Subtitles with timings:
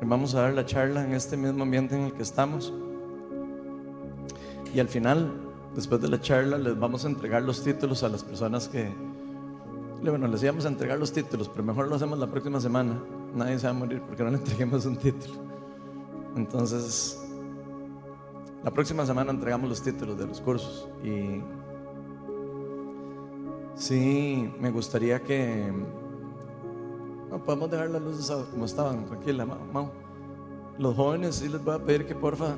[0.00, 2.72] Vamos a dar la charla en este mismo ambiente en el que estamos.
[4.72, 5.32] Y al final,
[5.74, 8.92] después de la charla, les vamos a entregar los títulos a las personas que...
[10.02, 13.02] Bueno, les íbamos a entregar los títulos, pero mejor lo hacemos la próxima semana.
[13.34, 15.34] Nadie se va a morir porque no le entreguemos un título.
[16.36, 17.20] Entonces,
[18.62, 20.88] la próxima semana entregamos los títulos de los cursos.
[21.02, 21.42] Y
[23.74, 25.72] sí, me gustaría que
[27.30, 29.90] no, podemos dejar las luces como estaban, tranquila, Mau.
[30.78, 32.54] Los jóvenes sí les voy a pedir que porfa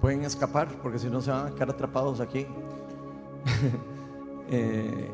[0.00, 2.46] pueden escapar, porque si no se van a quedar atrapados aquí.
[4.50, 5.10] eh,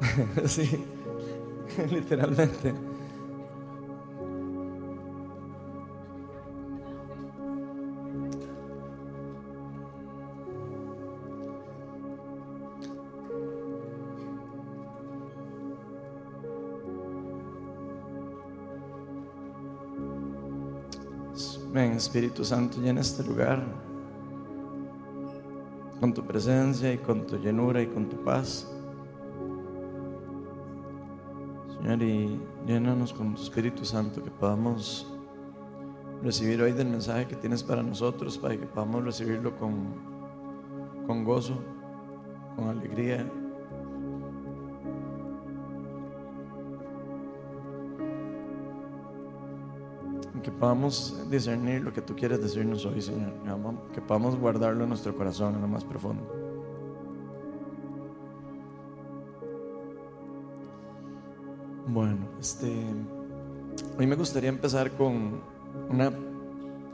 [0.46, 0.84] sí,
[1.90, 2.74] literalmente.
[22.00, 23.62] Espíritu Santo, llena este lugar
[26.00, 28.66] con tu presencia y con tu llenura y con tu paz.
[31.76, 35.12] Señor, y llénanos con tu Espíritu Santo, que podamos
[36.22, 39.74] recibir hoy del mensaje que tienes para nosotros, para que podamos recibirlo con,
[41.06, 41.58] con gozo,
[42.56, 43.30] con alegría
[50.60, 53.32] podamos discernir lo que tú quieres decirnos hoy, Señor.
[53.94, 56.22] Que podamos guardarlo en nuestro corazón, en lo más profundo.
[61.88, 62.70] Bueno, este,
[63.98, 65.40] hoy me gustaría empezar con
[65.88, 66.12] una,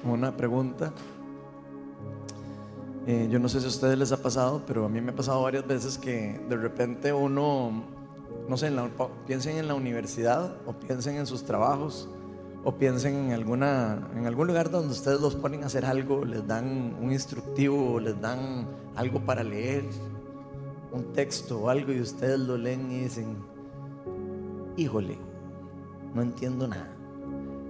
[0.05, 0.93] una pregunta.
[3.09, 5.15] Eh, yo no sé si a ustedes les ha pasado, pero a mí me ha
[5.15, 7.85] pasado varias veces que de repente uno,
[8.49, 8.77] no sé, en
[9.27, 12.09] piensen en la universidad o piensen en sus trabajos
[12.67, 16.45] o piensen en, alguna, en algún lugar donde ustedes los ponen a hacer algo, les
[16.49, 19.85] dan un instructivo, les dan algo para leer,
[20.91, 23.37] un texto o algo y ustedes lo leen y dicen,
[24.77, 25.17] híjole,
[26.13, 26.93] no entiendo nada.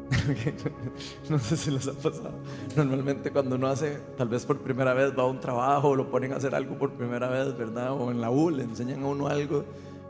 [1.29, 2.33] no sé si les ha pasado.
[2.75, 6.33] Normalmente cuando uno hace, tal vez por primera vez va a un trabajo, lo ponen
[6.33, 7.93] a hacer algo por primera vez, ¿verdad?
[7.93, 9.63] O en la U le enseñan a uno algo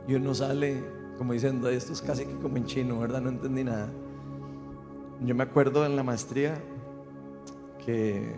[0.06, 0.84] y uno sale
[1.18, 3.20] como diciendo, esto es casi que como en chino, ¿verdad?
[3.20, 3.91] No entendí nada.
[5.25, 6.59] Yo me acuerdo en la maestría
[7.84, 8.37] que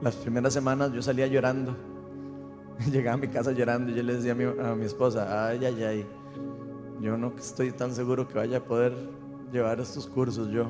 [0.00, 1.76] las primeras semanas yo salía llorando.
[2.90, 6.06] Llegaba a mi casa llorando y yo le decía a mi, esposa, ay, ay, ay,
[7.00, 8.94] yo no estoy tan seguro que vaya a poder
[9.52, 10.66] llevar estos cursos yo.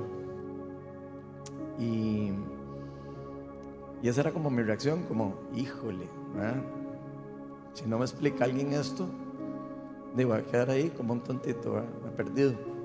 [1.79, 2.33] Y,
[4.03, 6.09] esa era como mi reacción, como, híjole,
[7.75, 9.07] si no me explica alguien esto,
[10.17, 12.80] digo, voy a quedar ahí como un tontito, me he perdido.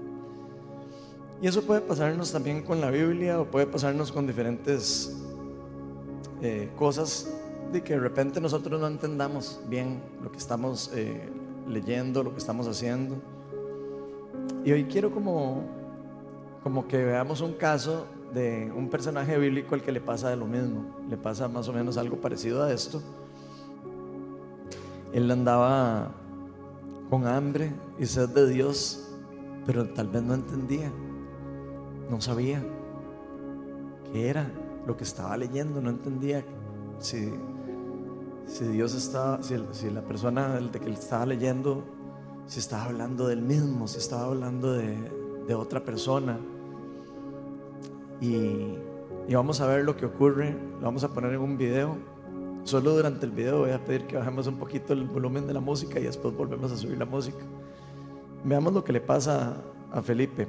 [1.41, 5.15] Y eso puede pasarnos también con la Biblia o puede pasarnos con diferentes
[6.41, 7.29] eh, cosas
[7.71, 11.29] de que de repente nosotros no entendamos bien lo que estamos eh,
[11.67, 13.15] leyendo, lo que estamos haciendo.
[14.63, 15.63] Y hoy quiero como,
[16.63, 20.45] como que veamos un caso de un personaje bíblico al que le pasa de lo
[20.45, 23.01] mismo, le pasa más o menos algo parecido a esto.
[25.13, 26.11] Él andaba
[27.09, 29.09] con hambre y sed de Dios,
[29.65, 30.91] pero tal vez no entendía.
[32.09, 32.63] No sabía
[34.11, 34.51] qué era
[34.85, 36.43] lo que estaba leyendo, no entendía
[36.99, 37.33] si,
[38.45, 41.83] si Dios estaba, si, si, la persona de que estaba leyendo,
[42.45, 44.95] si estaba hablando del mismo, si estaba hablando de,
[45.47, 46.39] de otra persona.
[48.21, 48.75] Y,
[49.27, 51.97] y, vamos a ver lo que ocurre, lo vamos a poner en un video.
[52.63, 55.59] Solo durante el video voy a pedir que bajemos un poquito el volumen de la
[55.59, 57.43] música y después volvemos a subir la música.
[58.43, 59.57] Veamos lo que le pasa
[59.91, 60.47] a Felipe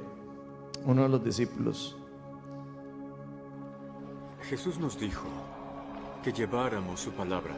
[0.85, 1.97] uno de los discípulos.
[4.43, 5.27] Jesús nos dijo
[6.23, 7.55] que lleváramos su palabra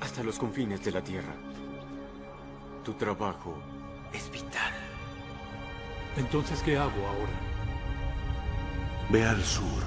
[0.00, 1.34] hasta los confines de la tierra.
[2.82, 3.54] Tu trabajo
[4.12, 4.72] es vital.
[6.16, 7.32] Entonces, ¿qué hago ahora?
[9.10, 9.82] Ve al sur,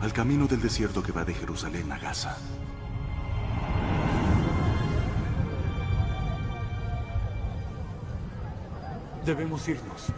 [0.00, 2.36] al camino del desierto que va de Jerusalén a Gaza.
[9.24, 10.12] Debemos irnos.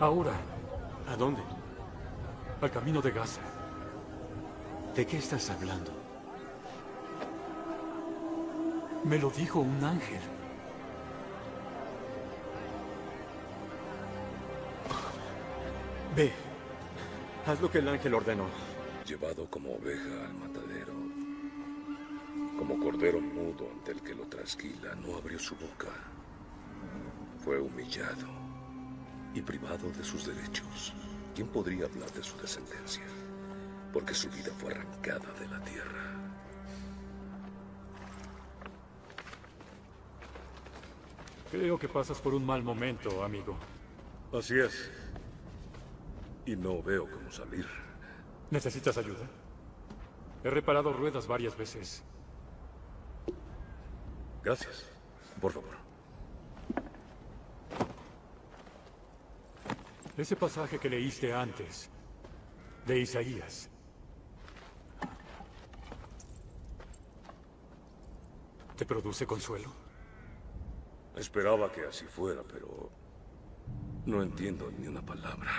[0.00, 0.32] Ahora.
[1.08, 1.42] ¿A dónde?
[2.60, 3.40] Al camino de Gaza.
[4.94, 5.90] ¿De qué estás hablando?
[9.04, 10.20] Me lo dijo un ángel.
[16.14, 16.32] Ve.
[17.46, 18.44] Haz lo que el ángel ordenó.
[19.04, 20.92] Llevado como oveja al matadero.
[22.56, 25.88] Como cordero mudo ante el que lo trasquila, no abrió su boca.
[27.42, 28.37] Fue humillado
[29.34, 30.94] y privado de sus derechos.
[31.34, 33.04] ¿Quién podría hablar de su descendencia?
[33.92, 36.08] Porque su vida fue arrancada de la tierra.
[41.50, 43.56] Creo que pasas por un mal momento, amigo.
[44.32, 44.90] Así es.
[46.44, 47.66] Y no veo cómo salir.
[48.50, 49.26] ¿Necesitas ayuda?
[50.44, 52.02] He reparado ruedas varias veces.
[54.42, 54.86] Gracias.
[55.40, 55.87] Por favor.
[60.18, 61.88] Ese pasaje que leíste antes,
[62.84, 63.70] de Isaías.
[68.76, 69.72] ¿Te produce consuelo?
[71.14, 72.90] Esperaba que así fuera, pero
[74.06, 75.52] no entiendo ni una palabra.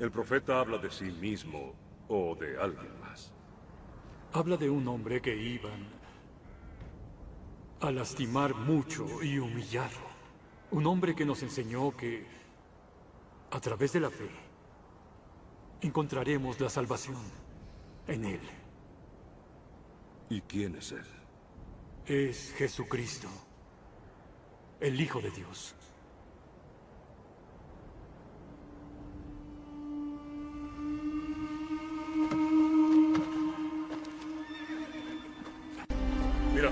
[0.00, 1.72] El profeta habla de sí mismo
[2.08, 3.32] o de alguien más.
[4.32, 5.86] Habla de un hombre que iban
[7.80, 10.08] a lastimar mucho y humillarlo.
[10.72, 12.43] Un hombre que nos enseñó que
[13.54, 14.28] a través de la fe
[15.80, 17.22] encontraremos la salvación
[18.08, 18.40] en Él.
[20.28, 21.04] ¿Y quién es él?
[22.06, 23.28] Es Jesucristo,
[24.80, 25.76] el Hijo de Dios.
[36.52, 36.70] Mira,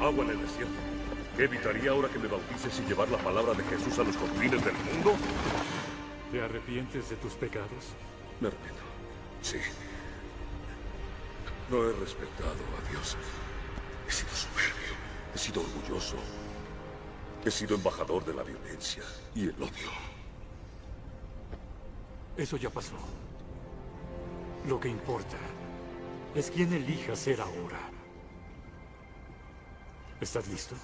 [0.00, 0.72] agua en el desierto.
[1.36, 4.64] ¿Qué evitaría ahora que me bautices y llevar la palabra de Jesús a los confines
[4.64, 5.16] del mundo?
[6.34, 7.94] ¿Te arrepientes de tus pecados?
[8.40, 8.82] Me arrepiento.
[9.40, 9.58] Sí.
[11.70, 13.16] No he respetado a Dios.
[14.08, 14.94] He sido soberbio.
[15.32, 16.16] He sido orgulloso.
[17.44, 19.04] He sido embajador de la violencia
[19.36, 19.92] y el odio.
[22.36, 22.96] Eso ya pasó.
[24.66, 25.36] Lo que importa
[26.34, 27.78] es quién elija ser ahora.
[30.20, 30.74] ¿Estás listo?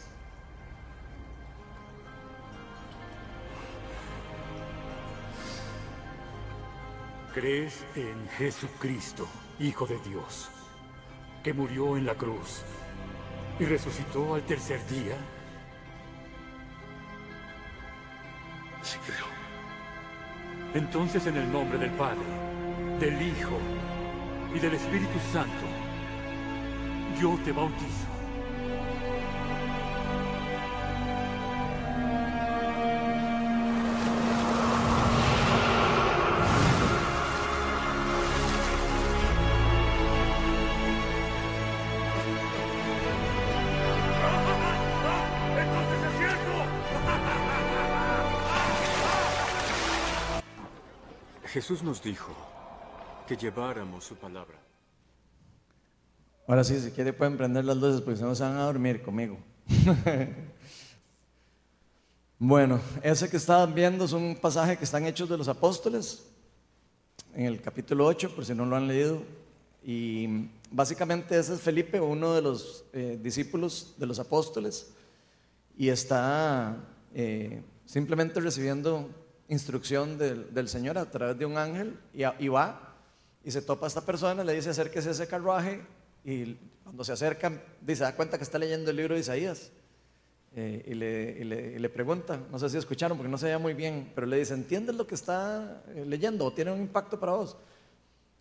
[7.32, 9.28] ¿Crees en Jesucristo,
[9.60, 10.50] Hijo de Dios,
[11.44, 12.64] que murió en la cruz
[13.60, 15.14] y resucitó al tercer día?
[18.82, 19.26] Sí creo.
[20.74, 22.26] Entonces en el nombre del Padre,
[22.98, 23.58] del Hijo
[24.52, 25.66] y del Espíritu Santo,
[27.20, 28.09] yo te bautizo.
[51.60, 52.34] Jesús nos dijo
[53.28, 54.56] que lleváramos su palabra.
[56.46, 59.02] Ahora sí, si quiere pueden prender las luces porque si no se van a dormir
[59.02, 59.36] conmigo.
[62.38, 66.26] bueno, ese que estaban viendo es un pasaje que están hechos de los apóstoles,
[67.34, 69.22] en el capítulo 8, por si no lo han leído.
[69.84, 74.94] Y básicamente ese es Felipe, uno de los eh, discípulos de los apóstoles,
[75.76, 76.74] y está
[77.12, 79.10] eh, simplemente recibiendo
[79.50, 82.96] instrucción del, del Señor a través de un ángel y, a- y va
[83.44, 85.82] y se topa a esta persona, le dice acérquese a ese carruaje
[86.24, 86.54] y
[86.84, 89.70] cuando se acerca dice, da cuenta que está leyendo el libro de Isaías
[90.52, 93.44] Eh, y, le, y le- y le pregunta, no sé si escucharon porque no se
[93.46, 96.80] veía muy bien, pero le dice, ¿entiendes lo que está eh, leyendo o tiene un
[96.80, 97.56] impacto para vos?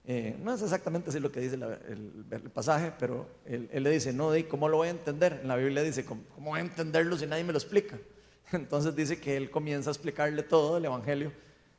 [0.05, 3.83] Eh, no es exactamente así lo que dice la- el, el pasaje, pero él, él
[3.83, 5.39] le dice, no, di, ¿cómo lo voy a entender?
[5.43, 7.99] En la Biblia dice, ¿cómo, cómo voy a entenderlo si nadie me lo explica?
[8.51, 11.31] Entonces dice que él comienza a explicarle todo el Evangelio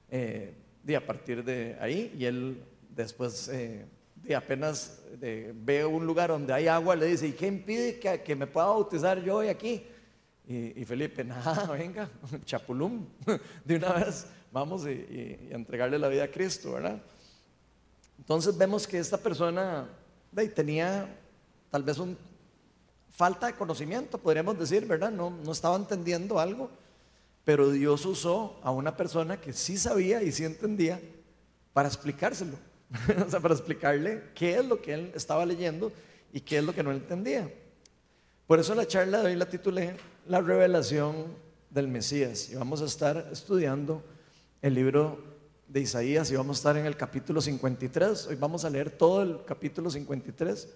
[0.08, 3.86] eh, di, a partir de ahí y él después, eh,
[4.16, 8.36] di, apenas ve un lugar donde hay agua, le dice, ¿y qué impide que, que
[8.36, 9.82] me pueda bautizar yo hoy aquí?
[10.46, 12.08] Y, y Felipe, nada, venga,
[12.44, 13.06] chapulum,
[13.64, 17.00] de una vez, vamos y, y- y entregarle la vida a Cristo, ¿verdad?
[18.18, 19.88] Entonces vemos que esta persona
[20.30, 21.08] de tenía
[21.70, 22.16] tal vez un
[23.20, 25.10] falta de conocimiento, podríamos decir, ¿verdad?
[25.10, 26.70] No, no estaba entendiendo algo,
[27.44, 30.98] pero Dios usó a una persona que sí sabía y sí entendía
[31.74, 32.56] para explicárselo,
[33.26, 35.92] o sea, para explicarle qué es lo que él estaba leyendo
[36.32, 37.52] y qué es lo que no entendía.
[38.46, 39.96] Por eso la charla de hoy la titulé
[40.26, 41.26] La revelación
[41.68, 44.02] del Mesías y vamos a estar estudiando
[44.62, 45.22] el libro
[45.68, 48.28] de Isaías y vamos a estar en el capítulo 53.
[48.28, 50.68] Hoy vamos a leer todo el capítulo 53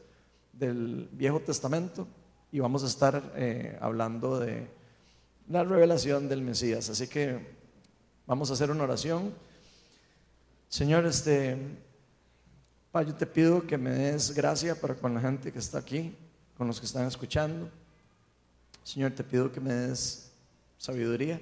[0.53, 2.07] del Viejo Testamento
[2.55, 4.69] y vamos a estar eh, hablando de
[5.49, 6.89] la revelación del Mesías.
[6.89, 7.45] Así que
[8.29, 9.35] vamos a hacer una oración.
[10.69, 11.57] Señor, este,
[12.93, 16.17] yo te pido que me des gracia para con la gente que está aquí,
[16.57, 17.69] con los que están escuchando.
[18.85, 20.31] Señor, te pido que me des
[20.79, 21.41] sabiduría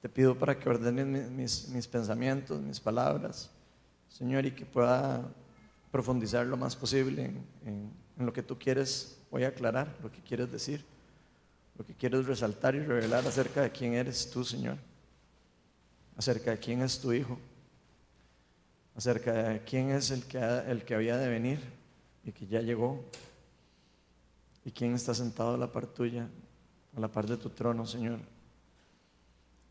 [0.00, 3.50] Te pido para que ordenes mi- mis, pensamientos, mis palabras,
[4.08, 5.28] Señor, y que pueda
[5.92, 7.30] profundizar lo más posible
[7.66, 10.84] en lo que tú quieres voy a aclarar, lo que quieres decir,
[11.76, 14.76] lo que quieres resaltar y revelar acerca de quién eres tú, Señor,
[16.16, 17.38] acerca de quién es tu Hijo,
[18.96, 21.60] acerca de quién es el que, el que había de venir
[22.24, 23.04] y que ya llegó,
[24.64, 26.28] y quién está sentado a la par tuya,
[26.96, 28.18] a la par de tu trono, Señor,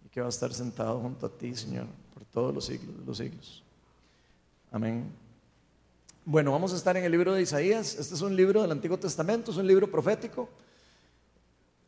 [0.06, 3.06] y que va a estar sentado junto a ti, Señor, por todos los siglos de
[3.06, 3.64] los siglos.
[4.72, 5.27] Amén.
[6.30, 7.96] Bueno, vamos a estar en el libro de Isaías.
[7.98, 10.50] Este es un libro del Antiguo Testamento, es un libro profético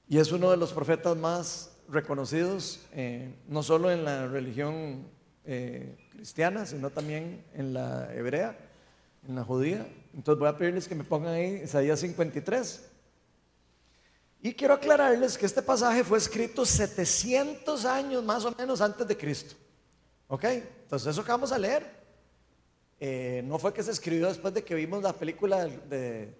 [0.08, 5.10] y es uno de los profetas más reconocidos, eh, no solo en la religión
[5.44, 8.58] eh, cristiana, sino también en la hebrea,
[9.28, 9.86] en la judía.
[10.14, 12.90] Entonces voy a pedirles que me pongan ahí Isaías 53.
[14.42, 19.18] Y quiero aclararles que este pasaje fue escrito 700 años más o menos antes de
[19.18, 19.56] Cristo.
[20.30, 20.46] ¿Ok?
[20.46, 21.99] Entonces eso que vamos a leer
[23.00, 26.34] eh, no fue que se escribió después de que vimos la película de,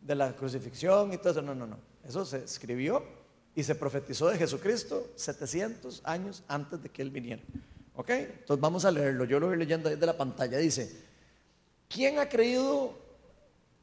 [0.00, 1.78] de- la crucifixión y todo eso, no, no, no.
[2.06, 3.02] Eso se escribió
[3.54, 7.42] y se profetizó de Jesucristo 700 años antes de que Él viniera.
[7.96, 8.10] ¿Ok?
[8.10, 9.24] Entonces vamos a leerlo.
[9.24, 10.58] Yo lo voy leyendo desde la pantalla.
[10.58, 10.90] Dice,
[11.88, 12.98] ¿quién ha creído,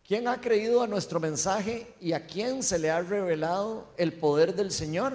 [0.08, 4.54] quién ha creído a nuestro mensaje y a quién se le ha revelado el poder
[4.54, 5.14] del Señor?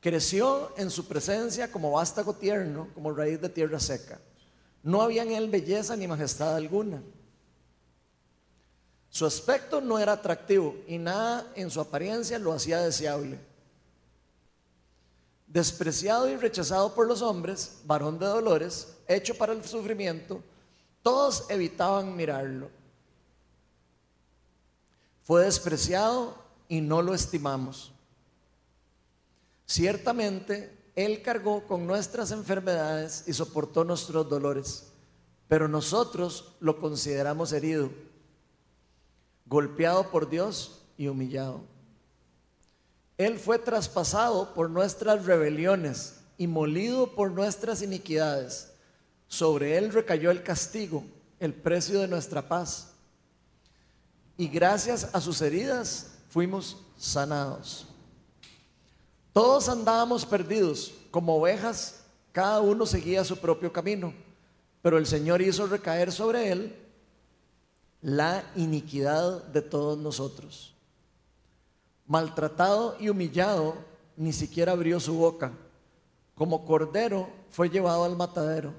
[0.00, 4.20] Creció en su presencia como vástago tierno, como raíz de tierra seca.
[4.84, 7.02] No había en él belleza ni majestad alguna.
[9.08, 13.38] Su aspecto no era atractivo y nada en su apariencia lo hacía deseable.
[15.46, 20.42] Despreciado y rechazado por los hombres, varón de dolores, hecho para el sufrimiento,
[21.02, 22.68] todos evitaban mirarlo.
[25.22, 26.36] Fue despreciado
[26.68, 27.92] y no lo estimamos.
[29.64, 34.84] Ciertamente, Él cargó con nuestras enfermedades y soportó nuestros dolores,
[35.48, 37.90] pero nosotros lo consideramos herido,
[39.46, 41.62] golpeado por Dios y humillado.
[43.18, 48.72] Él fue traspasado por nuestras rebeliones y molido por nuestras iniquidades.
[49.28, 51.04] Sobre Él recayó el castigo,
[51.40, 52.92] el precio de nuestra paz.
[54.36, 57.86] Y gracias a sus heridas fuimos sanados.
[59.34, 64.14] Todos andábamos perdidos, como ovejas, cada uno seguía su propio camino,
[64.80, 66.76] pero el Señor hizo recaer sobre él
[68.00, 70.72] la iniquidad de todos nosotros.
[72.06, 73.74] Maltratado y humillado,
[74.16, 75.50] ni siquiera abrió su boca.
[76.36, 78.72] Como cordero fue llevado al matadero.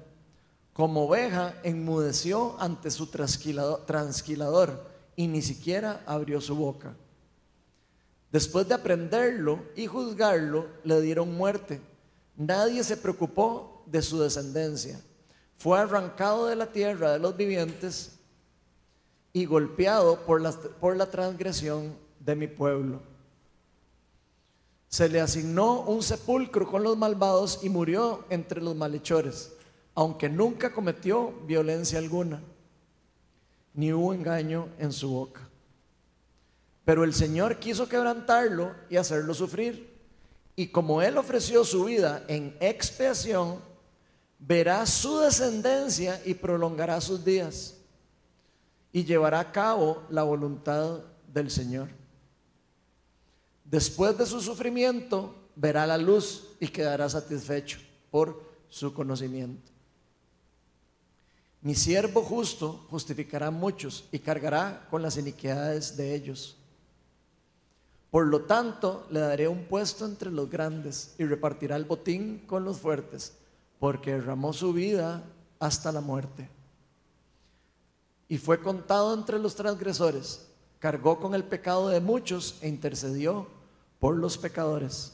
[0.72, 6.96] Como oveja enmudeció ante su transquilador y ni siquiera abrió su boca.
[8.32, 11.80] Después de aprenderlo y juzgarlo, le dieron muerte.
[12.36, 15.00] Nadie se preocupó de su descendencia.
[15.58, 18.18] Fue arrancado de la tierra de los vivientes
[19.32, 23.00] y golpeado por la, por la transgresión de mi pueblo.
[24.88, 29.52] Se le asignó un sepulcro con los malvados y murió entre los malhechores,
[29.94, 32.40] aunque nunca cometió violencia alguna,
[33.74, 35.45] ni hubo engaño en su boca.
[36.86, 39.92] Pero el Señor quiso quebrantarlo y hacerlo sufrir.
[40.54, 43.58] Y como Él ofreció su vida en expiación,
[44.38, 47.74] verá su descendencia y prolongará sus días.
[48.92, 51.88] Y llevará a cabo la voluntad del Señor.
[53.64, 57.80] Después de su sufrimiento, verá la luz y quedará satisfecho
[58.12, 59.72] por su conocimiento.
[61.62, 66.55] Mi siervo justo justificará a muchos y cargará con las iniquidades de ellos.
[68.16, 72.64] Por lo tanto, le daré un puesto entre los grandes y repartirá el botín con
[72.64, 73.34] los fuertes,
[73.78, 75.22] porque derramó su vida
[75.58, 76.48] hasta la muerte.
[78.26, 80.46] Y fue contado entre los transgresores,
[80.78, 83.48] cargó con el pecado de muchos e intercedió
[83.98, 85.12] por los pecadores.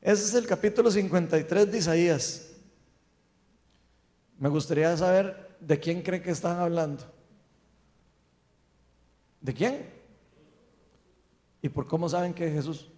[0.00, 2.48] Ese es el capítulo 53 de Isaías.
[4.40, 7.21] Me gustaría saber de quién creen que están hablando.
[9.42, 9.92] ¿De quién?
[11.60, 12.88] ¿Y por cómo saben que es Jesús?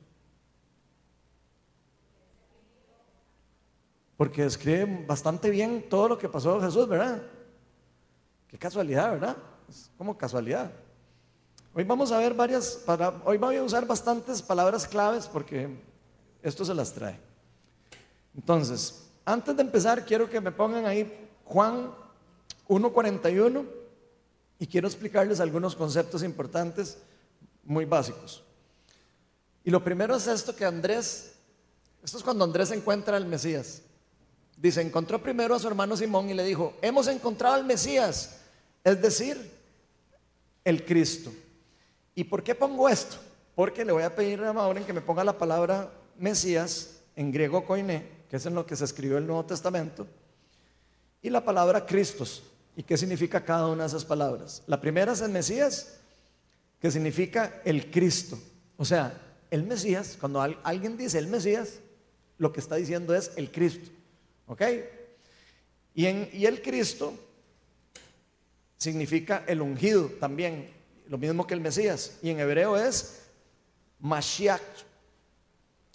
[4.19, 7.23] Porque describe bastante bien todo lo que pasó a Jesús, ¿verdad?
[8.47, 9.37] Qué casualidad, ¿verdad?
[9.69, 10.71] Es como casualidad.
[11.73, 15.69] Hoy vamos a ver varias, para, hoy voy a usar bastantes palabras claves porque
[16.43, 17.19] esto se las trae.
[18.37, 21.91] Entonces, antes de empezar, quiero que me pongan ahí Juan
[22.69, 23.84] 1.41
[24.59, 26.99] y quiero explicarles algunos conceptos importantes
[27.65, 28.43] muy básicos.
[29.65, 31.33] Y lo primero es esto que Andrés,
[32.03, 33.83] esto es cuando Andrés encuentra al Mesías.
[34.57, 38.41] Dice, encontró primero a su hermano Simón y le dijo, hemos encontrado al Mesías,
[38.85, 39.51] es decir,
[40.65, 41.33] el Cristo.
[42.15, 43.17] ¿Y por qué pongo esto?
[43.55, 47.65] Porque le voy a pedir a Maureen que me ponga la palabra Mesías en griego
[47.65, 50.07] koiné, que es en lo que se escribió el Nuevo Testamento,
[51.23, 52.43] y la palabra Cristos.
[52.77, 54.63] ¿Y qué significa cada una de esas palabras?
[54.67, 56.01] La primera es el Mesías,
[56.81, 58.39] que significa el Cristo.
[58.77, 61.81] O sea, el Mesías, cuando alguien dice el Mesías,
[62.39, 63.91] lo que está diciendo es el Cristo.
[64.47, 64.63] ¿Ok?
[65.95, 67.15] Y, y el Cristo
[68.77, 70.71] significa el ungido también,
[71.09, 72.19] lo mismo que el Mesías.
[72.23, 73.23] Y en hebreo es
[74.01, 74.61] Mashiach.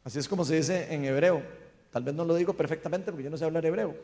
[0.05, 1.43] Así es como se dice en hebreo.
[1.91, 3.95] Tal vez no lo digo perfectamente porque yo no sé hablar hebreo.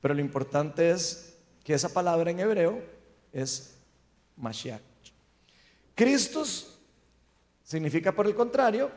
[0.00, 1.37] Pero lo importante es
[1.68, 2.82] que esa palabra en hebreo
[3.30, 3.74] es
[4.38, 4.80] Mashiach.
[5.94, 6.78] Cristos
[7.62, 8.90] significa por el contrario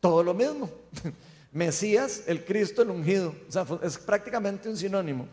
[0.00, 0.68] todo lo mismo.
[1.52, 3.36] Mesías, el Cristo, el ungido.
[3.48, 5.28] O sea, es prácticamente un sinónimo.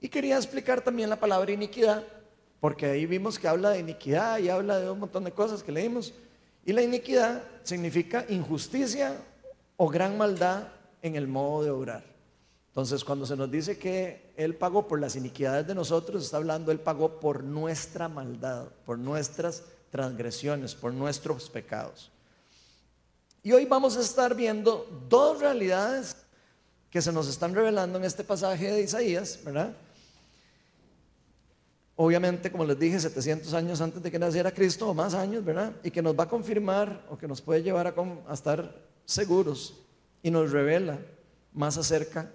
[0.00, 2.02] Y quería explicar también la palabra iniquidad,
[2.58, 5.70] porque ahí vimos que habla de iniquidad y habla de un montón de cosas que
[5.70, 6.12] leímos.
[6.64, 9.16] Y la iniquidad significa injusticia
[9.76, 10.66] o gran maldad
[11.00, 12.02] en el modo de obrar.
[12.70, 16.70] Entonces, cuando se nos dice que Él pagó por las iniquidades de nosotros, está hablando,
[16.70, 22.10] Él pagó por nuestra maldad, por nuestras transgresiones, por nuestros pecados.
[23.42, 26.16] Y hoy vamos a estar viendo dos realidades
[26.90, 29.74] que se nos están revelando en este pasaje de Isaías, ¿verdad?
[31.94, 35.72] Obviamente, como les dije, 700 años antes de que naciera Cristo o más años, ¿verdad?
[35.82, 37.94] Y que nos va a confirmar o que nos puede llevar a,
[38.28, 39.80] a estar seguros
[40.22, 40.98] y nos revela
[41.54, 42.30] más acerca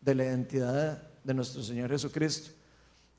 [0.00, 2.50] de la identidad de nuestro Señor Jesucristo,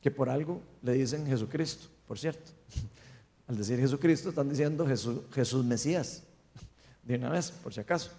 [0.01, 2.51] que por algo le dicen Jesucristo, por cierto.
[3.47, 6.23] Al decir Jesucristo están diciendo Jesús, Jesús Mesías,
[7.03, 8.11] de una vez, por si acaso.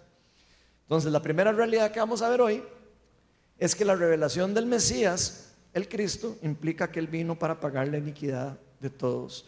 [0.82, 2.62] Entonces, la primera realidad que vamos a ver hoy
[3.58, 7.98] es que la revelación del Mesías, el Cristo, implica que Él vino para pagar la
[7.98, 9.46] iniquidad de todos.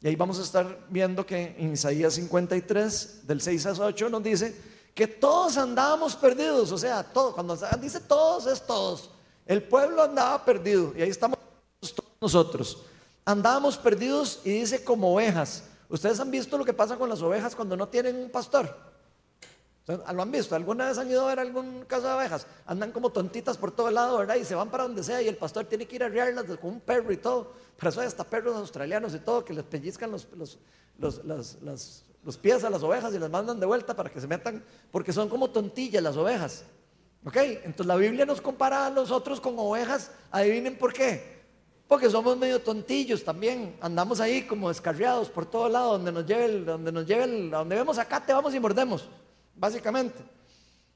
[0.00, 4.22] Y ahí vamos a estar viendo que en Isaías 53, del 6 a 8, nos
[4.22, 4.56] dice
[4.94, 9.10] que todos andábamos perdidos, o sea, todo, cuando dice todos es todos.
[9.48, 11.38] El pueblo andaba perdido y ahí estamos
[11.80, 12.84] todos nosotros.
[13.24, 15.64] Andábamos perdidos y dice como ovejas.
[15.88, 18.76] Ustedes han visto lo que pasa con las ovejas cuando no tienen un pastor.
[19.86, 20.54] ¿Lo han visto?
[20.54, 22.46] ¿Alguna vez han ido a ver algún caso de ovejas?
[22.66, 24.36] Andan como tontitas por todo el lado, ¿verdad?
[24.36, 26.70] Y se van para donde sea y el pastor tiene que ir a arriarlas con
[26.70, 27.54] un perro y todo.
[27.78, 30.28] Para eso hay hasta perros australianos y todo que les pellizcan los,
[30.98, 35.10] los, pies a las ovejas y las mandan de vuelta para que se metan, porque
[35.10, 36.64] son como tontillas las ovejas.
[37.24, 37.36] ¿Ok?
[37.36, 40.10] Entonces la Biblia nos compara a nosotros con ovejas.
[40.30, 41.38] Adivinen por qué.
[41.86, 43.76] Porque somos medio tontillos también.
[43.80, 47.98] Andamos ahí como descarriados por todo lado, donde nos lleve, donde nos lleve, donde vemos
[47.98, 49.08] acá te vamos y mordemos,
[49.54, 50.18] básicamente.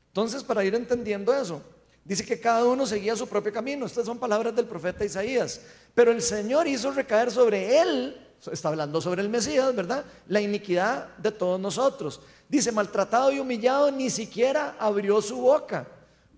[0.08, 1.62] Entonces, para ir entendiendo eso,
[2.04, 3.86] dice que cada uno seguía su propio camino.
[3.86, 5.62] Estas son palabras del profeta Isaías.
[5.94, 10.04] Pero el Señor hizo recaer sobre él, está hablando sobre el Mesías, ¿verdad?
[10.28, 12.20] La iniquidad de todos nosotros.
[12.50, 15.86] Dice, maltratado y humillado, ni siquiera abrió su boca.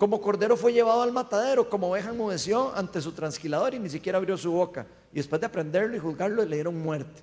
[0.05, 4.19] Como cordero fue llevado al matadero, como oveja enmudeció ante su transquilador y ni siquiera
[4.19, 4.87] abrió su boca.
[5.11, 7.23] Y después de aprenderlo y juzgarlo, le dieron muerte.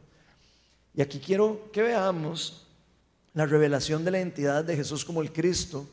[0.96, 2.65] Y aquí quiero que veamos
[3.36, 5.88] la revelación de la identidad de Jesús como el Cristo.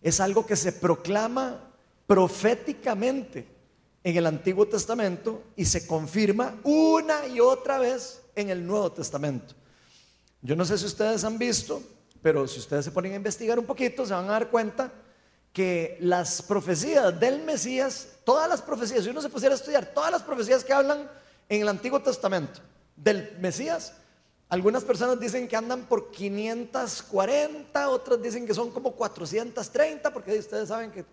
[0.00, 1.58] Es algo que se proclama
[2.06, 3.48] proféticamente
[4.04, 9.52] en el Antiguo Testamento y se confirma una y otra vez en el Nuevo Testamento.
[10.42, 11.82] Yo no sé si ustedes han visto,
[12.22, 14.92] pero si ustedes se ponen a investigar un poquito, se van a dar cuenta
[15.54, 20.10] que las profecías del Mesías, todas las profecías, si uno se pusiera a estudiar todas
[20.10, 21.08] las profecías que hablan
[21.48, 22.60] en el Antiguo Testamento
[22.96, 23.92] del Mesías,
[24.48, 30.68] algunas personas dicen que andan por 540, otras dicen que son como 430, porque ustedes
[30.68, 31.04] saben que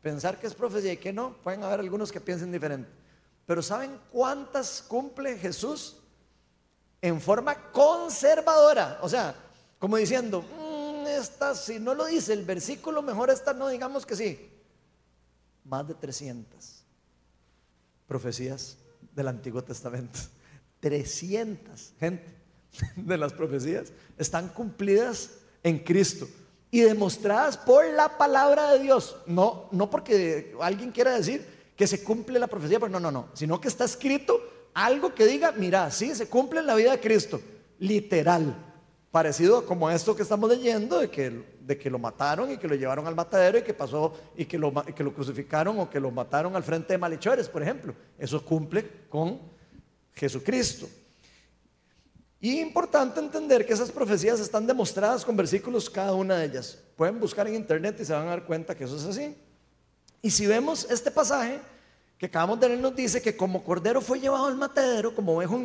[0.00, 2.88] pensar que es profecía y que no, pueden haber algunos que piensen diferente.
[3.46, 5.96] Pero ¿saben cuántas cumple Jesús
[7.02, 9.00] en forma conservadora?
[9.02, 9.34] O sea,
[9.80, 10.44] como diciendo,
[11.06, 14.50] esta, si no lo dice el versículo, mejor esta no digamos que sí.
[15.64, 16.84] Más de 300
[18.06, 18.76] profecías
[19.14, 20.18] del Antiguo Testamento.
[20.80, 22.34] 300, gente,
[22.96, 25.30] de las profecías están cumplidas
[25.62, 26.28] en Cristo
[26.70, 29.16] y demostradas por la palabra de Dios.
[29.26, 33.28] No, no porque alguien quiera decir que se cumple la profecía, pero no, no, no,
[33.34, 34.40] sino que está escrito
[34.74, 37.40] algo que diga, mira, sí, se cumple en la vida de Cristo,
[37.78, 38.69] literal.
[39.10, 42.76] Parecido como esto que estamos leyendo, de que, de que lo mataron y que lo
[42.76, 46.10] llevaron al matadero y que pasó y que, lo, que lo crucificaron o que lo
[46.12, 47.94] mataron al frente de malhechores, por ejemplo.
[48.16, 49.40] Eso cumple con
[50.14, 50.88] Jesucristo.
[52.40, 56.78] Y importante entender que esas profecías están demostradas con versículos cada una de ellas.
[56.96, 59.36] Pueden buscar en internet y se van a dar cuenta que eso es así.
[60.22, 61.60] Y si vemos este pasaje
[62.16, 65.56] que acabamos de leer, nos dice que como cordero fue llevado al matadero como oveja,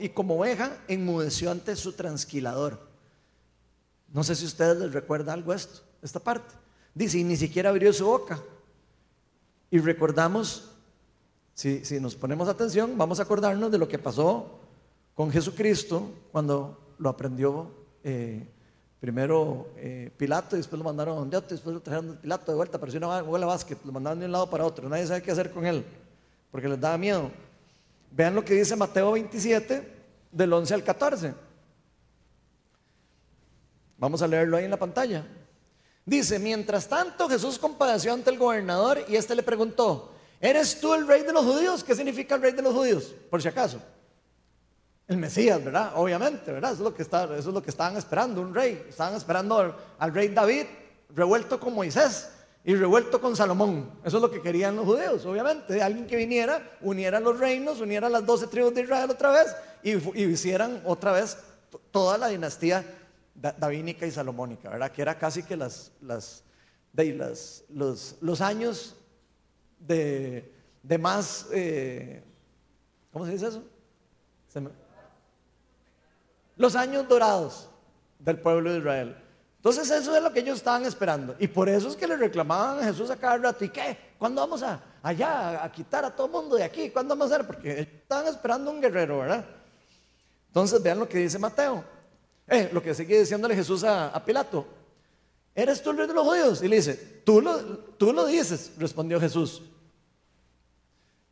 [0.00, 2.78] y como oveja enmudeció ante su transquilador.
[4.12, 6.54] No sé si ustedes les recuerda algo esto, esta parte.
[6.94, 8.40] Dice, y ni siquiera abrió su boca.
[9.70, 10.70] Y recordamos,
[11.54, 14.60] si, si nos ponemos atención, vamos a acordarnos de lo que pasó
[15.14, 17.70] con Jesucristo cuando lo aprendió
[18.04, 18.46] eh,
[19.00, 22.52] primero eh, Pilato y después lo mandaron a donde otro, después lo trajeron de Pilato
[22.52, 25.22] de vuelta, pareció una bola básquet, lo mandaron de un lado para otro, nadie sabe
[25.22, 25.84] qué hacer con él,
[26.50, 27.30] porque les daba miedo.
[28.10, 29.96] Vean lo que dice Mateo 27,
[30.32, 31.34] del 11 al 14.
[33.98, 35.26] Vamos a leerlo ahí en la pantalla.
[36.04, 41.06] Dice, mientras tanto Jesús compadeció ante el gobernador y éste le preguntó, ¿eres tú el
[41.06, 41.82] rey de los judíos?
[41.82, 43.14] ¿Qué significa el rey de los judíos?
[43.28, 43.80] Por si acaso.
[45.08, 45.92] El Mesías, ¿verdad?
[45.96, 46.72] Obviamente, ¿verdad?
[46.72, 48.86] Eso es lo que, está, es lo que estaban esperando, un rey.
[48.88, 50.66] Estaban esperando al, rey David
[51.14, 52.30] revuelto con Moisés
[52.66, 53.88] y revuelto con Salomón.
[54.04, 55.80] Eso es lo que querían los judíos, obviamente.
[55.80, 59.92] Alguien que viniera, uniera los reinos, uniera las doce tribus de Israel otra vez y,
[60.24, 61.38] hicieran otra vez
[61.92, 62.84] toda la dinastía
[63.34, 64.90] davínica y salomónica, ¿verdad?
[64.90, 66.42] Que era casi que las, las,
[66.92, 67.14] de,
[67.68, 68.96] los, los, años
[69.78, 70.52] de,
[70.82, 72.24] de más, eh,
[73.12, 73.62] ¿cómo se dice eso?
[76.56, 77.68] Los años dorados
[78.18, 79.16] del pueblo de Israel.
[79.66, 81.34] Entonces eso es lo que ellos estaban esperando.
[81.40, 83.64] Y por eso es que le reclamaban a Jesús a cada rato.
[83.64, 83.98] ¿Y qué?
[84.16, 86.88] ¿Cuándo vamos a allá a quitar a todo mundo de aquí?
[86.90, 87.48] ¿Cuándo vamos a hacer?
[87.48, 89.44] Porque estaban esperando un guerrero, ¿verdad?
[90.46, 91.82] Entonces vean lo que dice Mateo.
[92.46, 94.64] Eh, lo que sigue diciéndole Jesús a, Pilato.
[95.52, 96.62] ¿Eres tú el rey de los judíos?
[96.62, 97.58] Y le dice, tú lo,
[97.98, 99.62] tú lo dices, respondió Jesús.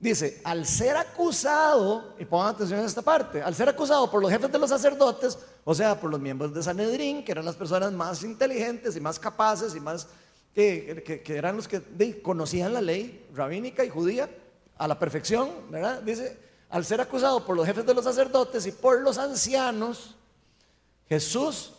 [0.04, 4.30] Dice, al ser acusado, y pongan atención en esta parte, al ser acusado por los
[4.30, 7.90] jefes de los sacerdotes, o sea, por los miembros de Sanedrín, que eran las personas
[7.90, 10.06] más inteligentes y más capaces y más
[10.52, 14.28] que, eran los que conocían la ley rabínica y judía
[14.76, 16.02] a la perfección, ¿verdad?
[16.02, 16.38] Dice,
[16.68, 20.16] al ser acusado por los jefes de los sacerdotes y por los ancianos,
[21.08, 21.72] Jesús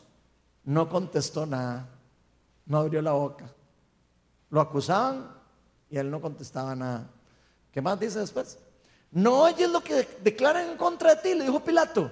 [0.64, 1.88] no contestó nada,
[2.66, 3.46] no abrió la boca.
[4.50, 5.32] Lo acusaban
[5.92, 7.12] y él no contestaba nada.
[7.76, 8.58] ¿Qué más dice después?
[9.12, 12.10] No oyes lo que declaran en contra de ti, le dijo Pilato.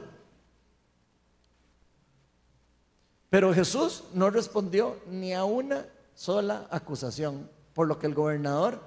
[3.29, 8.81] Pero Jesús no respondió ni a una sola acusación, por lo que el gobernador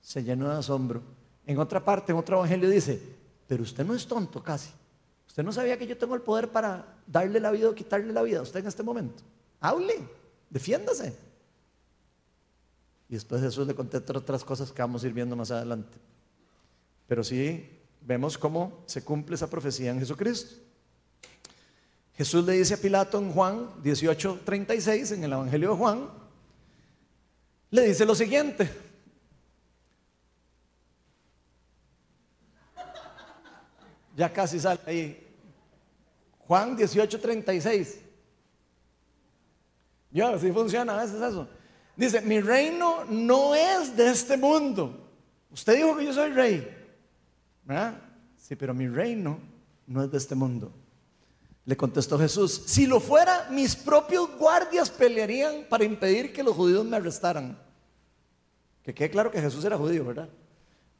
[0.00, 1.02] se llenó de asombro.
[1.46, 3.00] En otra parte, en otro evangelio dice,
[3.46, 4.72] pero usted no es tonto casi.
[5.28, 8.22] Usted no sabía que yo tengo el poder para darle la vida o quitarle la
[8.22, 9.22] vida a usted en este momento.
[9.60, 10.00] Hable,
[10.50, 11.27] defiéndase.
[13.08, 15.96] Y después Jesús le contesta otras cosas que vamos a ir viendo más adelante.
[17.06, 17.68] Pero sí
[18.02, 20.56] vemos cómo se cumple esa profecía en Jesucristo.
[22.14, 26.10] Jesús le dice a Pilato en Juan 18:36, en el Evangelio de Juan,
[27.70, 28.70] le dice lo siguiente.
[34.16, 35.28] Ya casi sale ahí.
[36.40, 38.00] Juan 18:36.
[40.10, 41.48] Ya, así funciona a veces eso.
[41.98, 45.10] Dice, mi reino no es de este mundo.
[45.50, 46.76] Usted dijo que yo soy rey.
[47.64, 48.00] ¿verdad?
[48.36, 49.40] Sí, pero mi reino
[49.84, 50.72] no es de este mundo.
[51.64, 56.84] Le contestó Jesús, si lo fuera, mis propios guardias pelearían para impedir que los judíos
[56.84, 57.58] me arrestaran.
[58.84, 60.28] Que quede claro que Jesús era judío, ¿verdad?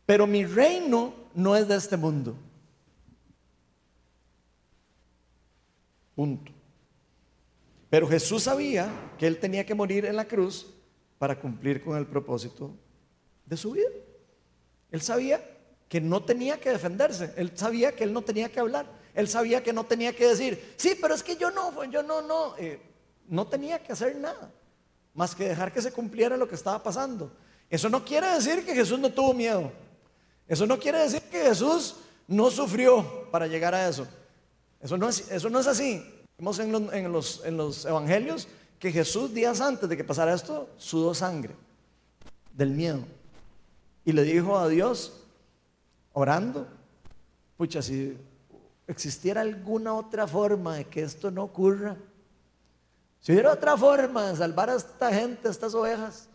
[0.05, 2.37] Pero mi reino no es de este mundo.
[6.17, 6.51] Punto.
[7.89, 10.75] Pero Jesús sabía que él tenía que morir en la cruz
[11.19, 12.71] para cumplir con el propósito
[13.45, 13.89] de su vida.
[14.91, 15.43] Él sabía
[15.89, 19.63] que no tenía que defenderse, él sabía que él no tenía que hablar, él sabía
[19.63, 22.81] que no tenía que decir, sí, pero es que yo no, yo no, no, eh,
[23.27, 24.53] no tenía que hacer nada,
[25.15, 27.33] más que dejar que se cumpliera lo que estaba pasando.
[27.71, 29.73] Eso no quiere decir que Jesús no tuvo miedo,
[30.47, 34.07] eso no quiere decir que Jesús no sufrió para llegar a eso.
[34.81, 36.05] Eso no es, eso no es así.
[36.39, 38.47] Vemos en en, los, en los evangelios
[38.79, 41.55] que Jesús días antes de que pasara esto sudó sangre
[42.53, 43.01] del miedo
[44.05, 45.25] y le dijo a Dios,
[46.13, 46.67] orando,
[47.57, 48.17] pucha, si
[48.87, 51.97] existiera alguna otra forma de que esto no ocurra,
[53.21, 56.29] si hubiera otra forma de salvar a esta gente, a estas ovejas,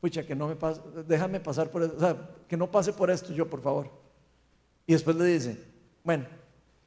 [0.00, 3.10] pucha, que no me pase, déjame pasar por esto, o sea, que no pase por
[3.10, 3.90] esto yo, por favor.
[4.86, 5.58] Y después le dice,
[6.04, 6.26] bueno,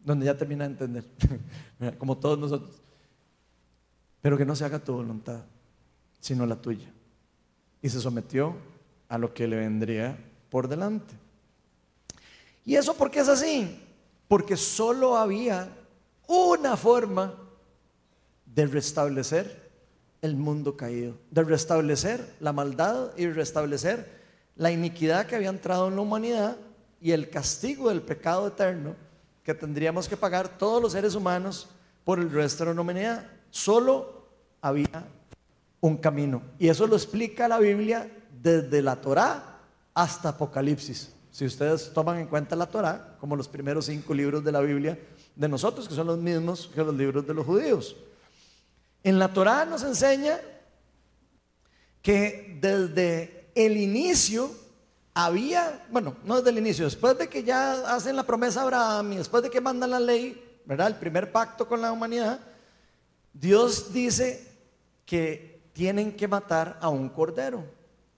[0.06, 1.04] donde ya termina de entender,
[1.98, 2.82] como todos nosotros,
[4.22, 5.42] pero que no se haga tu voluntad,
[6.20, 6.92] sino la tuya.
[7.82, 8.56] Y se sometió
[9.08, 10.18] a lo que le vendría
[10.50, 11.14] por delante.
[12.66, 13.80] ¿Y eso por qué es así?
[14.28, 15.70] Porque solo había
[16.28, 17.34] una forma
[18.46, 19.70] de restablecer
[20.22, 24.20] el mundo caído, de restablecer la maldad y restablecer
[24.56, 26.58] la iniquidad que había entrado en la humanidad
[27.02, 28.96] y el castigo del pecado eterno
[29.44, 31.70] que tendríamos que pagar todos los seres humanos
[32.04, 33.26] por el resto de la humanidad.
[33.52, 34.28] Solo
[34.62, 35.06] había
[35.82, 36.42] un camino.
[36.58, 38.10] Y eso lo explica la Biblia
[38.42, 39.60] desde la Torá
[39.94, 41.14] hasta Apocalipsis.
[41.32, 45.00] Si ustedes toman en cuenta la Torá, como los primeros cinco libros de la Biblia
[45.36, 47.96] de nosotros, que son los mismos que los libros de los judíos.
[49.04, 50.40] En la Torá nos enseña
[52.02, 54.52] que desde el inicio
[55.14, 59.14] había, bueno, no desde el inicio, después de que ya hacen la promesa a Abraham
[59.14, 60.88] y después de que mandan la ley, ¿verdad?
[60.88, 62.40] El primer pacto con la humanidad,
[63.34, 64.48] Dios dice
[65.06, 67.64] que tienen que matar a un cordero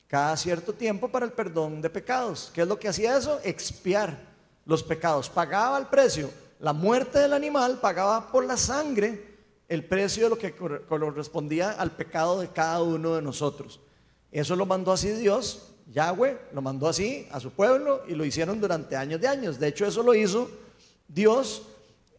[0.07, 2.51] cada cierto tiempo para el perdón de pecados.
[2.53, 3.39] ¿Qué es lo que hacía eso?
[3.43, 4.17] Expiar
[4.65, 5.29] los pecados.
[5.29, 6.29] Pagaba el precio.
[6.59, 9.31] La muerte del animal pagaba por la sangre
[9.69, 13.79] el precio de lo que correspondía al pecado de cada uno de nosotros.
[14.31, 18.61] Eso lo mandó así Dios Yahweh lo mandó así a su pueblo y lo hicieron
[18.61, 19.59] durante años de años.
[19.59, 20.49] De hecho, eso lo hizo
[21.07, 21.63] Dios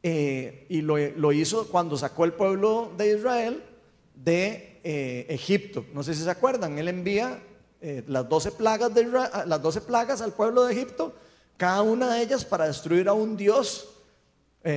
[0.02, 3.62] eh, y lo, hizo cuando sacó el pueblo de Israel
[4.14, 5.84] de eh, Egipto.
[5.94, 7.40] No sé si se acuerdan, él envía
[7.80, 11.12] eh, las, 12 plagas de las 12 plagas al pueblo de Egipto,
[11.56, 13.88] cada una de ellas para destruir a un Dios.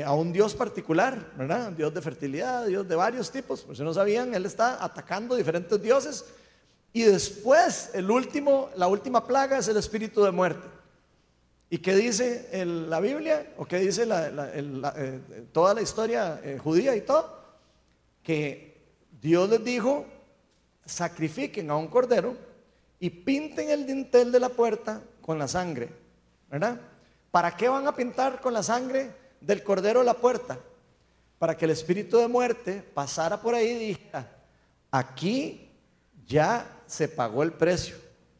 [0.04, 1.72] a un Dios particular, ¿verdad?
[1.72, 3.62] Dios de fertilidad, Dios de varios tipos.
[3.62, 6.26] Por si no sabían, él está atacando diferentes dioses
[6.96, 10.66] y después, el último, la última plaga es el espíritu de muerte.
[11.76, 13.52] ¿Y qué dice la Biblia?
[13.58, 17.38] ¿O qué dice eh, toda la historia eh, judía y todo?
[18.24, 18.78] Que
[19.22, 20.06] Dios les dijo,
[20.86, 22.38] sacrifiquen a un cordero
[22.98, 25.90] y pinten el dintel de la puerta con la sangre.
[26.50, 26.80] ¿Verdad?
[27.30, 29.12] ¿Para qué van a pintar con la sangre
[29.42, 30.58] del cordero la puerta?
[31.38, 34.32] Para que el espíritu de muerte pasara por ahí y dijera,
[34.90, 35.70] aquí
[36.26, 37.98] ya se pagó el precio.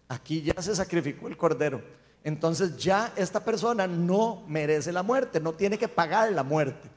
[0.08, 2.05] Aquí ya se sacrificó el cordero.
[2.26, 6.90] Entonces ya esta persona no merece la muerte, no tiene que pagar la muerte.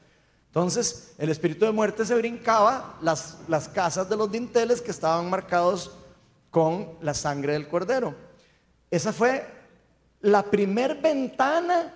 [0.47, 5.29] Entonces el espíritu de muerte se brincaba las, las casas de los dinteles que estaban
[5.29, 5.91] marcados
[6.49, 8.15] con la sangre del cordero.
[8.89, 9.45] Esa fue
[10.19, 11.93] la primer ventana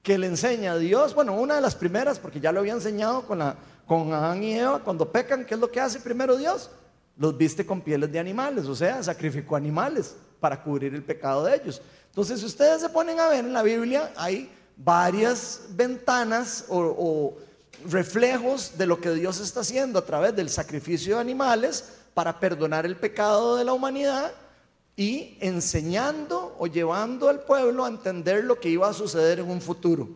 [0.00, 3.26] que le enseña a Dios, bueno, una de las primeras, porque ya lo había enseñado
[3.26, 6.70] con, la, con Adán y Eva, cuando pecan, ¿qué es lo que hace primero Dios?
[7.16, 11.56] los viste con pieles de animales, o sea, sacrificó animales para cubrir el pecado de
[11.56, 11.82] ellos.
[12.12, 17.38] Entonces, si ustedes se ponen a ver en la Biblia, hay varias ventanas o,
[17.88, 22.84] reflejos de lo que Dios está haciendo a través del sacrificio de animales para perdonar
[22.84, 24.30] el pecado de la humanidad
[24.94, 29.62] y enseñando o llevando al pueblo a entender lo que iba a suceder en un
[29.62, 30.10] futuro.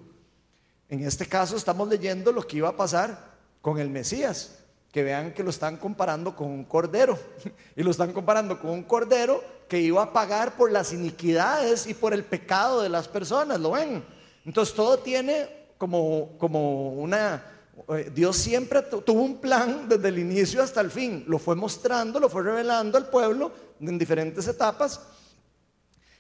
[0.90, 3.32] En este caso estamos leyendo lo que iba a pasar
[3.62, 4.55] con el Mesías
[4.96, 7.18] que vean que lo están comparando con un cordero.
[7.76, 11.92] Y lo están comparando con un cordero que iba a pagar por las iniquidades y
[11.92, 13.60] por el pecado de las personas.
[13.60, 14.02] ¿Lo ven?
[14.46, 17.44] Entonces todo tiene como, como una...
[17.90, 21.24] Eh, Dios siempre tuvo un plan desde el inicio hasta el fin.
[21.28, 25.02] Lo fue mostrando, lo fue revelando al pueblo en diferentes etapas.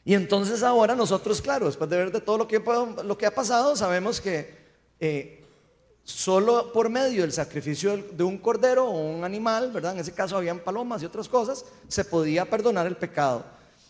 [0.04, 2.62] Y entonces ahora nosotros, claro, después de ver de todo lo que,
[3.04, 4.54] lo que ha pasado, sabemos que
[5.00, 5.45] eh,
[6.06, 9.94] solo por medio del sacrificio de un cordero o un animal, ¿verdad?
[9.94, 13.44] En ese caso habían palomas y otras cosas, se podía perdonar el pecado.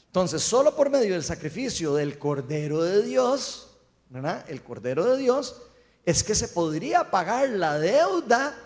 [0.07, 3.69] Entonces, solo por medio del sacrificio del cordero de Dios,
[4.09, 4.47] ¿verdad?
[4.49, 5.61] El cordero de Dios,
[6.07, 8.57] es que se podría pagar la deuda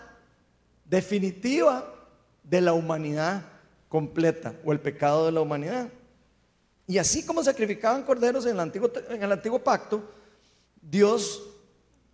[0.85, 1.93] definitiva
[2.43, 3.43] de la humanidad
[3.89, 5.89] completa o el pecado de la humanidad.
[6.87, 10.01] Y así como sacrificaban corderos en el antiguo, en el antiguo pacto,
[10.81, 11.50] Dios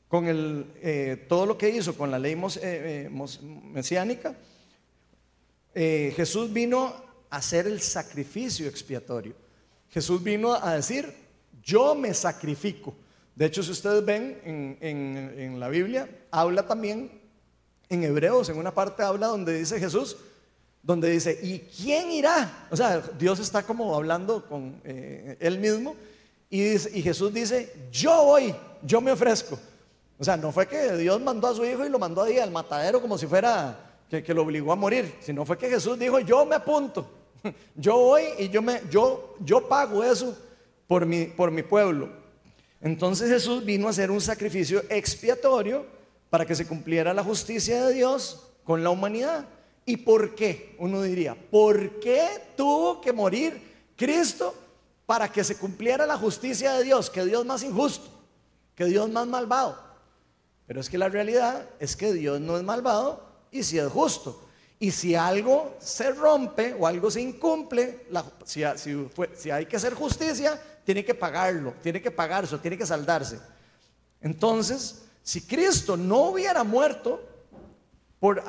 [0.08, 3.10] con el, eh, todo lo que hizo con la ley eh, eh,
[3.64, 4.36] mesiánica,
[5.74, 6.92] Jesús vino
[7.30, 9.36] a hacer el sacrificio expiatorio.
[9.90, 11.14] Jesús vino a decir,
[11.62, 12.96] yo me sacrifico.
[13.36, 17.12] De hecho, si ustedes ven en, en la Biblia, habla también
[17.90, 20.18] en Hebreos, en una parte habla donde dice Jesús,
[20.82, 22.68] donde dice, ¿y quién irá?
[22.72, 25.96] O sea, Dios está como hablando con él mismo
[26.50, 29.60] y Jesús dice, yo voy, yo me ofrezco.
[30.20, 32.52] O sea, no fue que Dios mandó a su hijo y lo mandó ahí al
[32.52, 36.46] matadero como si fuera que, lo obligó a morir, sino fue que Jesús dijo, yo
[36.46, 37.08] me apunto,
[37.76, 40.36] yo voy y yo, me, yo, yo pago eso
[40.88, 42.10] por mi, por mi pueblo.
[42.82, 45.86] Entonces Jesús vino a hacer un sacrificio expiatorio
[46.30, 49.46] para que se cumpliera la justicia de Dios con la humanidad.
[49.86, 50.76] ¿Y por qué?
[50.80, 54.54] Uno diría, ¿por qué tuvo que morir Cristo
[55.06, 57.10] para que se cumpliera la justicia de Dios?
[57.10, 58.10] Que Dios más injusto,
[58.76, 59.87] que Dios más malvado.
[60.68, 64.44] Pero es que la realidad es que Dios no es malvado y si es justo.
[64.80, 68.06] Y si algo se rompe o algo se incumple,
[68.46, 68.62] si,
[69.36, 73.40] si, hay que hacer justicia, tiene que pagarlo, tiene que pagarse, tiene que saldarse.
[74.22, 77.22] Entonces, si Cristo no hubiera muerto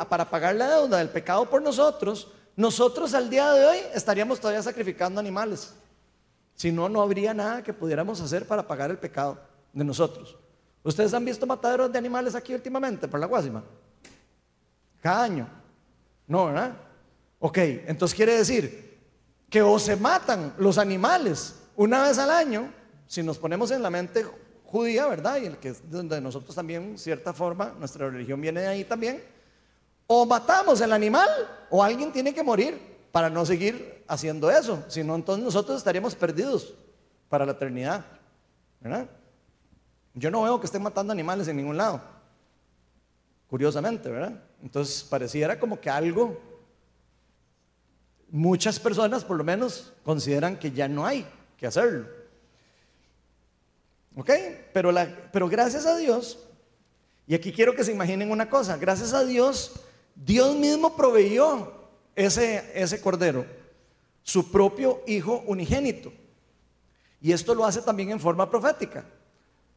[0.08, 4.62] para pagar la deuda del pecado por nosotros, nosotros al día de hoy estaríamos todavía
[4.62, 5.72] sacrificando animales.
[6.56, 9.38] Si no, no habría nada que pudiéramos hacer para pagar el pecado
[9.72, 10.36] de nosotros.
[10.82, 13.62] ¿Ustedes han visto mataderos de animales aquí últimamente por la Guasima?
[15.00, 15.48] Cada año.
[16.26, 16.76] No, ¿verdad?
[17.38, 18.98] Ok, entonces quiere decir
[19.48, 22.72] que o se matan los animales una vez al año,
[23.06, 24.24] si nos ponemos en la mente
[24.64, 25.40] judía, ¿verdad?
[25.40, 29.22] Y el que es donde nosotros también, cierta forma, nuestra religión viene de ahí también,
[30.06, 31.28] o matamos el animal
[31.70, 32.78] o alguien tiene que morir
[33.12, 36.74] para no seguir haciendo eso, si no, entonces nosotros estaríamos perdidos
[37.28, 38.04] para la eternidad,
[38.80, 39.08] ¿verdad?
[40.18, 42.00] Yo no veo que estén matando animales en ningún lado,
[43.48, 44.42] curiosamente, ¿verdad?
[44.62, 46.40] Entonces pareciera como que algo,
[48.28, 51.24] muchas personas por lo menos consideran que ya no hay
[51.56, 52.08] que hacerlo.
[54.16, 54.30] ¿Ok?
[54.72, 56.38] Pero, la, pero gracias a Dios,
[57.28, 59.80] y aquí quiero que se imaginen una cosa, gracias a Dios,
[60.16, 61.72] Dios mismo proveyó
[62.16, 63.46] ese, ese cordero,
[64.24, 66.12] su propio hijo unigénito.
[67.20, 69.04] Y esto lo hace también en forma profética.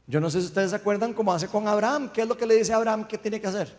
[0.08, 2.10] Yo no sé si ustedes se acuerdan cómo hace con Abraham.
[2.12, 3.76] ¿Qué es lo que le dice a Abraham que tiene que hacer?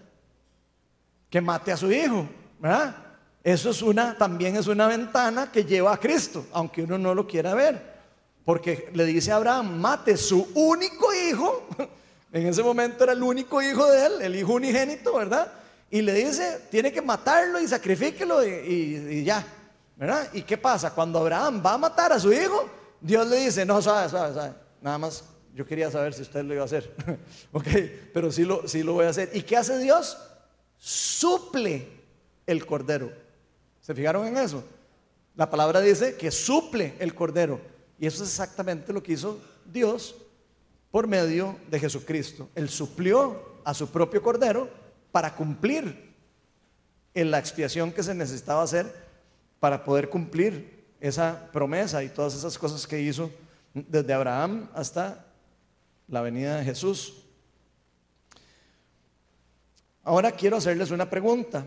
[1.29, 2.97] Que mate a su hijo, ¿verdad?
[3.43, 7.27] Eso es una, también es una ventana que lleva a Cristo, aunque uno no lo
[7.27, 7.93] quiera ver.
[8.45, 11.67] Porque le dice a Abraham, mate su único hijo.
[12.35, 15.53] En ese momento era el único hijo de él, el hijo unigénito, ¿verdad?
[15.91, 19.45] Y le dice, tiene que matarlo y sacrifíquelo y, ya,
[19.97, 20.31] ¿verdad?
[20.33, 20.95] ¿Y qué pasa?
[20.95, 24.55] Cuando Abraham va a matar a su hijo, Dios le dice, no, sabe, sabe, sabe,
[24.81, 25.23] nada más
[25.55, 26.95] yo quería saber si usted lo iba a hacer.
[27.53, 27.67] ok,
[28.13, 29.31] pero sí lo, sí lo voy a hacer.
[29.35, 30.19] ¿Y qué hace Dios?
[30.79, 31.89] Suple
[32.47, 33.13] el cordero.
[33.81, 34.65] ¿Se fijaron en eso?
[35.37, 37.61] La palabra dice que suple el cordero.
[37.99, 40.15] Y eso es exactamente lo que hizo Dios
[40.91, 42.49] por medio de Jesucristo.
[42.55, 44.69] Él suplió a su propio cordero
[45.11, 46.13] para cumplir
[47.15, 48.93] en la expiación que se necesitaba hacer
[49.61, 53.31] para poder cumplir esa promesa y todas esas cosas que hizo
[53.75, 55.27] desde Abraham hasta
[56.13, 57.15] la venida de Jesús.
[60.05, 61.65] Ahora quiero hacerles una pregunta.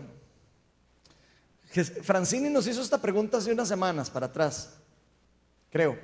[2.02, 4.78] Francini nos hizo esta pregunta hace unas semanas para atrás,
[5.68, 5.98] creo.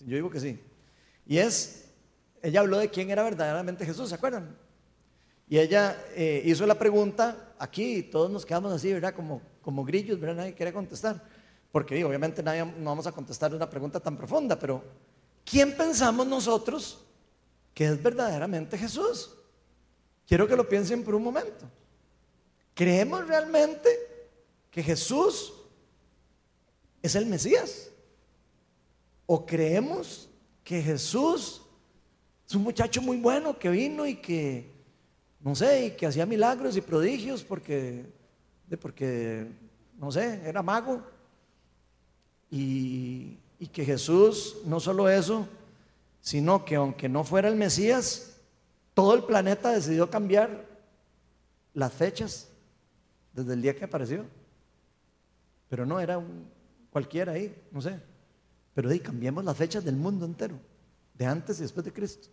[0.00, 0.58] Yo digo que sí.
[1.26, 1.90] Y es,
[2.42, 4.56] ella habló de quién era verdaderamente Jesús, ¿se acuerdan?
[5.46, 9.14] Y ella eh, hizo la pregunta aquí y todos nos quedamos así, ¿verdad?
[9.14, 10.36] Como, como grillos, ¿verdad?
[10.36, 11.22] Nadie quiere contestar.
[11.70, 14.82] Porque obviamente nadie, no vamos a contestar una pregunta tan profunda, pero
[15.44, 17.03] ¿quién pensamos nosotros
[17.74, 19.34] que es verdaderamente Jesús.
[20.26, 21.68] Quiero que lo piensen por un momento.
[22.72, 23.88] ¿Creemos realmente
[24.70, 25.52] que Jesús
[27.02, 27.90] es el Mesías?
[29.26, 30.28] ¿O creemos
[30.62, 31.62] que Jesús
[32.48, 34.70] es un muchacho muy bueno que vino y que,
[35.40, 38.06] no sé, y que hacía milagros y prodigios porque,
[38.80, 39.46] porque
[39.98, 41.02] no sé, era mago?
[42.50, 45.48] Y, y que Jesús, no solo eso,
[46.24, 48.38] sino que aunque no fuera el Mesías,
[48.94, 50.66] todo el planeta decidió cambiar
[51.74, 52.48] las fechas
[53.34, 54.24] desde el día que apareció.
[55.68, 56.48] Pero no era un,
[56.88, 58.00] cualquiera ahí, no sé.
[58.72, 60.58] Pero ahí cambiamos las fechas del mundo entero,
[61.12, 62.28] de antes y después de Cristo.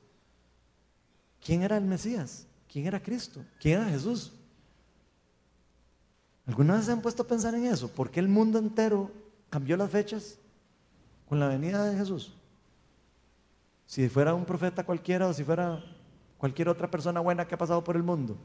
[1.44, 2.48] ¿Quién era el Mesías?
[2.72, 3.44] ¿Quién era Cristo?
[3.60, 4.32] ¿Quién era Jesús?
[6.46, 7.90] ¿Alguna vez se han puesto a pensar en eso?
[7.90, 9.12] ¿Por qué el mundo entero
[9.50, 10.38] cambió las fechas
[11.28, 12.38] con la venida de Jesús?
[13.92, 15.84] Si fuera un profeta cualquiera o si fuera
[16.38, 18.38] cualquier otra persona buena que ha pasado por el mundo.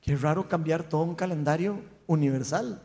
[0.00, 2.80] Qué raro cambiar todo un calendario universal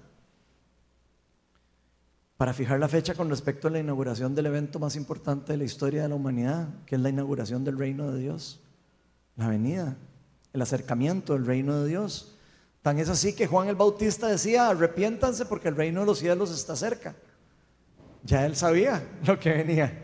[2.35, 5.65] para fijar la fecha con respecto a la inauguración del evento más importante de la
[5.65, 8.59] historia de la humanidad, que es la inauguración del reino de Dios,
[9.35, 9.97] la venida,
[10.51, 12.39] el acercamiento del reino de Dios.
[12.81, 16.49] Tan es así que Juan el Bautista decía, arrepiéntanse porque el reino de los cielos
[16.49, 17.13] está cerca.
[18.23, 20.03] Ya él sabía lo que venía.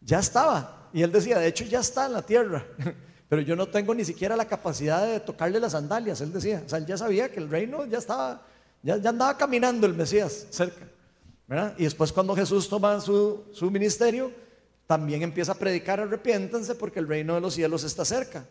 [0.00, 0.88] Ya estaba.
[0.92, 2.64] Y él decía, de hecho ya está en la tierra.
[3.28, 6.20] Pero yo no tengo ni siquiera la capacidad de tocarle las sandalias.
[6.22, 8.42] Él decía, o sea, él ya sabía que el reino ya estaba,
[8.82, 10.86] ya, andaba caminando el Mesías cerca.
[11.76, 14.30] Y después cuando Jesús toma su, su ministerio,
[14.86, 18.46] también empieza a predicar, arrepiéntanse porque el reino de los cielos está cerca.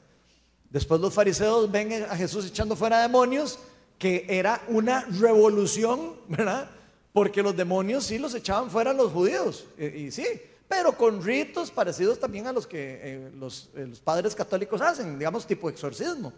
[0.69, 3.59] Después los fariseos ven a Jesús echando fuera demonios,
[3.97, 6.69] que era una revolución, ¿verdad?
[7.17, 9.65] Porque los demonios sí los echaban fuera los judíos.
[9.75, 10.27] Y, sí,
[10.67, 15.17] pero con ritos parecidos también a los que eh, los, eh, los padres católicos hacen,
[15.17, 16.31] digamos tipo exorcismo.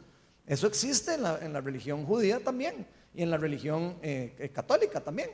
[0.48, 4.48] Eso existe en la, en la religión judía también y en la religión eh, eh,
[4.50, 5.32] católica también.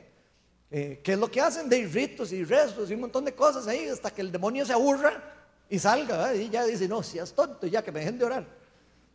[0.68, 1.68] Eh, ¿Qué es lo que hacen?
[1.68, 4.72] De ritos y restos y un montón de cosas ahí hasta que el demonio se
[4.72, 5.22] aburra
[5.70, 6.34] y salga ¿verdad?
[6.34, 8.46] y ya dice, no, seas tonto, ya que me dejen de orar.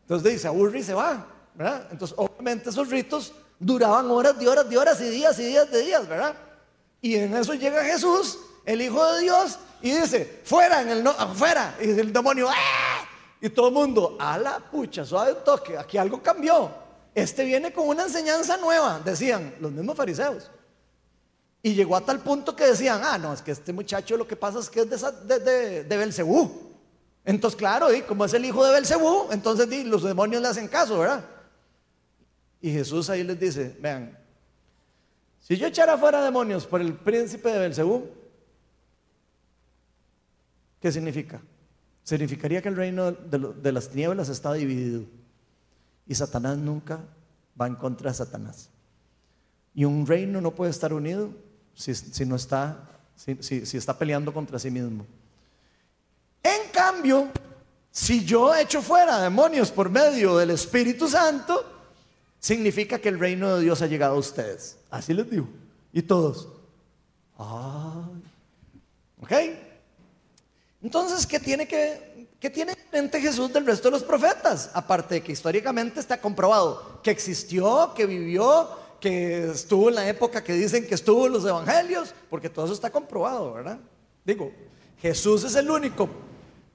[0.03, 1.89] Entonces dice, aburre y se va, ¿verdad?
[1.91, 5.81] Entonces, obviamente esos ritos duraban horas de horas de horas y días y días de
[5.83, 6.35] días, ¿verdad?
[6.99, 11.11] Y en eso llega Jesús, el Hijo de Dios, y dice, fuera, en el no,
[11.11, 11.75] afuera.
[11.79, 13.05] Y el demonio, ¡ah!
[13.39, 16.71] Y todo el mundo, a la pucha, suave toque, aquí algo cambió.
[17.13, 20.49] Este viene con una enseñanza nueva, decían los mismos fariseos.
[21.63, 24.35] Y llegó a tal punto que decían, ah, no, es que este muchacho lo que
[24.35, 26.71] pasa es que es de, Belcebú.
[27.25, 30.99] Entonces, claro, y como es el hijo de Belcebú, entonces los demonios le hacen caso,
[30.99, 31.23] ¿verdad?
[32.61, 34.17] Y Jesús ahí les dice, vean,
[35.39, 38.07] si yo echara fuera demonios por el príncipe de Belcebú,
[40.79, 41.41] ¿qué significa?
[42.03, 45.03] Significaría que el reino de, las tinieblas está dividido.
[46.07, 46.99] Y Satanás nunca
[47.59, 48.69] va en contra de Satanás.
[49.73, 51.29] Y un reino no puede estar unido
[51.73, 55.05] si, si no está, si- si está peleando contra sí mismo.
[56.43, 57.29] En cambio,
[57.91, 61.80] si yo echo fuera demonios por medio del Espíritu Santo,
[62.41, 64.77] significa que el reino de Dios ha llegado a ustedes.
[64.89, 65.47] Así les digo.
[65.93, 66.49] Y todos.
[67.37, 68.21] Ay.
[69.21, 69.31] ¿Ok?
[70.83, 74.71] Entonces, ¿qué tiene que qué tiene en mente Jesús del resto de los profetas?
[74.73, 78.67] Aparte de que históricamente está comprobado que existió, que vivió,
[78.99, 82.73] que estuvo en la época que dicen que estuvo en los evangelios, porque todo eso
[82.73, 83.79] está comprobado, ¿verdad?
[84.25, 84.51] Digo,
[84.99, 86.09] Jesús es el único,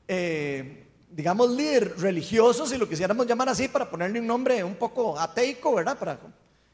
[0.07, 0.86] eh,
[1.17, 5.75] digamos, líder religioso, si lo quisiéramos llamar así, para ponerle un nombre un poco ateico,
[5.75, 6.19] ¿verdad?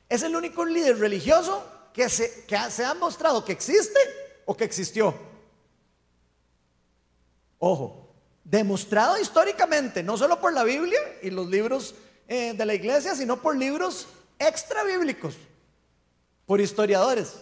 [0.09, 1.65] Es el único líder religioso
[1.95, 4.01] que se, que se ha mostrado que existe
[4.45, 5.15] o que existió.
[7.61, 8.13] Ojo,
[8.43, 11.95] demostrado históricamente, no solo por la Biblia y los libros
[12.27, 14.09] eh, de la iglesia, sino por libros
[14.41, 15.37] extra bíblicos,
[16.47, 17.37] por historiadores.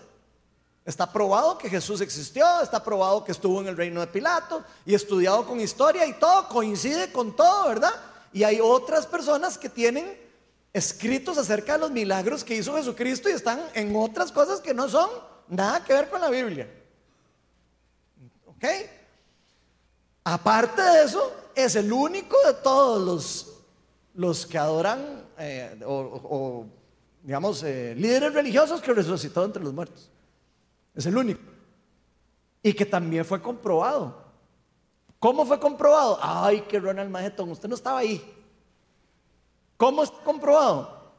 [0.85, 4.95] Está probado que Jesús existió, está probado que estuvo en el reino de Pilato y
[4.95, 7.93] estudiado con historia y todo, coincide con todo, ¿verdad?
[8.33, 10.18] Y hay otras personas que tienen
[10.72, 14.89] escritos acerca de los milagros que hizo Jesucristo y están en otras cosas que no
[14.89, 15.11] son
[15.49, 16.68] nada que ver con la Biblia.
[18.47, 18.64] ¿Ok?
[20.24, 23.53] Aparte de eso, es el único de todos los,
[24.14, 26.66] los que adoran eh, o,
[27.22, 30.11] digamos, eh, líderes religiosos que resucitó entre los muertos.
[31.01, 31.40] Es el único.
[32.62, 34.22] Y que también fue comprobado.
[35.18, 36.18] ¿Cómo fue comprobado?
[36.20, 38.22] Ay, que Ronald Majetón, usted no estaba ahí.
[39.78, 41.14] ¿Cómo está comprobado?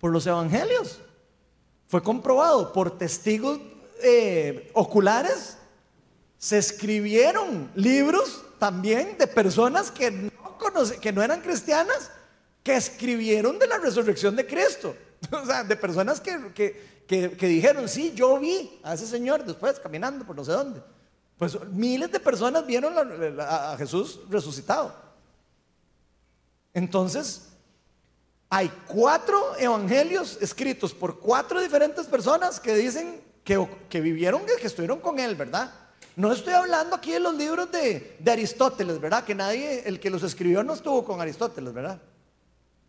[0.00, 0.98] Por los evangelios.
[1.88, 3.60] Fue comprobado por testigos
[4.02, 5.58] eh, oculares.
[6.38, 10.30] Se escribieron libros también de personas que no,
[11.02, 12.10] que no eran cristianas,
[12.62, 14.96] que escribieron de la resurrección de Cristo.
[15.42, 19.44] O sea, de personas que, que- que- que dijeron, sí, yo vi a ese señor
[19.44, 20.82] después caminando por no sé dónde.
[21.38, 22.94] Pues miles de personas vieron
[23.40, 24.92] a Jesús resucitado.
[26.74, 27.48] Entonces,
[28.50, 35.00] hay cuatro evangelios escritos por cuatro diferentes personas que dicen que, que vivieron, que estuvieron
[35.00, 35.72] con él, ¿verdad?
[36.16, 39.24] No estoy hablando aquí de los libros de Aristóteles, ¿verdad?
[39.24, 42.00] Que nadie, el que los escribió no estuvo con Aristóteles, ¿verdad?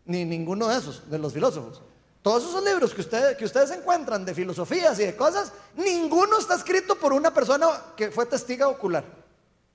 [0.04, 1.82] Ni ninguno de esos, de los filósofos.
[2.22, 6.54] Todos esos libros que, ustedes que ustedes encuentran de filosofías y de cosas, ninguno está
[6.54, 7.66] escrito por una persona
[7.96, 9.04] que fue testiga ocular.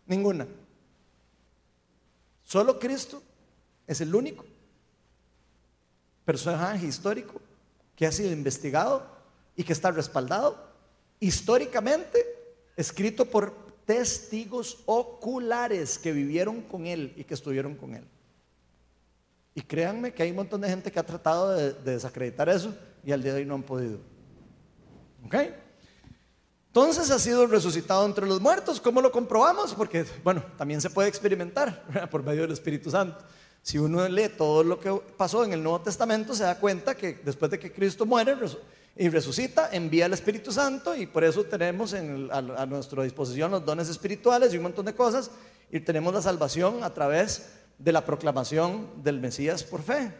[0.05, 0.47] Ninguna.
[2.43, 3.23] Solo Cristo
[3.87, 4.45] es el único
[6.23, 7.41] personaje histórico
[7.95, 9.05] que ha sido investigado
[9.55, 10.69] y que está respaldado
[11.19, 12.23] históricamente,
[12.75, 13.53] escrito por
[13.85, 18.05] testigos oculares que vivieron con él y que estuvieron con él.
[19.55, 22.75] Y créanme que hay un montón de gente que ha tratado de, de desacreditar eso
[23.03, 23.99] y al día de hoy no han podido.
[25.25, 25.35] ¿Ok?
[26.75, 28.81] Entonces ha sido resucitado entre los muertos.
[28.81, 29.73] ¿Cómo lo comprobamos?
[29.73, 33.23] Porque, bueno, también se puede experimentar por medio del Espíritu Santo.
[33.61, 37.21] Si uno lee todo lo que pasó en el Nuevo Testamento, se da cuenta que
[37.23, 38.35] después de que Cristo muere
[38.97, 43.63] y resucita, envía el Espíritu Santo y por eso tenemos a, a nuestra disposición los
[43.63, 45.31] dones espirituales y un montón de cosas
[45.71, 47.45] y tenemos la salvación a través
[47.77, 50.13] de la proclamación del Mesías por fe.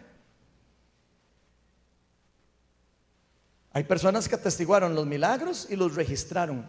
[3.72, 6.66] Hay personas que atestiguaron los milagros y los registraron.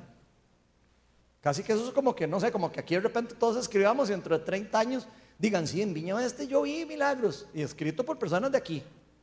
[1.41, 4.09] Casi que eso es como que, no sé, como que aquí de repente todos escribamos
[4.09, 5.07] y dentro de 30 años
[5.39, 8.83] digan, sí, en Viña Este yo vi milagros y escrito por personas de aquí,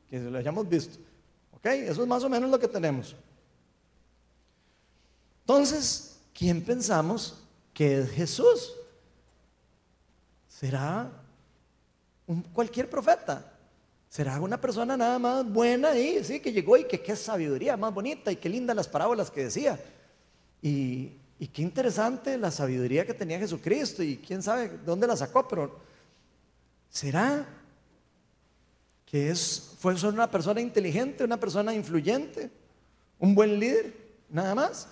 [0.09, 0.97] que lo hayamos visto.
[1.51, 1.65] ¿Ok?
[1.65, 3.15] Eso es más o menos lo que tenemos.
[5.41, 7.43] Entonces, ¿quién pensamos
[7.73, 8.73] que es Jesús?
[10.47, 11.11] ¿Será
[12.41, 13.51] cualquier profeta?
[14.09, 17.93] ¿Será una persona nada más buena ahí, sí, que llegó y que qué sabiduría más
[17.93, 19.79] bonita y qué lindas las parábolas que decía?
[20.61, 25.47] Y, y qué interesante la sabiduría que tenía Jesucristo y quién sabe dónde la sacó,
[25.47, 25.79] pero
[26.89, 27.45] ¿será
[29.05, 32.49] que es, fue solo una persona inteligente, una persona influyente,
[33.19, 33.93] un buen líder,
[34.29, 34.87] nada más?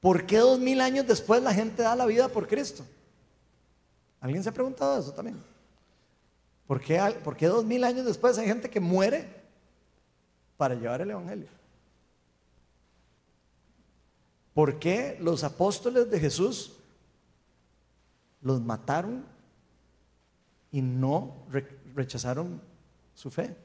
[0.00, 2.84] ¿Por qué dos mil años después la gente da la vida por Cristo?
[4.20, 5.51] ¿Alguien se ha preguntado eso también?
[6.66, 9.28] ¿Por qué, dos mil años después hay gente que muere
[10.56, 11.48] para llevar el Evangelio?
[14.54, 16.74] ¿Por qué los apóstoles de Jesús
[18.40, 19.24] los mataron
[20.70, 21.34] y no
[21.94, 22.60] rechazaron
[23.14, 23.56] su fe?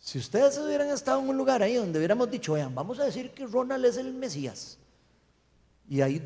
[0.00, 3.32] Si ustedes hubieran estado en un lugar ahí donde hubiéramos dicho, vean, vamos a decir
[3.32, 4.78] que Ronald es el Mesías,
[5.88, 6.22] y ahí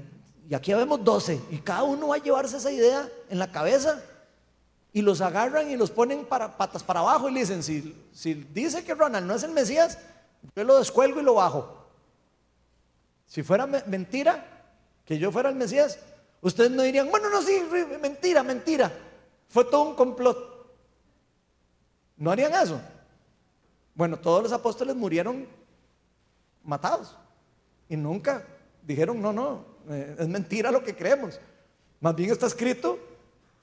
[0.49, 4.03] y aquí vemos 12, y cada uno va a llevarse esa idea en la cabeza
[4.99, 8.35] y los agarran y los ponen para, patas para abajo y le dicen, si, si
[8.35, 9.97] dice que Ronald no es el Mesías,
[10.57, 11.87] yo lo descuelgo y lo bajo.
[13.25, 14.45] Si fuera mentira,
[15.05, 16.01] que yo fuera el Mesías,
[16.41, 17.63] ustedes no dirían, bueno, no, sí,
[18.03, 18.91] mentira, mentira.
[19.49, 20.37] Fue todo un complot.
[22.17, 22.81] No harían eso.
[23.95, 25.47] Bueno, todos los apóstoles murieron
[26.65, 27.17] matados
[27.89, 28.45] y nunca
[28.83, 31.39] dijeron, no, no, eh, es mentira lo que creemos.
[32.01, 32.99] Más bien está escrito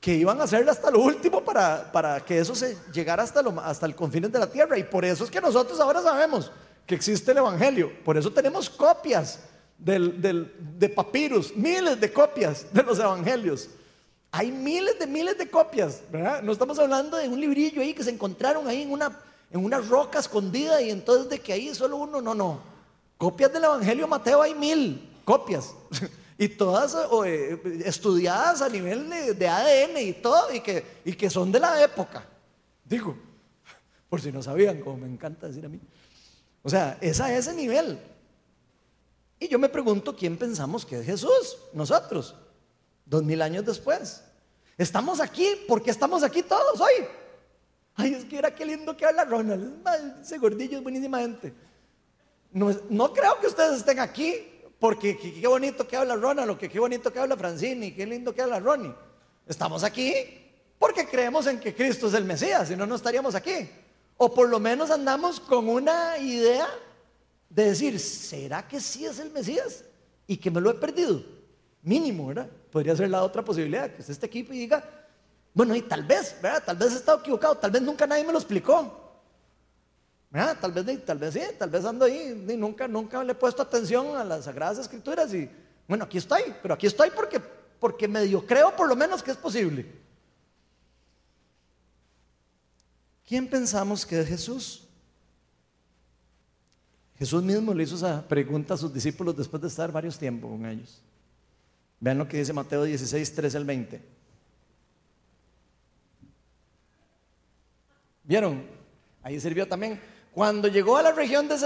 [0.06, 3.60] que iban a hacerlo hasta lo último para, para que eso se llegara hasta, lo,
[3.60, 4.78] hasta el confines de la tierra.
[4.78, 6.52] Y por eso es que nosotros ahora sabemos
[6.86, 7.92] que existe el Evangelio.
[8.04, 9.40] Por eso tenemos copias
[9.80, 13.68] de papiros, miles de copias de los Evangelios.
[14.30, 16.44] Hay miles de miles de copias, ¿verdad?
[16.44, 19.80] No estamos hablando de un librillo ahí que se encontraron ahí en una, en una
[19.80, 22.60] roca escondida y entonces de que ahí solo uno, no, no.
[23.18, 25.74] Copias del Evangelio Mateo hay mil copias.
[26.38, 31.52] y todas eh, estudiadas a nivel de, ADN y todo, y que, y que son
[31.52, 32.26] de la época.
[32.84, 33.18] Digo,
[34.10, 35.80] por si no sabían, como me encanta decir a mí.
[36.62, 38.00] O sea, es a ese nivel.
[39.40, 42.36] Y yo me pregunto quién pensamos que es Jesús, nosotros,
[43.06, 44.24] dos mil años después.
[44.78, 47.06] Estamos aquí porque estamos aquí todos hoy.
[47.96, 49.82] Ay, es que era qué lindo que habla Ronald.
[50.22, 51.54] Ese gordillo es buenísima gente.
[52.52, 54.55] No, no creo que ustedes estén aquí
[54.86, 58.36] porque qué bonito que habla Ronald, o que qué bonito que habla Francini, qué lindo
[58.36, 58.94] que habla Ronnie.
[59.48, 60.14] Estamos aquí
[60.78, 63.68] porque creemos en que Cristo es el Mesías, si no, no estaríamos aquí.
[64.16, 66.68] O por lo menos andamos con una idea
[67.50, 69.84] de decir, ¿será que sí es el Mesías?
[70.28, 71.24] Y que me lo he perdido.
[71.82, 72.48] Mínimo, ¿verdad?
[72.72, 74.88] Podría ser la otra posibilidad, que esté este equipo y diga,
[75.56, 76.62] bueno, y tal vez, ¿verdad?
[76.64, 79.05] Tal vez he estado equivocado, tal vez nunca nadie me lo explicó.
[80.36, 84.18] Tal vez, tal vez sí, tal vez ando ahí, nunca, nunca le he puesto atención
[84.18, 85.50] a las Sagradas Escrituras y
[85.88, 87.40] bueno, aquí estoy, pero aquí estoy porque,
[87.80, 89.86] porque medio creo por lo menos que es posible.
[93.26, 94.86] ¿Quién pensamos que es Jesús?
[97.18, 100.66] Jesús mismo le hizo esa pregunta a sus discípulos después de estar varios tiempos con
[100.66, 101.02] ellos.
[102.02, 104.02] Vean lo que dice Mateo 16, 13 al 20.
[108.26, 108.66] ¿Vieron?
[109.24, 109.98] Ahí sirvió también
[110.36, 111.58] cuando llegó a la región de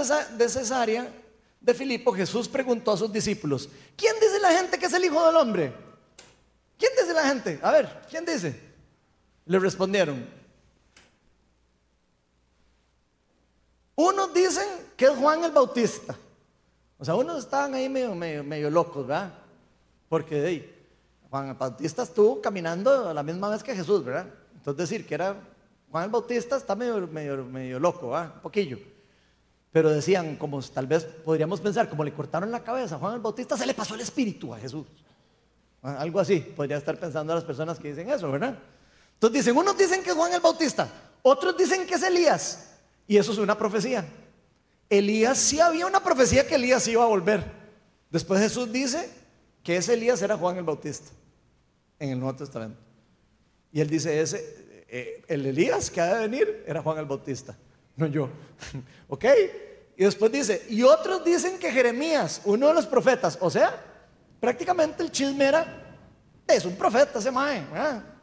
[0.48, 1.12] Cesarea
[1.60, 5.26] de Filipo, Jesús preguntó a sus discípulos, ¿quién dice la gente que es el Hijo
[5.26, 5.74] del Hombre?
[6.78, 7.58] ¿Quién dice la gente?
[7.64, 8.60] A ver, ¿quién dice?
[9.46, 10.24] Le respondieron.
[13.96, 16.14] Unos dicen que es Juan el Bautista.
[16.96, 19.34] O sea, unos estaban ahí medio, locos, ¿verdad?
[20.08, 20.72] Porque
[21.28, 24.26] Juan el Bautista estuvo caminando a la misma vez que Jesús, ¿verdad?
[24.54, 25.34] Entonces decir que era
[25.90, 28.32] Juan el Bautista está medio, medio, medio loco, ¿ah?
[28.36, 28.78] un poquillo.
[29.72, 33.20] Pero decían, como tal vez podríamos pensar, como le cortaron la cabeza a Juan el
[33.20, 34.86] Bautista, se le pasó el espíritu a Jesús.
[35.82, 38.58] Algo así, podría estar pensando a las personas que dicen eso, ¿verdad?
[39.14, 40.88] Entonces dicen, unos dicen que es Juan el Bautista,
[41.22, 42.70] otros dicen que es Elías.
[43.06, 44.06] Y eso es una profecía.
[44.88, 47.44] Elías sí había una profecía que Elías iba a volver.
[48.10, 49.10] Después Jesús dice
[49.62, 51.10] que ese Elías era Juan el Bautista
[51.98, 52.78] en el Nuevo Testamento.
[53.72, 54.59] Y él dice, ese,
[54.92, 57.56] eh, el Elías que ha de venir era Juan el Bautista,
[57.96, 58.28] no yo.
[59.08, 59.24] ¿Ok?
[59.96, 63.78] Y después dice, y otros dicen que Jeremías, uno de los profetas, o sea,
[64.40, 65.94] prácticamente el chisme era,
[66.48, 67.62] es un profeta ese mae,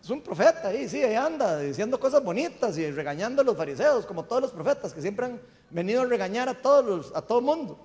[0.03, 4.05] es un profeta ahí, sí, ahí anda diciendo cosas bonitas y regañando a los fariseos,
[4.05, 7.79] como todos los profetas que siempre han venido a regañar a todos a todo mundo,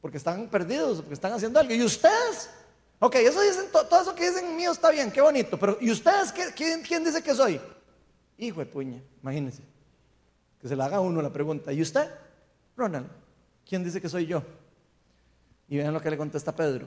[0.00, 1.74] porque están perdidos, porque están haciendo algo.
[1.74, 2.50] ¿Y ustedes?
[3.00, 6.32] Ok, eso dicen, todo eso que dicen mío está bien, qué bonito, pero ¿y ustedes
[6.54, 7.60] quién, quién dice que soy?
[8.38, 9.62] Hijo de puña, imagínense.
[10.60, 11.72] Que se le haga uno la pregunta.
[11.72, 12.08] ¿Y usted?
[12.76, 13.08] Ronald,
[13.68, 14.42] ¿quién dice que soy yo?
[15.68, 16.86] Y vean lo que le contesta Pedro.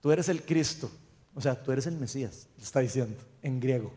[0.00, 0.90] Tú eres el Cristo,
[1.34, 3.92] o sea, tú eres el Mesías, le está diciendo en griego.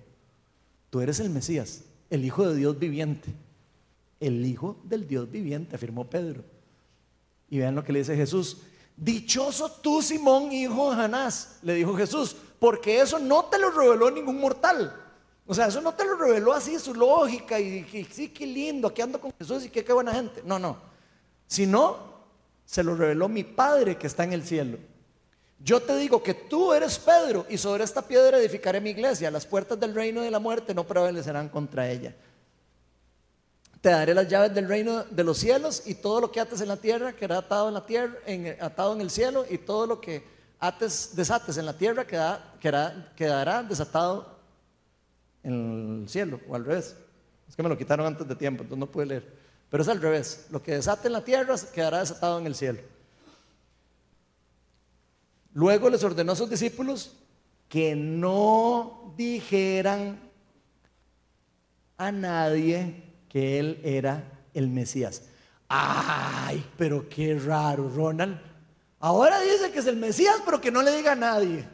[0.89, 3.33] Tú eres el Mesías, el Hijo de Dios viviente.
[4.19, 6.43] El Hijo del Dios viviente, afirmó Pedro.
[7.49, 8.61] Y vean lo que le dice Jesús.
[8.95, 14.09] Dichoso tú, Simón, hijo de Janás, le dijo Jesús, porque eso no te lo reveló
[14.09, 15.06] ningún mortal.
[15.47, 19.01] O sea, eso no te lo reveló así su lógica y, sí, qué lindo, aquí
[19.01, 20.41] ando con Jesús y qué, qué buena gente.
[20.43, 20.77] No, no.
[21.47, 21.97] Sino,
[22.65, 24.77] se lo reveló mi Padre que está en el cielo.
[25.59, 29.31] Yo te digo que tú eres Pedro y sobre esta piedra edificaré mi iglesia.
[29.31, 32.13] Las puertas del reino de la muerte no prevalecerán contra ella.
[33.79, 36.67] Te daré las llaves del reino de los cielos y todo lo que ates en
[36.67, 38.15] la tierra quedará atado en la tierra,
[38.59, 40.23] atado en el cielo y todo lo que
[40.59, 44.36] ates, desates en la tierra quedará, quedará desatado
[46.09, 46.95] cielo o al revés.
[47.47, 49.33] Es que me lo quitaron antes de tiempo, entonces no pude leer.
[49.69, 50.47] Pero es al revés.
[50.49, 52.79] Lo que desate en la tierra quedará desatado en el cielo.
[55.53, 57.13] Luego les ordenó a sus discípulos
[57.67, 60.19] que no dijeran
[61.97, 65.23] a nadie que él era el Mesías.
[65.67, 68.39] Ay, pero qué raro, Ronald.
[68.99, 71.67] Ahora dice que es el Mesías, pero que no le diga a nadie.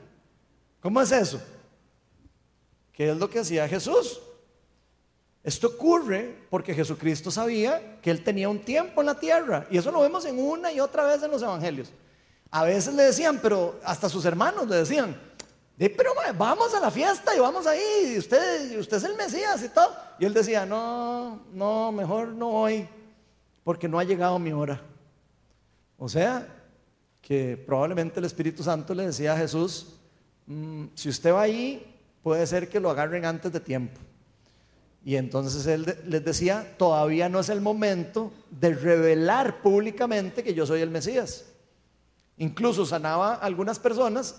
[0.81, 1.41] ¿Cómo es eso?
[2.93, 4.21] ¿Qué es lo que hacía Jesús?
[5.43, 9.67] Esto ocurre porque Jesucristo sabía que él tenía un tiempo en la tierra.
[9.69, 11.91] Y eso lo vemos en una y otra vez en los evangelios.
[12.49, 15.19] A veces le decían, pero hasta sus hermanos le decían,
[15.77, 19.93] pero vamos a la fiesta y vamos ahí, usted, usted es el Mesías y todo.
[20.19, 22.87] Y él decía, no, no, mejor no voy,
[23.63, 24.81] porque no ha llegado mi hora.
[25.97, 26.47] O sea,
[27.21, 29.95] que probablemente el Espíritu Santo le decía a Jesús,
[30.45, 31.92] mm, si usted va ahí,
[32.23, 33.99] puede ser que lo agarren antes de tiempo.
[35.05, 40.65] Y entonces él les decía, todavía no es el momento de revelar públicamente que yo
[40.65, 41.45] soy el Mesías.
[42.37, 44.35] Incluso sanaba a algunas personas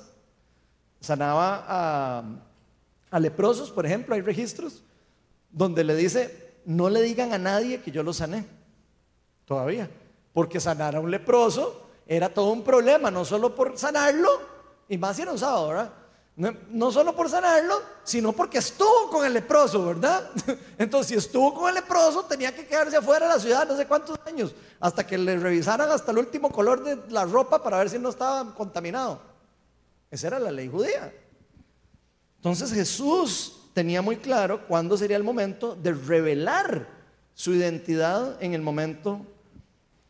[1.04, 2.24] sanaba
[3.10, 4.82] a, leprosos, por ejemplo, hay registros
[5.50, 8.44] donde le dice, no le digan a nadie que yo lo sané,
[9.44, 9.88] todavía,
[10.32, 14.28] porque sanar a un leproso era todo un problema, no solo por sanarlo,
[14.88, 15.92] y más si era un sábado, ¿verdad?
[16.36, 20.30] No, solo por sanarlo, sino porque estuvo con el leproso, ¿verdad?
[20.78, 23.86] Entonces, si estuvo con el leproso, tenía que quedarse afuera de la ciudad no sé
[23.86, 27.88] cuántos años, hasta que le revisaran hasta el último color de la ropa para ver
[27.88, 29.20] si no estaba contaminado.
[30.10, 31.14] Esa era la ley judía.
[32.36, 36.88] Entonces Jesús tenía muy claro cuándo sería el momento de revelar
[37.32, 39.24] su identidad en el momento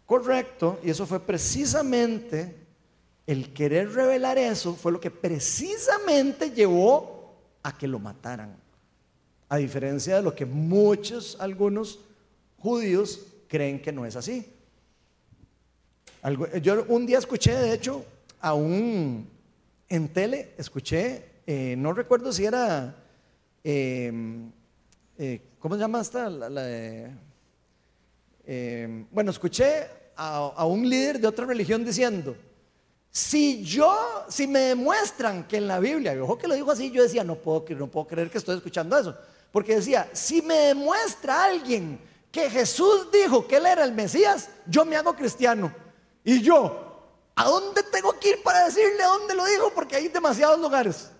[0.06, 0.80] correcto.
[0.82, 2.63] Y eso fue precisamente
[3.26, 8.56] el querer revelar eso, fue lo que precisamente llevó a que lo mataran.
[9.48, 12.00] A diferencia de lo que muchos, algunos
[12.58, 14.46] judíos creen que no es así.
[16.62, 18.04] Yo un día escuché, de hecho,
[18.40, 19.28] a un
[19.88, 22.96] en tele escuché, eh, no recuerdo si era,
[23.62, 24.50] em,
[25.18, 26.30] eh, ¿cómo se llama esta?
[28.46, 32.36] Em, bueno, escuché a, un líder de otra religión diciendo,
[33.16, 37.04] si yo, si me demuestran que en la Biblia, ojo que lo dijo así, yo
[37.04, 39.16] decía, no puedo, no puedo creer que estoy escuchando eso,
[39.52, 42.00] porque decía, si me demuestra alguien
[42.32, 45.72] que Jesús dijo que él era el Mesías, yo me hago cristiano.
[46.24, 46.84] Y yo,
[47.36, 49.70] ¿A dónde tengo que ir para decirle dónde lo dijo?
[49.74, 51.10] Porque hay demasiados lugares.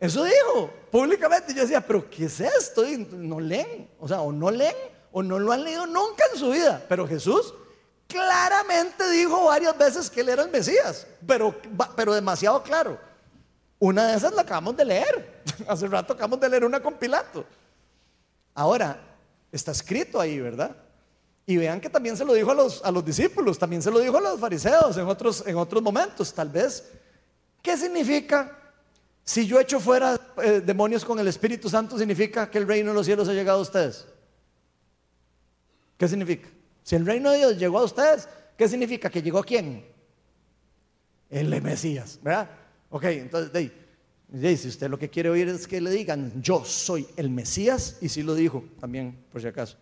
[0.00, 1.54] Eso dijo públicamente.
[1.54, 2.82] Yo decía, pero ¿qué es esto?
[3.12, 3.88] no leen.
[4.00, 4.74] O sea, o no leen
[5.12, 6.84] o no lo han leído nunca en su vida.
[6.88, 7.54] Pero Jesús
[9.10, 11.06] dijo varias veces que él era el Mesías.
[11.26, 11.54] Pero,
[11.94, 12.98] pero demasiado claro.
[13.78, 15.42] Una de esas la acabamos de leer.
[15.68, 17.44] Hace rato acabamos de leer una compilato.
[18.54, 18.98] Ahora,
[19.52, 20.74] está escrito ahí, ¿verdad?
[21.46, 24.00] Y vean que también se lo dijo a los, a los discípulos, también se lo
[24.00, 26.84] dijo a los fariseos en otros, en otros momentos, tal vez.
[27.62, 28.58] ¿Qué significa?
[29.22, 32.94] Si yo echo fuera eh, demonios con el Espíritu Santo, ¿significa que el reino de
[32.94, 34.06] los cielos ha llegado a ustedes?
[35.98, 36.48] ¿Qué significa?
[36.82, 39.10] Si el reino de Dios llegó a ustedes, ¿qué significa?
[39.10, 39.84] ¿Que llegó quién?
[41.30, 42.50] El Mesías, ¿verdad?
[42.90, 43.72] Ok, entonces,
[44.60, 48.08] si usted lo que quiere oír es que le digan, yo soy el Mesías, y
[48.08, 49.76] si lo dijo también, por si acaso.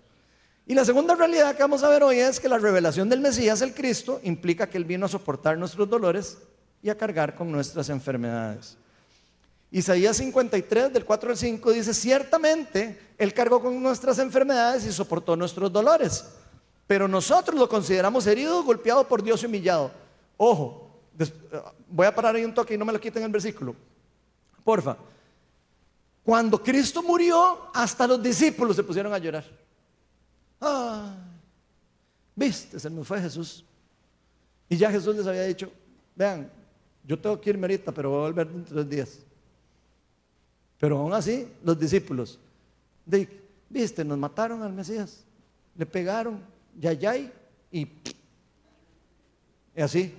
[0.66, 3.60] Y la segunda realidad que vamos a ver hoy es que la revelación del Mesías,
[3.60, 6.38] el Cristo, implica que Él vino a soportar nuestros dolores
[6.82, 8.78] y a cargar con nuestras enfermedades.
[9.70, 15.36] Isaías 53, del 4 al 5, dice, ciertamente Él cargó con nuestras enfermedades y soportó
[15.36, 16.24] nuestros dolores,
[16.86, 19.90] pero nosotros lo consideramos herido, golpeado por Dios y humillado.
[20.36, 20.90] Ojo,
[21.88, 23.74] voy a parar ahí un toque y no me lo quiten el versículo.
[24.62, 24.96] Porfa.
[26.22, 29.44] Cuando Cristo murió, hasta los discípulos se pusieron a llorar.
[32.34, 33.64] Viste, se me fue Jesús.
[34.68, 35.70] Y ya Jesús les había dicho,
[36.16, 36.50] vean,
[37.06, 39.18] yo tengo que irme ahorita, pero voy a volver dentro de tres días.
[40.80, 42.38] Pero aún así, los discípulos,
[43.68, 45.22] viste, nos mataron al Mesías,
[45.76, 46.40] le pegaron,
[46.78, 47.32] yayay,
[47.70, 47.88] y,
[49.76, 50.14] y así.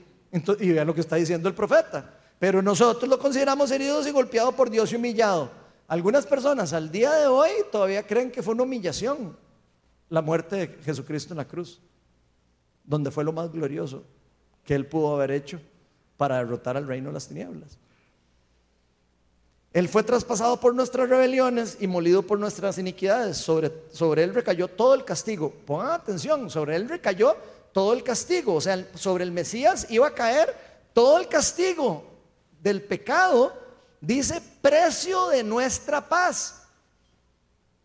[0.59, 2.13] Y vean lo que está diciendo el profeta.
[2.39, 5.49] Pero nosotros lo consideramos heridos y golpeado por Dios y humillado.
[5.87, 9.37] Algunas personas al día de hoy todavía creen que fue una humillación
[10.09, 11.79] la muerte de Jesucristo en la cruz,
[12.83, 14.03] donde fue lo más glorioso
[14.63, 15.59] que él pudo haber hecho
[16.17, 17.77] para derrotar al reino de las tinieblas.
[19.75, 23.35] Él fue traspasado por nuestras rebeliones y molido por nuestras iniquidades.
[23.35, 25.51] Sobre, sobre él recayó todo el castigo.
[25.51, 27.35] Pongan atención, sobre él recayó
[27.73, 28.53] todo el castigo.
[28.53, 30.55] O sea, sobre el Mesías iba a caer
[30.93, 32.05] todo el castigo
[32.61, 33.51] del pecado.
[33.99, 36.63] Dice precio de nuestra paz.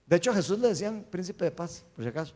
[0.07, 2.35] De hecho, a Jesús le decían príncipe de paz, por si acaso.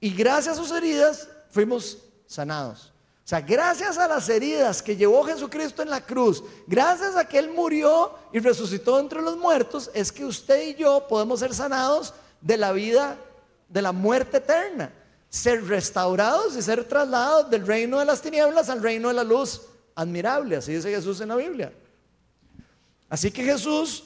[0.00, 2.94] Y gracias a sus heridas fuimos sanados.
[3.26, 7.36] O sea, gracias a las heridas que llevó Jesucristo en la cruz, gracias a que
[7.36, 12.14] Él murió y resucitó entre los muertos, es que usted y yo podemos ser sanados
[12.40, 13.18] de la vida,
[13.68, 14.92] de la muerte eterna,
[15.28, 19.62] ser restaurados y ser trasladados del reino de las tinieblas al reino de la luz
[19.96, 21.72] admirable, así dice Jesús en la Biblia.
[23.08, 24.04] Así que Jesús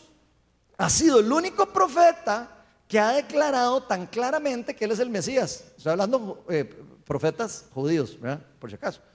[0.78, 2.48] ha sido el único profeta
[2.88, 5.62] que ha declarado tan claramente que Él es el Mesías.
[5.76, 6.64] Estoy hablando eh,
[7.04, 8.40] profetas judíos, ¿verdad?
[8.58, 9.09] por si acaso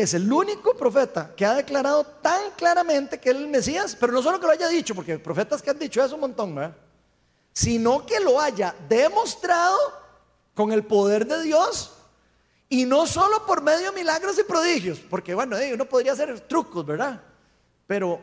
[0.00, 4.22] es el único profeta que ha declarado tan claramente que es el Mesías, pero no
[4.22, 6.76] solo que lo haya dicho, porque profetas que han dicho eso un montón, ¿verdad?
[7.56, 9.78] sino que lo haya demostrado
[10.52, 11.90] con el poder de Dios
[12.68, 16.84] y no solo por medio de milagros y prodigios, porque bueno, uno podría hacer trucos,
[16.84, 17.22] ¿verdad?
[17.86, 18.20] Pero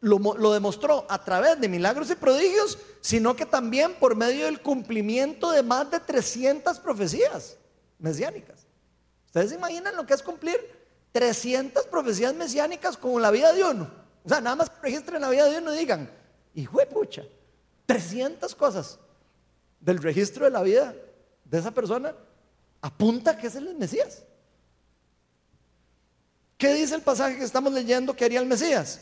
[0.00, 4.60] lo, lo, demostró a través de milagros y prodigios, sino que también por medio del
[4.60, 7.56] cumplimiento de más de 300 profecías
[8.00, 8.66] mesiánicas.
[9.26, 10.58] ¿Ustedes se imaginan lo que es cumplir
[11.12, 13.90] 300 profecías mesiánicas con la vida de uno.
[14.24, 16.10] O sea, nada más registren la vida de uno y digan,
[16.54, 17.22] hijo de pucha,
[17.86, 18.98] 300 cosas
[19.80, 20.94] del registro de la vida
[21.44, 22.14] de esa persona
[22.80, 24.22] apunta que es el Mesías.
[26.56, 29.00] ¿Qué dice el pasaje que estamos leyendo que haría el Mesías?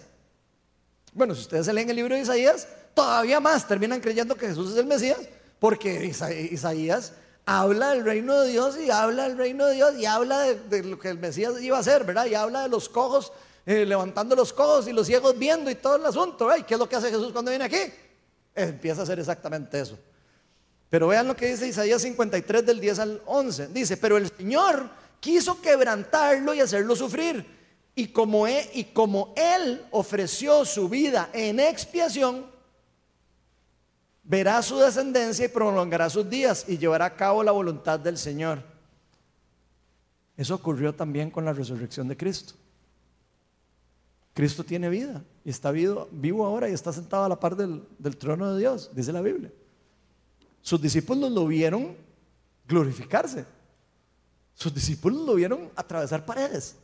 [1.12, 4.72] Bueno, si ustedes se leen el libro de Isaías, todavía más terminan creyendo que Jesús
[4.72, 5.20] es el Mesías,
[5.58, 7.12] porque Isaías
[7.46, 10.98] habla del reino de Dios y habla del reino de Dios y habla de, lo
[10.98, 12.26] que el Mesías iba a hacer, ¿verdad?
[12.26, 13.32] Y habla de los cojos
[13.66, 16.54] eh, levantando los cojos y los ciegos viendo y todo el asunto.
[16.56, 17.92] ¿Y qué es lo que hace Jesús cuando viene aquí?
[18.54, 19.98] Empieza a hacer exactamente eso.
[20.88, 23.68] Pero vean lo que dice Isaías 53 del 10 al 11.
[23.68, 27.46] Dice, pero el Señor quiso quebrantarlo y hacerlo sufrir.
[27.94, 32.46] Y como, e, y como Él ofreció su vida en expiación,
[34.30, 38.62] verá su descendencia y prolongará sus días y llevará a cabo la voluntad del Señor.
[40.36, 42.54] Eso ocurrió también con la resurrección de Cristo.
[44.32, 47.82] Cristo tiene vida y está vivo, ahora y está sentado a la par del,
[48.18, 49.50] trono de Dios, dice la Biblia.
[50.62, 51.96] Sus discípulos lo vieron
[52.68, 53.44] glorificarse.
[54.54, 56.76] Sus discípulos lo vieron atravesar paredes.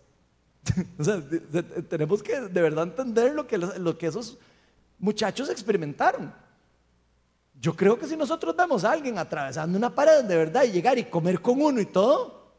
[1.88, 4.36] tenemos que de verdad entender lo que esos
[4.98, 6.45] muchachos experimentaron.
[7.60, 10.98] Yo creo que si nosotros vemos a alguien atravesando una pared de verdad y llegar
[10.98, 12.52] y comer con uno y todo,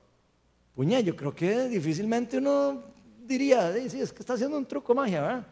[0.75, 2.83] puña, yo creo que difícilmente uno
[3.19, 5.45] diría, sí, es que está haciendo un truco magia, ¿verdad?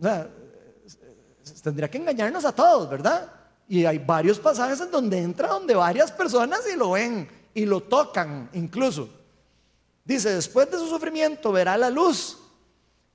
[0.00, 0.28] O sea,
[1.62, 3.32] tendría que engañarnos a todos, ¿verdad?
[3.68, 7.82] Y hay varios pasajes en donde entra donde varias personas y lo ven y lo
[7.82, 9.10] tocan incluso.
[10.04, 12.38] Dice, después de su sufrimiento verá la luz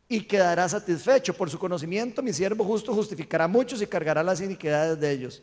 [0.07, 1.33] y quedará satisfecho.
[1.33, 5.41] Por su conocimiento mi siervo justo justificará a muchos y cargará las iniquidades de ellos.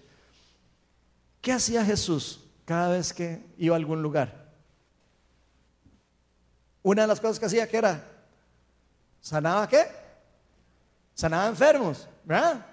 [1.40, 4.50] ¿Qué hacía Jesús cada vez que iba a algún lugar?
[6.82, 8.04] Una de las cosas que hacía que era,
[9.20, 9.86] ¿sanaba qué?
[11.14, 12.66] Sanaba enfermos, ¿verdad?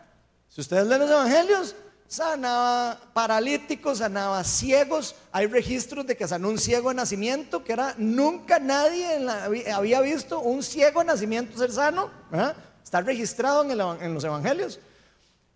[0.50, 1.76] Si ustedes leen los evangelios,
[2.08, 5.16] sanaba paralíticos, sanaba ciegos.
[5.32, 9.28] Hay registros de que sanó un ciego de nacimiento, que era nunca nadie
[9.74, 12.10] había visto un ciego de nacimiento ser sano.
[12.82, 14.80] Está registrado en los evangelios.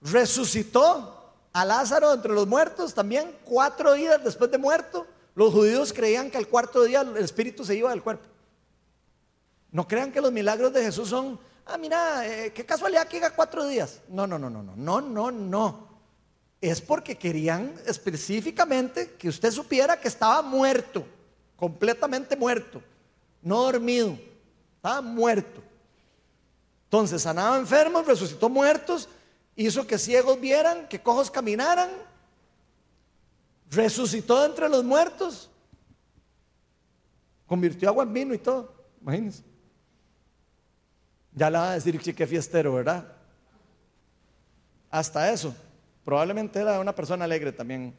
[0.02, 1.21] Resucitó
[1.54, 5.06] a Lázaro entre los muertos también, cuatro días después de muerto.
[5.36, 8.28] Los judíos creían que al cuarto día el espíritu se iba del cuerpo.
[9.72, 13.36] No crean que los milagros de Jesús son, ah, mira, eh, qué casualidad que llega
[13.36, 14.02] cuatro días.
[14.10, 15.88] No, no, no, no, no, no, no, no.
[16.60, 21.06] Es porque querían específicamente que usted supiera que estaba muerto,
[21.56, 22.82] completamente muerto,
[23.42, 24.18] no dormido,
[24.76, 25.62] estaba muerto.
[26.84, 29.08] Entonces sanaba enfermos, resucitó muertos,
[29.66, 31.90] hizo que ciegos vieran, que cojos caminaran,
[33.70, 35.50] resucitó entre los muertos,
[37.48, 38.74] convirtió agua en vino y todo.
[39.02, 39.44] imagínense.
[41.34, 43.16] Ya le va a decir que fiestero, ¿verdad?
[44.90, 45.56] Hasta eso.
[46.04, 47.94] Probablemente era una persona alegre también,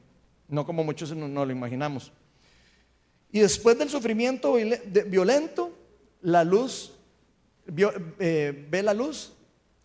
[0.48, 2.12] no como muchos no, lo imaginamos.
[3.30, 4.54] Y después del sufrimiento
[5.06, 5.72] violento,
[6.20, 6.92] la luz,
[7.66, 9.32] eh, ve la luz,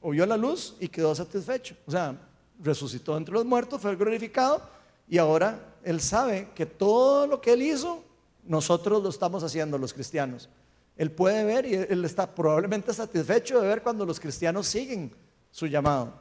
[0.01, 1.75] o vio la luz y quedó satisfecho.
[1.85, 2.15] O sea,
[2.59, 4.61] resucitó entre los muertos, fue glorificado
[5.07, 8.03] y ahora él sabe que todo lo que él hizo,
[8.43, 10.49] nosotros lo estamos haciendo los cristianos.
[10.95, 15.13] Él puede ver y él está probablemente satisfecho de ver cuando los cristianos siguen
[15.51, 16.13] su llamado.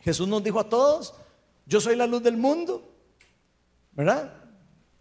[0.00, 1.14] Jesús nos dijo a todos,
[1.66, 2.82] yo soy la luz del mundo,
[3.92, 4.32] ¿verdad?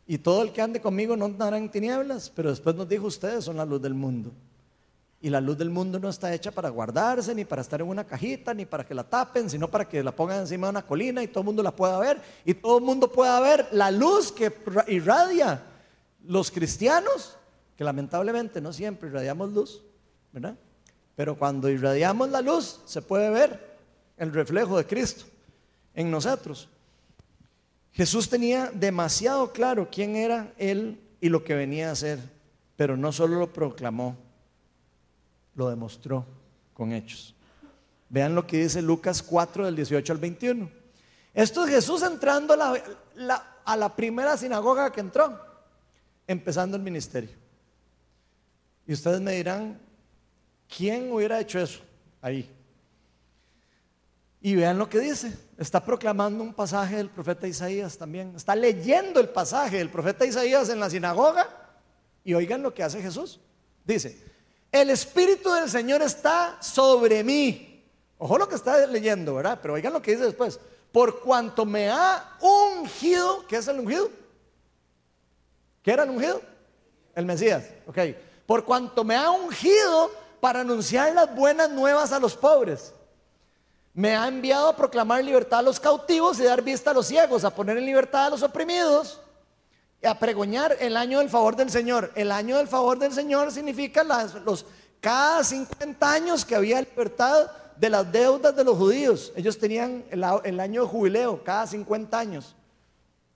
[0.08, 3.46] Y todo el que ande conmigo no andará en tinieblas, pero después nos dijo, ustedes
[3.46, 4.32] son la luz del mundo.
[5.26, 8.04] Y la luz del mundo no está hecha para guardarse, ni para estar en una
[8.04, 11.24] cajita, ni para que la tapen, sino para que la pongan encima de una colina
[11.24, 12.22] y todo el mundo la pueda ver.
[12.46, 14.54] Y todo el mundo pueda ver la luz que
[14.88, 15.64] irradia
[16.28, 17.40] los cristianos,
[17.76, 19.82] que lamentablemente no siempre irradiamos luz,
[20.32, 20.54] ¿verdad?
[21.16, 23.80] Pero cuando irradiamos la luz se puede ver
[24.18, 25.26] el reflejo de Cristo
[25.96, 26.70] en nosotros.
[27.94, 32.20] Jesús tenía demasiado claro quién era Él y lo que venía a hacer,
[32.76, 34.24] pero no solo lo proclamó,
[35.56, 36.26] lo demostró
[36.74, 37.34] con hechos.
[38.10, 40.70] Vean lo que dice Lucas 4 del 18 al 21.
[41.34, 42.78] Esto es Jesús entrando a
[43.16, 45.38] la, a la primera sinagoga que entró,
[46.28, 47.36] empezando el ministerio.
[48.88, 49.80] Y ustedes me dirán,
[50.68, 51.82] ¿quién hubiera hecho eso
[52.22, 52.49] ahí?
[54.45, 55.36] Y vean lo que dice.
[55.58, 58.34] Está proclamando un pasaje del profeta Isaías también.
[58.36, 61.49] Está leyendo el pasaje del profeta Isaías en la sinagoga.
[62.24, 63.39] Y oigan lo que hace Jesús.
[63.84, 64.35] Dice,
[64.72, 67.84] el Espíritu del Señor está sobre mí.
[68.18, 69.59] Ojo lo que está leyendo, ¿verdad?
[69.61, 70.59] Pero oigan lo que dice después.
[70.91, 74.09] Por cuanto me ha ungido, ¿qué es el ungido?
[75.84, 76.41] ¿Qué era el ungido?
[77.13, 77.97] El Mesías, ok.
[78.45, 82.93] Por cuanto me ha ungido para anunciar las buenas nuevas a los pobres
[83.95, 87.45] me ha enviado a proclamar libertad a los cautivos y dar vista a los ciegos,
[87.45, 89.22] a poner en libertad a los oprimidos
[90.06, 92.12] a pregoñar el año del favor del Señor.
[92.16, 94.66] El año del favor del Señor significa los
[94.99, 99.32] cada 50 años que había libertad de las deudas de los judíos.
[99.36, 102.56] Ellos tenían el, el año de jubileo cada 50 años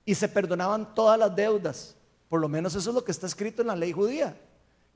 [0.06, 1.96] y se perdonaban todas las deudas.
[2.28, 4.36] Por lo menos eso es lo que está escrito en la ley judía.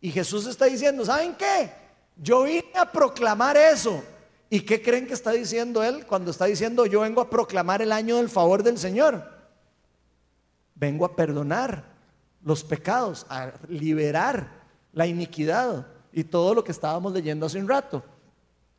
[0.02, 1.72] Y Jesús está diciendo, ¿saben qué?
[2.18, 4.04] Yo vine a proclamar eso.
[4.50, 7.92] ¿Y qué creen que está diciendo él cuando está diciendo yo vengo a proclamar el
[7.92, 9.33] año del favor del Señor?
[10.84, 11.86] Vengo a perdonar
[12.44, 14.50] los pecados, a liberar
[14.92, 18.04] la iniquidad y todo lo que estábamos leyendo hace un rato.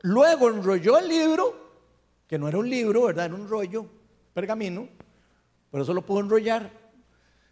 [0.02, 1.54] Luego enrolló el libro,
[2.28, 3.24] que no era un libro, ¿verdad?
[3.24, 3.86] Era un rollo,
[4.34, 4.86] pergamino,
[5.70, 6.70] por eso lo pudo enrollar.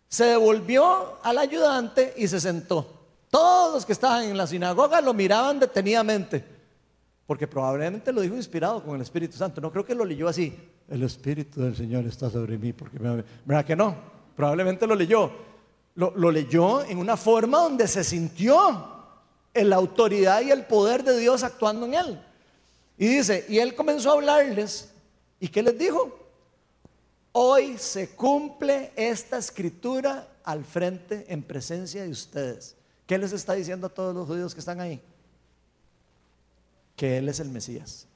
[0.06, 3.06] Se devolvió al ayudante y se sentó.
[3.30, 6.44] Todos los que estaban en la sinagoga lo miraban detenidamente.
[7.26, 9.62] Porque probablemente lo dijo inspirado con el Espíritu Santo.
[9.62, 10.54] No creo que lo leyó así.
[10.90, 12.74] El Espíritu del Señor está sobre mí.
[12.74, 13.24] Porque me...
[13.46, 14.11] ¿Verdad que no?
[14.36, 15.30] Probablemente lo leyó.
[15.94, 18.90] Lo, leyó en una forma donde se sintió
[19.52, 22.22] la autoridad y el poder de Dios actuando en él.
[22.96, 24.90] Y dice, y él comenzó a hablarles.
[25.38, 26.18] ¿Y qué les dijo?
[27.32, 32.76] Hoy se cumple esta escritura al frente en presencia de ustedes.
[33.06, 35.02] ¿Qué les está diciendo a todos los judíos que están ahí?
[36.96, 38.06] que Él es el Mesías.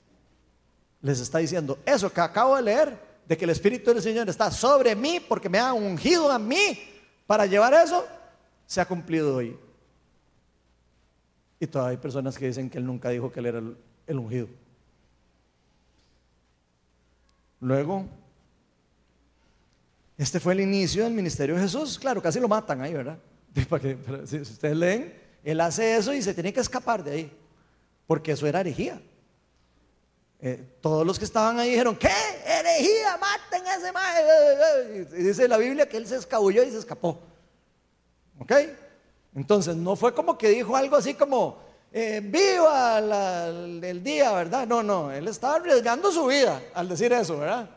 [1.03, 4.51] Les está diciendo, eso que acabo de leer, de que el Espíritu del Señor está
[4.51, 6.79] sobre mí porque me ha ungido a mí
[7.27, 8.07] para llevar eso,
[8.66, 9.57] se ha cumplido hoy.
[11.59, 13.62] Y todavía hay personas que dicen que Él nunca dijo que Él era
[14.07, 14.49] el, ungido.
[17.61, 18.07] Luego,
[20.18, 21.99] este fue el inicio del ministerio de Jesús.
[21.99, 23.18] Claro, casi lo matan ahí, ¿verdad?
[24.27, 27.33] si ustedes leen, Él hace eso y se tiene que escapar de ahí
[28.07, 29.01] porque eso era herejía.
[30.41, 32.11] Eh, todos los que estaban ahí dijeron, ¿qué?
[32.45, 35.18] Herejía, maten a ese maestro.
[35.18, 37.20] Y dice la Biblia que él se escabulló y se escapó.
[38.39, 38.53] ¿Ok?
[39.34, 41.59] Entonces no fue como que dijo algo así como,
[41.93, 44.66] eh, viva el día, ¿verdad?
[44.66, 47.70] No, no, él estaba arriesgando su vida al decir eso, ¿verdad?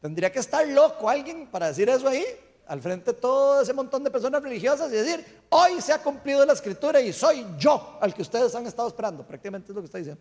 [0.00, 2.24] Tendría que estar loco alguien para decir eso ahí
[2.66, 6.44] al frente de todo ese montón de personas religiosas y decir, hoy se ha cumplido
[6.44, 9.26] la escritura y soy yo al que ustedes han estado esperando.
[9.26, 10.20] Prácticamente es lo que está diciendo.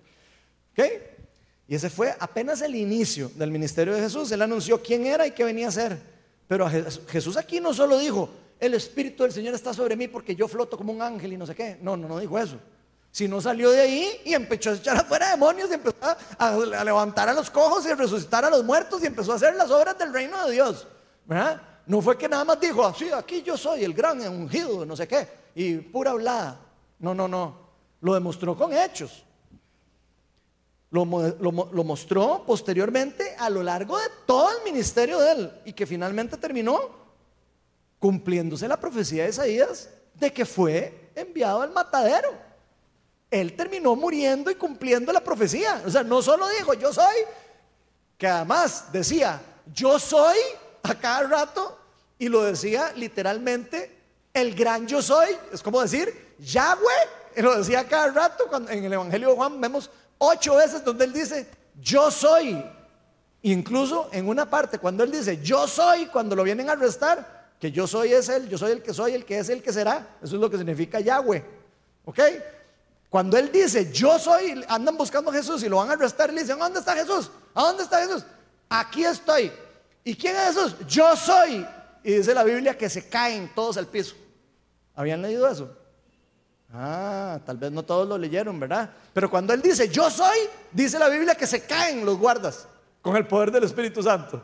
[0.71, 0.83] ¿Ok?
[1.73, 4.31] Y ese fue apenas el inicio del ministerio de Jesús.
[4.31, 5.99] Él anunció quién era y qué venía a hacer.
[6.47, 6.69] Pero
[7.07, 10.77] Jesús aquí no solo dijo, el Espíritu del Señor está sobre mí porque yo floto
[10.77, 11.79] como un ángel y no sé qué.
[11.81, 12.57] No, no, no dijo eso.
[13.09, 15.95] Sino salió de ahí y empezó a echar afuera demonios y empezó
[16.37, 19.55] a, levantar a los cojos y a resucitar a los muertos y empezó a hacer
[19.55, 20.85] las obras del reino de Dios.
[21.87, 25.07] No fue que nada más dijo, así, aquí yo soy el gran ungido, no sé
[25.07, 26.59] qué, y pura hablada.
[26.99, 27.57] No, no, no.
[28.01, 29.23] Lo demostró con hechos.
[30.93, 35.87] Lo, lo, mostró posteriormente a lo largo de todo el ministerio de él y que
[35.87, 36.79] finalmente terminó
[37.97, 42.31] cumpliéndose la profecía de Isaías de que fue enviado al matadero.
[43.31, 45.81] Él terminó muriendo y cumpliendo la profecía.
[45.83, 47.15] O sea, no solo dijo yo soy,
[48.15, 49.41] que además decía
[49.73, 50.37] yo soy
[50.83, 51.79] a cada rato
[52.19, 53.99] y lo decía literalmente
[54.31, 55.29] el gran yo soy.
[55.51, 57.09] Es como decir Yahweh.
[57.37, 61.13] Lo decía cada rato cuando en el Evangelio de Juan vemos ocho veces donde él
[61.13, 61.47] dice,
[61.81, 62.63] yo soy.
[63.41, 67.71] Incluso en una parte, cuando él dice, yo soy, cuando lo vienen a arrestar, que
[67.71, 70.17] yo soy es él, yo soy el que soy, el que es el que será.
[70.21, 71.43] Eso es lo que significa Yahweh.
[72.05, 72.19] ¿Ok?
[73.09, 76.35] Cuando él dice, yo soy, andan buscando a Jesús y lo van a arrestar y
[76.35, 77.29] le dicen, ¿a dónde está Jesús?
[77.53, 78.25] ¿A dónde está Jesús?
[78.69, 79.51] Aquí estoy.
[80.03, 80.75] ¿Y quién es Jesús?
[80.87, 81.65] Yo soy.
[82.03, 84.15] Y dice la Biblia que se caen todos al piso.
[84.95, 85.69] ¿Habían leído eso?
[86.75, 88.89] Ah, tal vez no todos lo leyeron, ¿verdad?
[89.13, 90.39] Pero cuando él dice, yo soy,
[90.71, 92.67] dice la Biblia que se caen los guardas
[92.99, 94.41] con el poder del Espíritu Santo.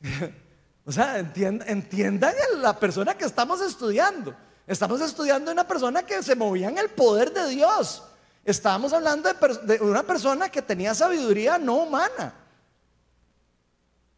[0.86, 4.34] o sea, entiendan, la persona que estamos estudiando.
[4.66, 8.02] Estamos estudiando una persona que se movía en el poder de Dios.
[8.42, 12.32] Estábamos hablando de, de una persona que tenía sabiduría no humana.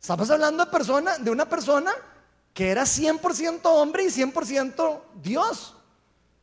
[0.01, 1.93] Estamos hablando de, persona, de una persona
[2.55, 5.75] que era 100% hombre y 100% Dios.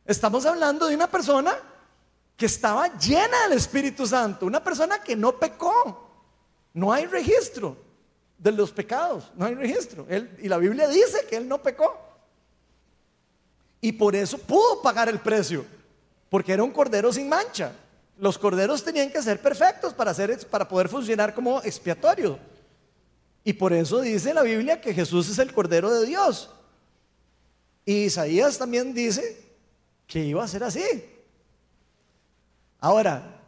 [0.08, 1.54] Estamos hablando de una persona
[2.34, 6.08] que estaba llena del Espíritu Santo, una persona que no pecó.
[6.72, 7.76] No hay registro
[8.38, 10.06] de los pecados, no hay registro.
[10.40, 11.94] y la Biblia dice que él no pecó.
[13.82, 15.66] Y por eso pudo pagar el precio,
[16.30, 17.72] porque era un cordero sin mancha.
[18.16, 20.14] Los corderos tenían que ser perfectos para,
[20.50, 22.38] para poder funcionar como expiatorio.
[23.44, 26.48] Y por eso dice la Biblia que Jesús es el cordero de Dios.
[27.84, 29.47] Y Isaías también dice
[30.08, 30.82] que iba a ser así.
[32.80, 33.42] Ahora,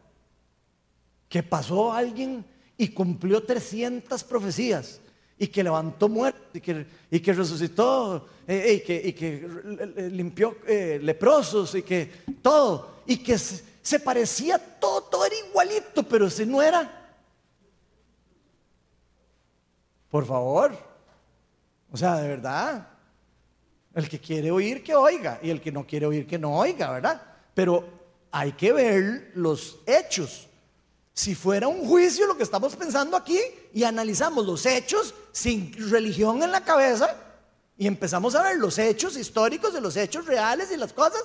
[1.29, 2.45] que pasó alguien
[2.77, 5.01] y cumplió 300 profecías
[5.39, 12.11] y que levantó muertos y que, resucitó y, que, y, que, limpió leprosos y que
[12.43, 16.97] todo y que se, parecía todo, todo era igualito, pero si no era.
[20.11, 20.77] Por favor,
[21.91, 22.90] o sea, de verdad,
[23.95, 25.39] el que quiere oír, que oiga.
[25.43, 27.23] Y el que no quiere oír, que no oiga, ¿verdad?
[27.55, 27.89] Pero
[28.31, 30.49] hay que ver los hechos.
[31.13, 33.39] Si fuera un juicio lo que estamos pensando aquí
[33.75, 37.17] y analizamos los hechos sin religión en la cabeza
[37.77, 41.23] y empezamos a ver los hechos históricos de los hechos reales y las cosas,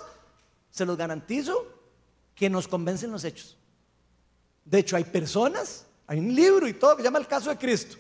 [0.71, 1.67] se los garantizo
[2.33, 3.57] que nos convencen los hechos.
[4.65, 7.57] De hecho, hay personas, hay un libro y todo que se llama El caso de
[7.57, 7.97] Cristo.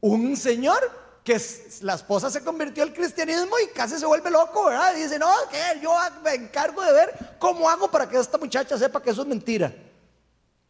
[0.00, 0.78] Un señor
[1.24, 1.40] que
[1.80, 4.94] la esposa se convirtió al cristianismo y casi se vuelve loco, ¿verdad?
[4.94, 5.90] Y dice, no, que yo
[6.22, 9.74] me encargo de ver cómo hago para que esta muchacha sepa que eso es mentira.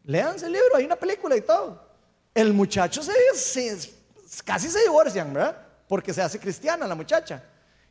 [0.03, 1.85] Léanse el libro, hay una película y todo.
[2.33, 3.13] El muchacho se,
[4.45, 5.61] casi se divorcian, ¿verdad?
[5.89, 7.43] Porque se hace cristiana la muchacha.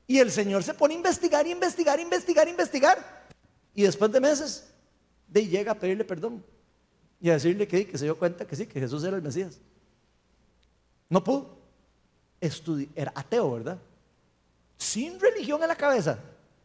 [0.07, 3.27] Y el Señor se pone a investigar, investigar, investigar, investigar.
[3.75, 4.65] Y después de meses,
[5.29, 6.43] de llega a pedirle perdón
[7.21, 9.59] y a decirle que, que se dio cuenta que sí, que Jesús era el Mesías.
[11.11, 11.64] No pudo
[12.95, 13.79] era ateo, ¿verdad?
[14.77, 16.19] Sin religión en la cabeza.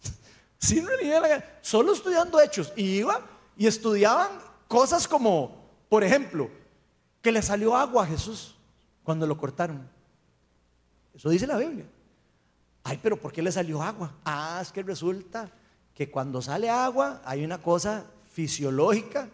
[0.57, 1.47] Sin religión en la cabeza.
[1.61, 2.73] Solo estudiando hechos.
[2.75, 3.21] Y iba
[3.57, 4.29] y estudiaban
[4.67, 6.49] cosas como, por ejemplo,
[7.21, 8.55] que le salió agua a Jesús
[9.03, 9.89] cuando lo cortaron.
[11.13, 11.85] Eso dice la Biblia.
[12.83, 14.15] Ay, pero ¿por qué le salió agua?
[14.23, 15.51] Ah, es que resulta
[15.93, 19.27] que cuando sale agua hay una cosa fisiológica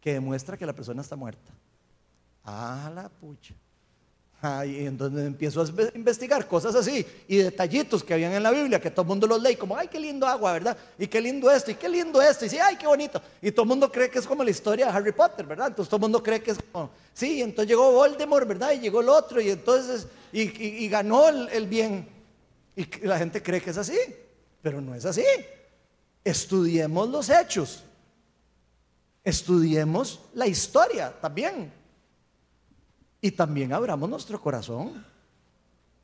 [0.00, 1.52] que demuestra que la persona está muerta.
[2.44, 3.54] Ah, la pucha.
[4.66, 8.90] Y entonces empiezo a investigar cosas así y detallitos que habían en la Biblia que
[8.90, 10.76] todo el mundo los lee como, ay, qué lindo agua, ¿verdad?
[10.98, 13.22] Y qué lindo esto, y qué lindo esto, y sí, ay, qué bonito.
[13.40, 15.68] Y todo el mundo cree que es como la historia de Harry Potter, ¿verdad?
[15.68, 18.72] Entonces todo el mundo cree que es como, sí, entonces llegó Voldemort, ¿verdad?
[18.72, 22.08] Y llegó el otro, y entonces, y, ganó el bien.
[22.74, 23.98] Y la gente cree que es así,
[24.60, 25.24] pero no es así.
[26.24, 27.84] Estudiemos los hechos.
[29.22, 31.81] Estudiemos la historia también.
[33.24, 35.06] Y también abramos nuestro corazón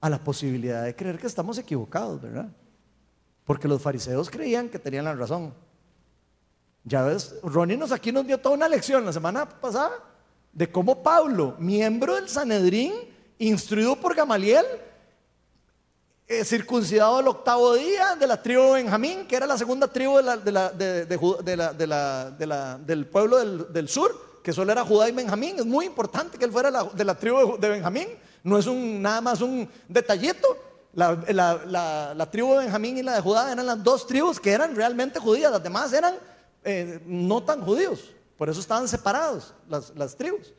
[0.01, 2.49] a la posibilidad de creer que estamos equivocados, ¿verdad?
[3.45, 5.53] Porque los fariseos creían que tenían la razón.
[6.85, 9.91] Ya ves, Ronnie nos aquí nos dio toda una lección la semana pasada
[10.53, 12.93] de cómo Pablo, miembro del Sanedrín,
[13.39, 14.65] instruido por Gamaliel,
[16.29, 20.19] eh, circuncidado el octavo día de la tribu de Benjamín, que era la segunda tribu
[22.87, 25.57] del pueblo del sur, que solo era Judá y Benjamín.
[25.59, 28.09] Es muy importante que él fuera de la tribu de Benjamín.
[28.43, 30.49] No es un, nada más un detallito.
[30.95, 34.51] La, la- la- tribu de Benjamín y la de Judá eran las dos tribus que
[34.51, 36.15] eran realmente judías, las demás eran
[36.65, 40.55] eh, no tan judíos, por eso estaban separados las, las tribus.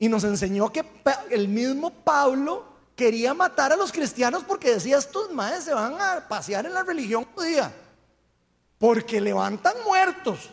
[0.00, 0.84] Y nos enseñó que
[1.30, 2.64] el mismo Pablo
[2.96, 6.82] quería matar a los cristianos porque decía, estos maes se van a pasear en la
[6.82, 7.72] religión judía,
[8.76, 10.50] porque levantan muertos.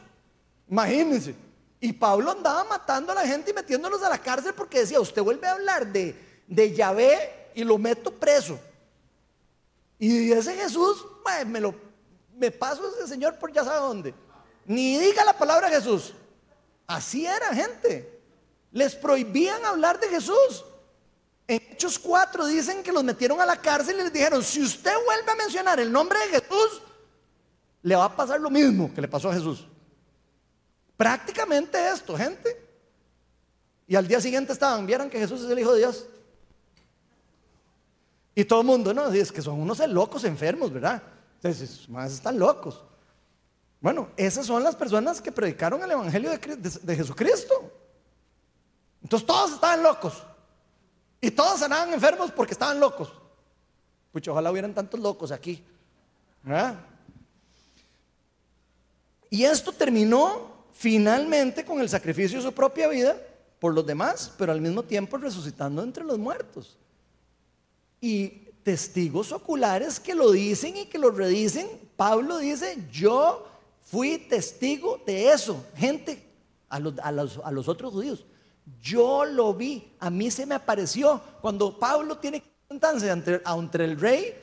[0.69, 1.46] Imagínense.
[1.79, 5.21] Y Pablo andaba matando a la gente y metiéndolos a la cárcel porque decía, usted
[5.21, 6.15] vuelve a hablar de,
[6.47, 8.59] de Yahvé y lo meto preso.
[9.99, 11.05] Y ese Jesús,
[11.45, 11.87] me lo
[12.37, 14.13] me paso ese señor por ya sabe dónde.
[14.65, 16.13] Ni diga la palabra Jesús.
[16.85, 18.21] Así era gente.
[18.71, 20.65] Les prohibían hablar de Jesús.
[21.47, 24.93] En Hechos 4 dicen que los metieron a la cárcel y les dijeron, si usted
[25.05, 26.81] vuelve a mencionar el nombre de Jesús,
[27.81, 29.65] le va a pasar lo mismo que le pasó a Jesús.
[30.97, 32.65] Prácticamente esto, gente.
[33.87, 36.07] Y al día siguiente estaban, vieron que Jesús es el Hijo de Dios.
[38.35, 41.01] Y todo el mundo, no, es que son unos locos enfermos, ¿verdad?
[41.35, 42.83] Entonces, más están locos.
[43.79, 47.71] Bueno, esas son las personas que predicaron el Evangelio de, Cri- de- de Jesucristo.
[49.01, 50.23] Entonces todos estaban locos.
[51.21, 53.13] Y todos andaban enfermos porque estaban locos.
[54.11, 55.63] Pucha, ojalá hubieran tantos locos aquí.
[56.43, 56.79] ¿verdad?
[59.29, 63.17] Y esto terminó finalmente con el sacrificio de su propia vida
[63.59, 66.77] por los demás, pero al mismo tiempo resucitando entre los muertos.
[67.99, 71.67] Y testigos oculares que lo dicen y que lo redicen.
[71.95, 73.47] Pablo dice, yo
[73.81, 75.65] fui testigo de eso.
[75.75, 76.23] Gente,
[76.69, 78.25] a los, otros judíos,
[78.79, 81.19] yo lo vi, a mí se me apareció.
[81.41, 82.49] Cuando Pablo tiene que
[82.85, 84.35] ante, ante el rey,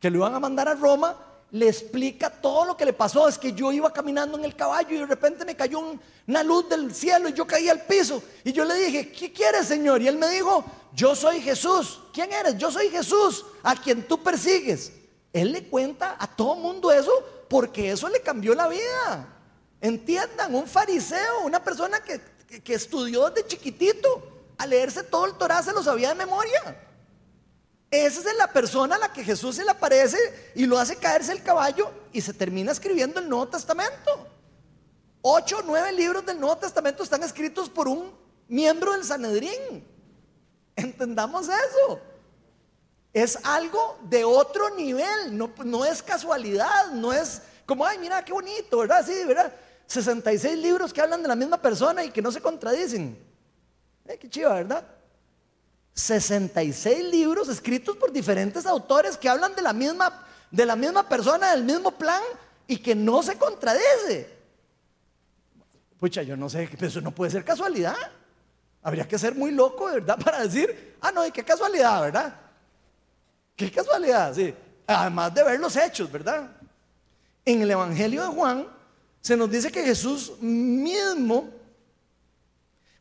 [0.00, 1.16] que lo iban a mandar a Roma,
[1.52, 3.26] le explica todo lo que le pasó.
[3.28, 6.42] Es que yo iba caminando en el caballo y de repente me cayó un- una
[6.42, 8.22] luz del cielo y yo caí al piso.
[8.44, 10.00] Y yo le dije, ¿qué quieres, Señor?
[10.00, 12.00] Y él me dijo, yo soy Jesús.
[12.12, 12.56] ¿Quién eres?
[12.56, 14.92] Yo soy Jesús, a quien tú persigues.
[15.32, 17.12] Él le cuenta a todo mundo eso
[17.48, 19.28] porque eso le cambió la vida.
[19.80, 22.20] Entiendan, un fariseo, una persona que,
[22.62, 24.22] que- estudió desde chiquitito,
[24.58, 26.86] a leerse todo el Torah se lo sabía de memoria.
[27.90, 30.18] Esa es la persona a la que Jesús se le aparece
[30.54, 34.28] y lo hace caerse el caballo y se termina escribiendo el Nuevo Testamento.
[35.22, 38.12] Ocho o nueve libros del Nuevo Testamento están escritos por un
[38.46, 39.84] miembro del Sanedrín.
[40.76, 42.00] Entendamos eso.
[43.12, 48.78] Es algo de otro nivel, no, es casualidad, no es como, ay, mira qué bonito,
[48.78, 49.04] ¿verdad?
[49.04, 49.52] Sí, ¿verdad?
[49.86, 53.18] 66 libros que hablan de la misma persona y que no se contradicen.
[54.06, 54.86] Eh, qué chiva, ¿verdad?
[55.94, 61.50] 66 libros escritos por diferentes autores que hablan de la misma, de la misma persona,
[61.52, 62.22] del mismo plan
[62.66, 64.38] y que no se contradice.
[65.98, 67.96] Pucha, yo no sé, pero eso no puede ser casualidad.
[68.82, 72.34] Habría que ser muy loco, verdad, para decir, ah, no, y qué casualidad, ¿verdad?
[73.54, 74.54] Qué casualidad, sí.
[74.86, 76.50] Además de ver los hechos, ¿verdad?
[77.44, 78.66] En el Evangelio de Juan
[79.20, 81.59] se nos dice que Jesús mismo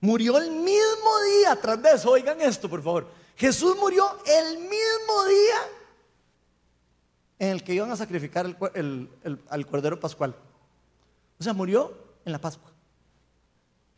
[0.01, 3.07] Murió el mismo día, tras de eso, oigan esto, por favor.
[3.35, 5.57] Jesús murió el mismo día
[7.39, 10.35] en el que iban a sacrificar al Cordero Pascual.
[11.39, 11.93] O sea, murió
[12.25, 12.69] en la Pascua.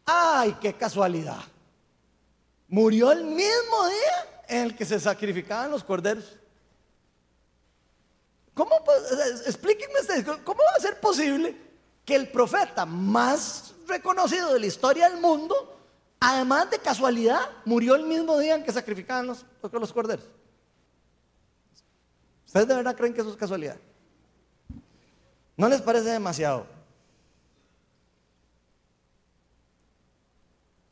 [0.05, 1.41] ¡Ay, qué casualidad!
[2.67, 6.37] Murió el mismo día en el que se sacrificaban los corderos.
[8.53, 8.75] ¿Cómo,
[9.45, 11.55] explíquenme ustedes, ¿cómo va a ser posible
[12.05, 15.80] que el profeta más reconocido de la historia del mundo,
[16.21, 19.43] además de casualidad, murió el mismo día en que sacrificaban los,
[19.73, 20.25] los corderos?
[22.45, 23.75] ¿Ustedes de verdad creen que eso es casualidad?
[25.57, 26.65] ¿No les parece demasiado?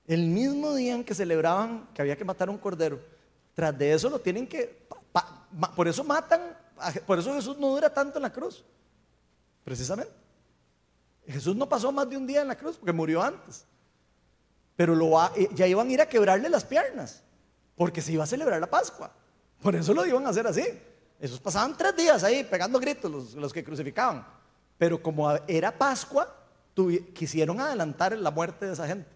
[0.08, 3.00] El mismo día en que celebraban que había que matar un cordero,
[3.54, 4.88] tras de eso lo tienen que...
[5.12, 5.46] pa-
[5.76, 6.42] por eso matan,
[6.78, 8.64] a por eso Jesús no dura tanto en la cruz,
[9.64, 10.12] precisamente.
[11.28, 13.66] Jesús no pasó más de un día en la cruz porque murió antes.
[14.80, 14.96] Pero
[15.36, 17.22] eh, ya iban a ir a quebrarle las piernas
[17.76, 19.12] porque se iba a celebrar la Pascua.
[19.62, 20.64] Por eso lo iban a hacer así.
[21.20, 24.26] Esos pasaban tres días ahí pegando gritos los, que crucificaban.
[24.78, 26.34] Pero como era Pascua,
[27.14, 29.10] quisieron adelantar la muerte de esa gente.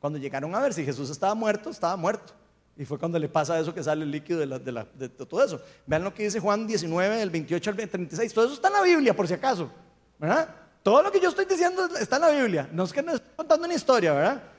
[0.00, 2.32] Cuando llegaron a ver si Jesús estaba muerto, estaba muerto.
[2.76, 5.62] Y fue cuando le pasa eso que sale el líquido de, todo eso.
[5.86, 8.34] Vean lo que dice Juan 19, del 28 al 36.
[8.34, 9.70] Todo eso está en la Biblia, por si acaso.
[10.82, 12.68] Todo lo que yo estoy diciendo está en la Biblia.
[12.72, 14.53] No es que no estoy contando una historia, ¿verdad?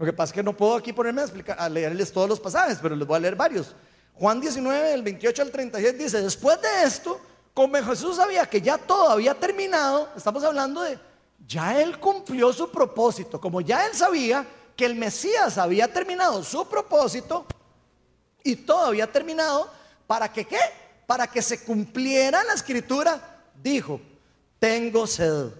[0.00, 2.40] Lo que pasa es que no puedo aquí ponerme a, explicar, a leerles todos los
[2.40, 3.74] pasajes, pero les voy a leer varios.
[4.14, 7.20] Juan 19, del 28 al 36 dice, después de esto,
[7.54, 10.98] como Jesús sabía que ya todo había terminado, estamos hablando de,
[11.46, 14.44] ya él cumplió su propósito, como ya él sabía
[14.74, 17.44] que el Mesías había terminado su propósito
[18.42, 19.70] y todo había terminado,
[20.10, 20.58] ¿Para que qué?
[21.06, 23.44] Para que se cumpliera la escritura.
[23.62, 24.00] Dijo,
[24.58, 25.52] tengo sed.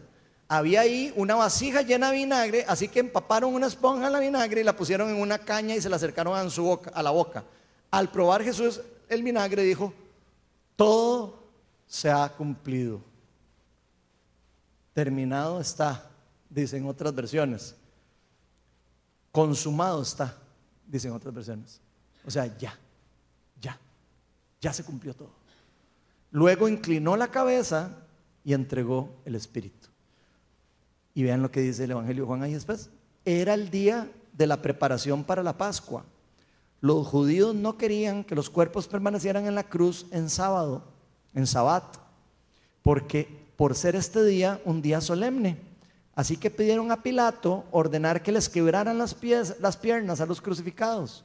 [0.52, 4.60] Había ahí una vasija llena de vinagre, así que empaparon una esponja en la vinagre
[4.60, 7.10] y la pusieron en una caña y se la acercaron a, su boca, a la
[7.10, 7.44] boca.
[7.89, 9.94] Al probar Jesús el vinagre dijo,
[10.74, 11.44] todo
[11.86, 13.01] se ha cumplido.
[14.93, 16.10] Terminado está,
[16.48, 17.77] dicen otras versiones.
[19.31, 20.36] Consumado está,
[20.85, 21.81] dicen otras versiones.
[22.27, 22.77] O sea, ya,
[23.60, 23.78] ya,
[24.60, 25.31] ya se cumplió todo.
[26.32, 27.98] Luego inclinó la cabeza
[28.43, 29.89] y entregó el Espíritu.
[31.14, 32.90] Y vean lo que dice el Evangelio Juan ahí después.
[33.24, 36.04] Era el día de la preparación para la Pascua.
[36.80, 40.84] Los judíos no querían que los cuerpos permanecieran en la cruz en sábado,
[41.34, 41.84] en sabbat,
[42.82, 45.58] porque por ser este día un día solemne.
[46.14, 49.16] Así que pidieron a Pilato ordenar que les quebraran las,
[49.60, 51.24] las piernas a los crucificados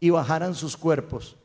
[0.00, 1.36] y bajaran sus cuerpos.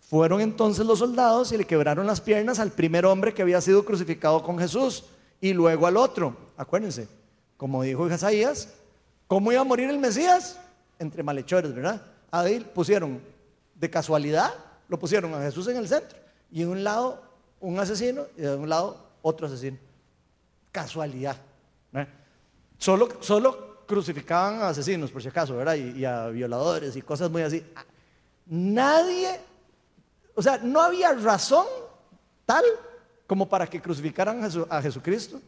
[0.00, 3.84] Fueron entonces los soldados y le quebraron las piernas al primer hombre que había sido
[3.84, 5.04] crucificado con Jesús
[5.40, 6.36] y luego al otro.
[6.56, 7.08] Acuérdense,
[7.56, 8.74] como dijo Isaías,
[9.26, 10.58] ¿cómo iba a morir el Mesías?
[10.98, 12.02] Entre malhechores, ¿verdad?
[12.30, 13.20] Ahí pusieron
[13.74, 14.52] de casualidad,
[14.88, 16.18] lo pusieron a Jesús en el centro
[16.50, 17.22] y de un lado
[17.60, 19.78] un asesino y de un lado otro asesino.
[20.72, 21.36] Casualidad.
[22.78, 25.76] Solo, solo crucificaban a asesinos, por si acaso, ¿verdad?
[25.76, 27.64] Y, y a violadores y cosas muy así.
[28.44, 29.40] Nadie,
[30.34, 31.66] o sea, no había razón
[32.44, 32.64] tal
[33.26, 35.40] como para que crucificaran a, Jesucristo.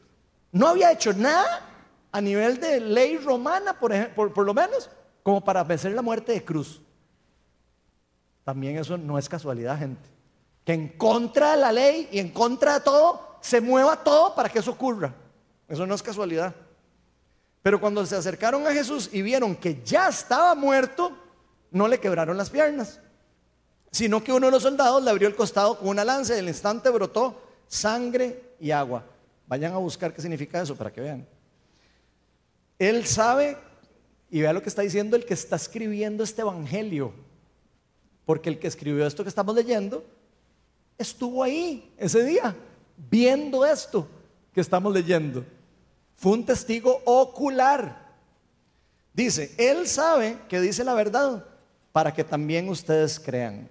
[0.50, 1.62] No había hecho nada
[2.10, 4.90] a nivel de ley romana, por, lo menos,
[5.22, 6.80] como para vencer la muerte de cruz.
[8.44, 10.08] También eso no es casualidad, gente.
[10.64, 14.48] Que en contra de la ley y en contra de todo, se mueva todo para
[14.48, 15.14] que eso ocurra.
[15.68, 16.54] Eso no es casualidad.
[17.62, 21.12] Pero cuando se acercaron a Jesús y vieron que ya estaba muerto,
[21.70, 23.00] no le quebraron las piernas,
[23.90, 26.48] sino que uno de los soldados le abrió el costado con una lanza y el
[26.48, 29.04] instante brotó sangre y agua.
[29.46, 31.26] Vayan a buscar qué significa eso para que vean.
[32.78, 33.56] Él sabe,
[34.30, 37.12] y vea lo que está diciendo el que está escribiendo este evangelio,
[38.24, 40.04] porque el que escribió esto que estamos leyendo
[40.98, 42.54] estuvo ahí ese día,
[43.10, 44.06] viendo esto
[44.52, 45.44] que estamos leyendo.
[46.16, 48.08] Fue un testigo ocular.
[49.14, 51.44] Dice, él sabe que dice la verdad
[51.92, 53.68] para que también ustedes crean.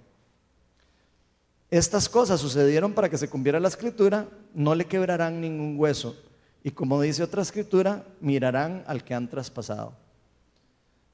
[1.69, 6.15] Estas cosas sucedieron para que se cumpliera la escritura, no le quebrarán ningún hueso.
[6.64, 9.94] Y como dice otra escritura, mirarán al que han traspasado.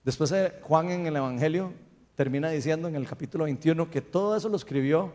[0.04, 1.74] Después eh, Juan en el Evangelio
[2.16, 5.14] termina diciendo en el capítulo 21 que todo eso lo escribió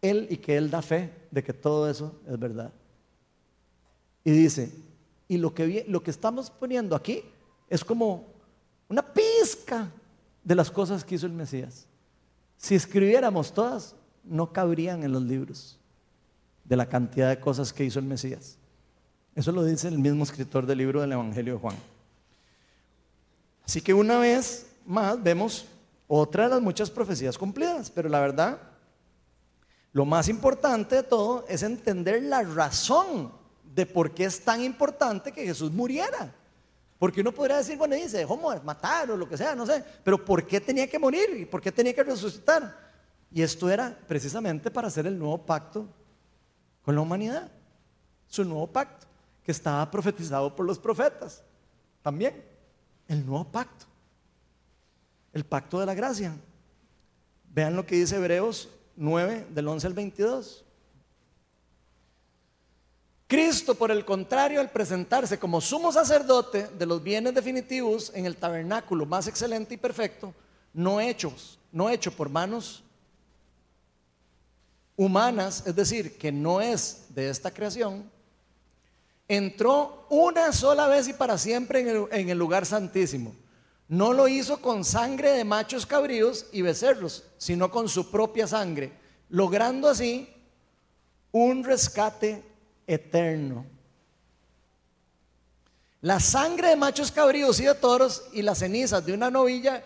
[0.00, 2.72] él y que él da fe de que todo eso es verdad.
[4.24, 4.72] Y dice,
[5.28, 7.22] y lo que, lo que estamos poniendo aquí
[7.68, 8.26] es como
[8.88, 9.90] una pizca
[10.42, 11.86] de las cosas que hizo el Mesías.
[12.56, 13.94] Si escribiéramos todas,
[14.30, 15.76] no cabrían en los libros
[16.64, 18.56] de la cantidad de cosas que hizo el Mesías.
[19.34, 21.76] Eso lo dice el mismo escritor del libro del Evangelio de Juan.
[23.64, 25.66] Así que una vez más vemos
[26.06, 28.58] otra de las muchas profecías cumplidas, pero la verdad,
[29.92, 33.32] lo más importante de todo es entender la razón
[33.64, 36.32] de por qué es tan importante que Jesús muriera.
[36.98, 40.24] Porque uno podría decir, bueno, dice, dejó matar o lo que sea, no sé, pero
[40.24, 41.30] ¿por qué tenía que morir?
[41.36, 42.89] ¿Y por qué tenía que resucitar?
[43.32, 45.86] Y esto era precisamente para hacer el nuevo pacto
[46.82, 47.50] con la humanidad.
[48.26, 49.06] Su nuevo pacto,
[49.44, 51.42] que estaba profetizado por los profetas.
[52.02, 52.44] También,
[53.08, 53.86] el nuevo pacto.
[55.32, 56.34] El pacto de la gracia.
[57.52, 60.64] Vean lo que dice Hebreos 9, del 11 al 22.
[63.26, 68.36] Cristo, por el contrario, al presentarse como sumo sacerdote de los bienes definitivos en el
[68.36, 70.34] tabernáculo más excelente y perfecto,
[70.72, 72.82] no hechos, no hecho por manos
[75.00, 78.04] humanas, es decir, que no es de esta creación,
[79.26, 83.34] entró una sola vez y para siempre en el, lugar santísimo.
[83.88, 88.92] No lo hizo con sangre de machos cabríos y becerros, sino con su propia sangre,
[89.30, 90.28] logrando así
[91.32, 92.44] un rescate
[92.86, 93.64] eterno.
[96.02, 99.82] La sangre de machos cabríos y de toros y las cenizas de una novilla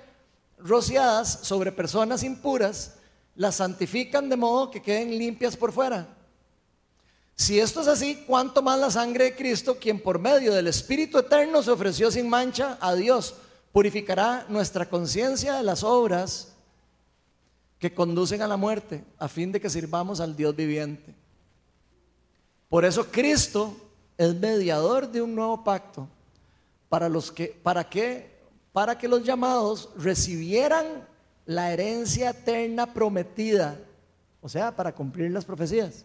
[0.59, 2.95] rociadas sobre personas impuras
[3.37, 6.09] las santifican de modo que queden limpias por fuera.
[7.37, 11.19] Si esto es así, ¿cuánto más la sangre de Cristo, quien por medio del Espíritu
[11.19, 13.35] Eterno se ofreció sin mancha a Dios,
[13.73, 16.53] purificará nuestra conciencia de las obras
[17.81, 21.13] que conducen a la muerte, a fin de que sirvamos al Dios viviente?
[22.69, 23.77] Por eso Cristo
[24.17, 26.09] es mediador de un nuevo pacto,
[26.89, 28.31] para los que, para que,
[28.73, 30.87] para que los llamados recibieran
[31.47, 33.79] la herencia eterna prometida
[34.45, 36.05] o sea, para cumplir las profecías.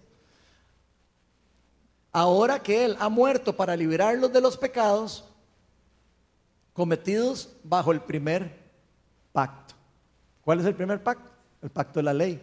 [2.10, 5.26] Ahora que Él ha muerto para liberarlos de los pecados
[6.72, 8.58] cometidos bajo el primer
[9.34, 9.76] pacto.
[10.42, 11.30] ¿Cuál es el primer pacto?
[11.62, 12.42] El pacto de la ley.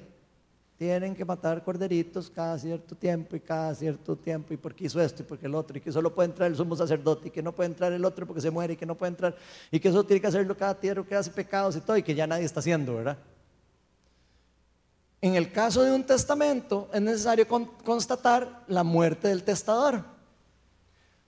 [0.78, 5.22] Tienen que matar corderitos cada cierto tiempo y cada cierto tiempo y porque hizo esto
[5.22, 7.52] y porque el otro y que solo puede entrar el sumo sacerdote y que no
[7.52, 9.34] puede entrar el otro porque se muere y que no puede entrar
[9.70, 12.14] y que eso tiene que hacerlo cada tierra que hace pecados y todo y que
[12.14, 13.16] ya nadie está haciendo, ¿verdad?
[15.22, 20.04] En el caso de un testamento es necesario constatar la muerte del testador.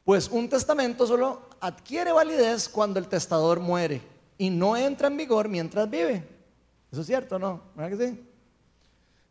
[0.05, 4.03] Pues un testamento solo adquiere validez cuando el testador muere
[4.37, 6.23] y no entra en vigor mientras vive.
[6.93, 7.63] Eso es cierto, ¿no?
[7.75, 8.28] ¿Verdad que sí?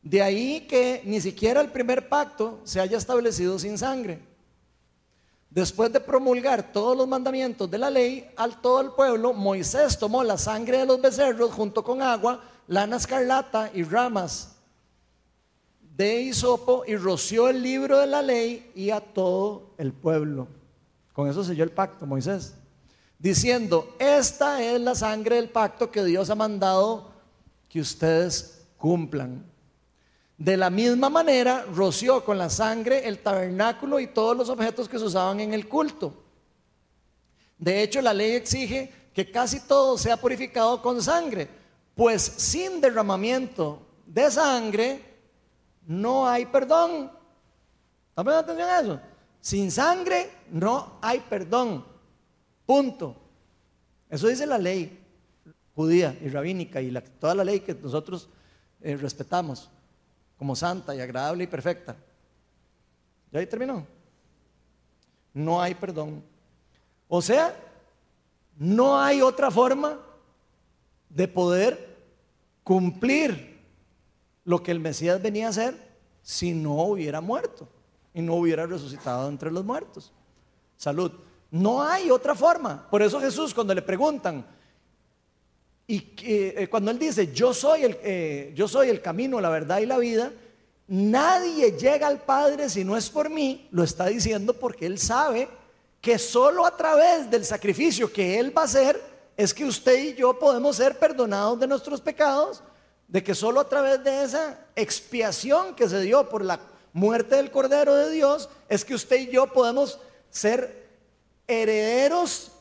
[0.08, 4.22] De ahí que ni siquiera el primer pacto se haya establecido sin sangre.
[5.50, 10.24] Después de promulgar todos los mandamientos de la ley al todo el pueblo, Moisés tomó
[10.24, 14.56] la sangre de los becerros junto con agua, lana escarlata y ramas
[15.82, 20.48] de hisopo y roció el libro de la ley y a todo el pueblo.
[21.12, 22.54] Con eso selló el pacto Moisés,
[23.20, 27.12] diciendo, esta es la sangre del pacto que Dios ha mandado
[27.68, 29.57] que ustedes cumplan.
[30.38, 35.00] De la misma manera, roció con la sangre el tabernáculo y todos los objetos que
[35.00, 36.14] se usaban en el culto.
[37.58, 41.50] De hecho, la ley exige que casi todo sea purificado con sangre,
[41.96, 45.02] pues sin derramamiento de sangre
[45.88, 47.12] no hay perdón.
[48.10, 49.02] ¿Están atención a eso?
[49.42, 51.84] Sin sangre no hay perdón.
[52.64, 53.16] Punto.
[54.08, 55.04] Eso dice la ley
[55.74, 58.30] judía y rabínica y toda la ley que nosotros
[58.82, 59.72] eh, respetamos
[60.38, 61.96] como santa y agradable y perfecta.
[63.32, 63.86] ¿Ya ahí terminó?
[65.34, 66.24] No hay perdón.
[67.08, 67.56] O sea,
[68.58, 70.00] no hay otra forma
[71.10, 71.98] de poder
[72.64, 73.58] cumplir
[74.44, 75.76] lo que el Mesías venía a hacer
[76.22, 77.68] si no hubiera muerto
[78.14, 80.12] y no hubiera resucitado entre los muertos.
[80.76, 81.12] Salud.
[81.50, 82.88] No hay otra forma.
[82.90, 84.46] Por eso Jesús cuando le preguntan,
[85.90, 89.80] y eh, cuando él dice, yo soy, el, eh, yo soy el camino, la verdad
[89.80, 90.34] y la vida,
[90.86, 95.48] nadie llega al Padre si no es por mí, lo está diciendo porque él sabe
[96.02, 99.02] que solo a través del sacrificio que él va a hacer
[99.38, 102.62] es que usted y yo podemos ser perdonados de nuestros pecados,
[103.08, 106.60] de que solo a través de esa expiación que se dio por la
[106.92, 110.00] muerte del Cordero de Dios es que usted y yo podemos
[110.30, 110.86] ser
[111.48, 112.52] herederos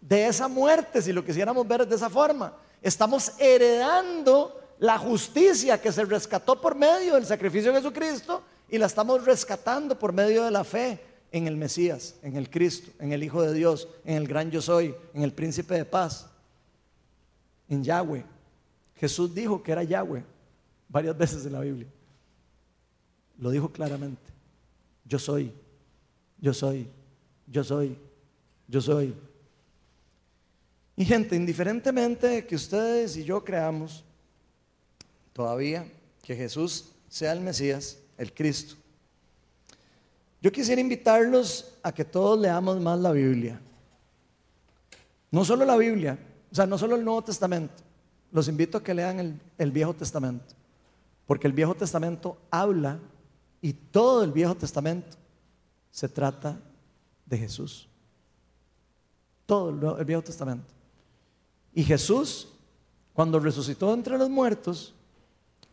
[0.00, 2.56] de esa muerte, si lo quisiéramos ver de esa forma.
[2.82, 8.86] Estamos heredando la justicia que se rescató por medio del sacrificio de Jesucristo y la
[8.86, 11.00] estamos rescatando por medio de la fe
[11.30, 14.60] en el Mesías, en el Cristo, en el Hijo de Dios, en el gran yo
[14.60, 16.26] soy, en el príncipe de paz,
[17.68, 18.24] en Yahweh.
[18.96, 20.24] Jesús dijo que era Yahweh
[20.88, 21.88] varias veces en la Biblia.
[23.38, 24.22] Lo dijo claramente.
[25.04, 25.52] Yo soy,
[26.38, 26.88] yo soy,
[27.46, 27.96] yo soy,
[28.68, 29.14] yo soy.
[30.96, 34.04] Y gente, indiferentemente que ustedes y yo creamos
[35.32, 35.90] todavía
[36.22, 38.76] que Jesús sea el Mesías, el Cristo,
[40.42, 43.60] yo quisiera invitarlos a que todos leamos más la Biblia.
[45.30, 46.18] No solo la Biblia,
[46.50, 47.74] o sea, no solo el Nuevo Testamento.
[48.32, 50.54] Los invito a que lean el, el Viejo Testamento.
[51.26, 52.98] Porque el Viejo Testamento habla
[53.60, 55.16] y todo el Viejo Testamento
[55.92, 56.58] se trata
[57.24, 57.88] de Jesús.
[59.46, 60.71] Todo el Viejo Testamento.
[61.74, 62.48] Y Jesús,
[63.12, 64.94] cuando resucitó entre los muertos,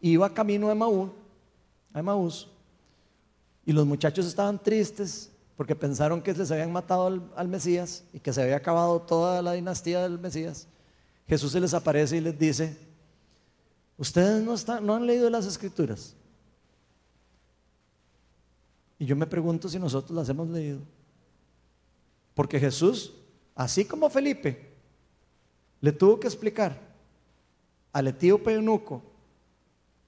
[0.02, 1.12] iba camino a Maús,
[1.94, 2.48] a Maús,
[3.66, 8.32] y los muchachos estaban tristes porque pensaron que les habían matado al, Mesías y que
[8.32, 10.68] se había acabado toda la dinastía del Mesías.
[11.28, 12.78] Jesús se les aparece y les dice,
[13.98, 16.16] ustedes no, están, no han leído las escrituras.
[18.98, 20.80] Y yo me pregunto si nosotros las hemos leído.
[22.34, 23.14] Porque Jesús,
[23.54, 24.69] así como Felipe,
[25.82, 26.78] le tuvo que explicar
[27.94, 29.02] al etíope eunuco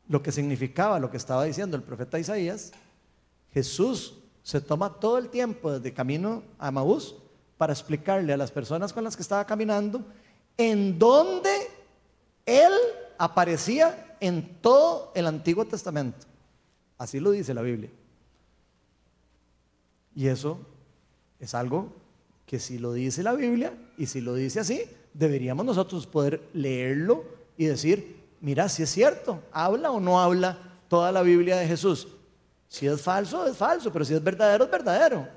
[0.08, 2.74] lo que significaba lo que estaba diciendo el profeta Isaías,
[3.54, 7.16] Jesús se toma todo el tiempo desde camino a Maús
[7.58, 10.04] para explicarle a las personas con las que estaba caminando
[10.58, 11.50] en dónde
[12.46, 12.74] Él
[13.18, 16.26] aparecía en todo el Antiguo Testamento.
[16.98, 17.90] Así lo dice la Biblia.
[20.16, 20.60] Y eso
[21.40, 21.94] es algo
[22.46, 24.84] que si lo dice la Biblia y si lo dice así,
[25.14, 27.24] deberíamos nosotros poder leerlo
[27.58, 30.58] y decir, mira, si es cierto, habla o no habla
[30.88, 32.08] toda la Biblia de Jesús.
[32.68, 35.28] Si es falso, es falso, pero si es verdadero, es verdadero.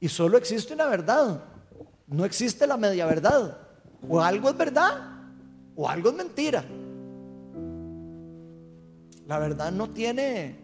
[0.00, 1.42] Y solo existe una verdad,
[2.06, 3.58] no existe la media verdad.
[4.08, 5.18] O algo es verdad
[5.74, 6.64] o algo es mentira.
[9.26, 10.56] La verdad no tiene,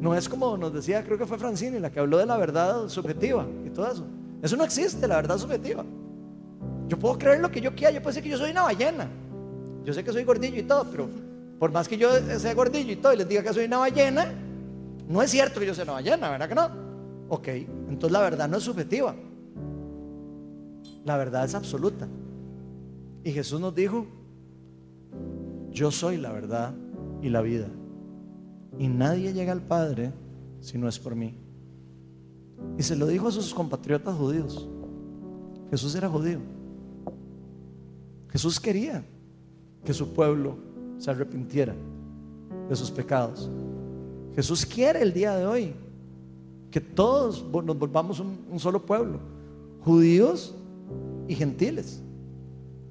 [0.00, 2.88] no es como nos decía, creo que fue Francine la que habló de la verdad
[2.88, 4.06] subjetiva y todo eso.
[4.42, 5.84] Eso no existe, la verdad subjetiva.
[6.90, 9.08] Yo puedo creer lo que yo quiera, yo puedo decir que yo soy una ballena.
[9.84, 11.08] Yo sé que soy gordillo y todo, pero
[11.56, 14.26] por más que yo sea gordillo y todo y les diga que soy una ballena,
[15.08, 16.68] no es cierto que yo sea una ballena, ¿verdad que no?
[17.28, 19.14] Ok, entonces la verdad no es subjetiva.
[21.04, 22.08] La verdad es absoluta.
[23.22, 24.06] Y Jesús nos dijo,
[25.70, 26.74] yo soy la verdad
[27.22, 27.68] y la vida.
[28.80, 30.12] Y nadie llega al Padre
[30.58, 31.36] si no es por mí.
[32.76, 34.68] Y se lo dijo a sus compatriotas judíos.
[35.70, 36.40] Jesús era judío.
[38.32, 39.04] Jesús quería
[39.84, 40.56] que su pueblo
[40.98, 41.74] se arrepintiera
[42.68, 43.50] de sus pecados.
[44.34, 45.74] Jesús quiere el día de hoy
[46.70, 49.18] que todos nos volvamos un, un solo pueblo,
[49.84, 50.54] judíos
[51.26, 52.00] y gentiles,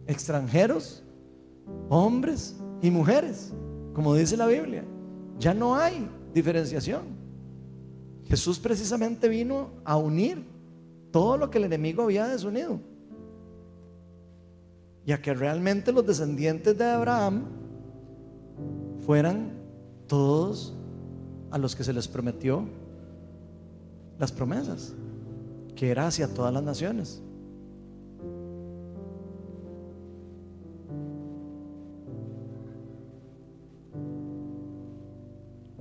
[0.07, 1.03] extranjeros,
[1.87, 3.53] hombres y mujeres,
[3.93, 4.83] como dice la Biblia.
[5.39, 7.03] Ya no hay diferenciación.
[8.25, 10.43] Jesús precisamente vino a unir
[11.11, 12.79] todo lo que el enemigo había desunido.
[15.09, 17.45] Y a que realmente los descendientes de Abraham
[19.07, 19.53] fueran
[20.05, 20.75] todos
[21.49, 22.63] a los que se les prometió
[24.19, 24.93] las promesas,
[25.75, 27.23] que era hacia todas las naciones.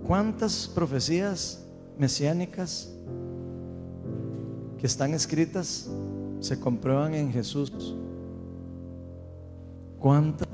[0.06, 1.66] ¿Cuántas profecías
[1.98, 2.90] mesiánicas
[4.78, 5.90] que están escritas
[6.40, 7.70] se comprueban en Jesús?
[10.00, 10.46] ¿Cuántas?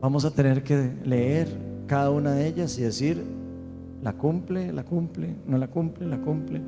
[0.00, 1.48] Vamos a tener que leer
[1.86, 3.22] cada una de ellas y decir,
[4.02, 6.60] la cumple, la cumple, no la cumple, la cumple.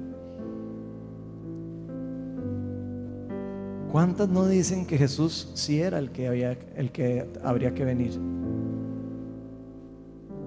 [3.91, 8.13] ¿Cuántas no dicen que Jesús sí era el que, había, el que habría que venir?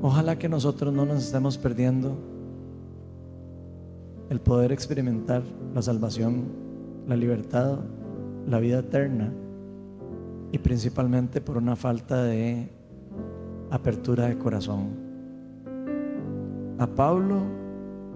[0.02, 2.18] Ojalá que nosotros no nos estemos perdiendo
[4.30, 5.44] el poder experimentar
[5.74, 6.44] la salvación,
[7.08, 7.80] la libertad,
[8.48, 9.32] la vida eterna
[10.52, 12.70] y principalmente por una falta de
[13.70, 14.90] apertura de corazón.
[16.80, 17.42] A Pablo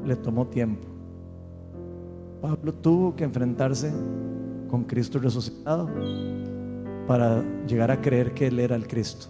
[0.06, 0.88] le tomó tiempo.
[2.42, 3.92] Pablo tuvo que enfrentarse
[4.70, 5.90] con Cristo resucitado
[7.08, 9.28] para llegar a creer que Él era el Cristo.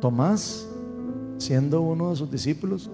[0.00, 0.68] Tomás
[1.38, 2.90] siendo uno de sus discípulos,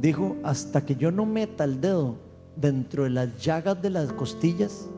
[0.00, 2.16] dijo, hasta que yo no meta el dedo
[2.56, 4.88] dentro de las llagas de las costillas,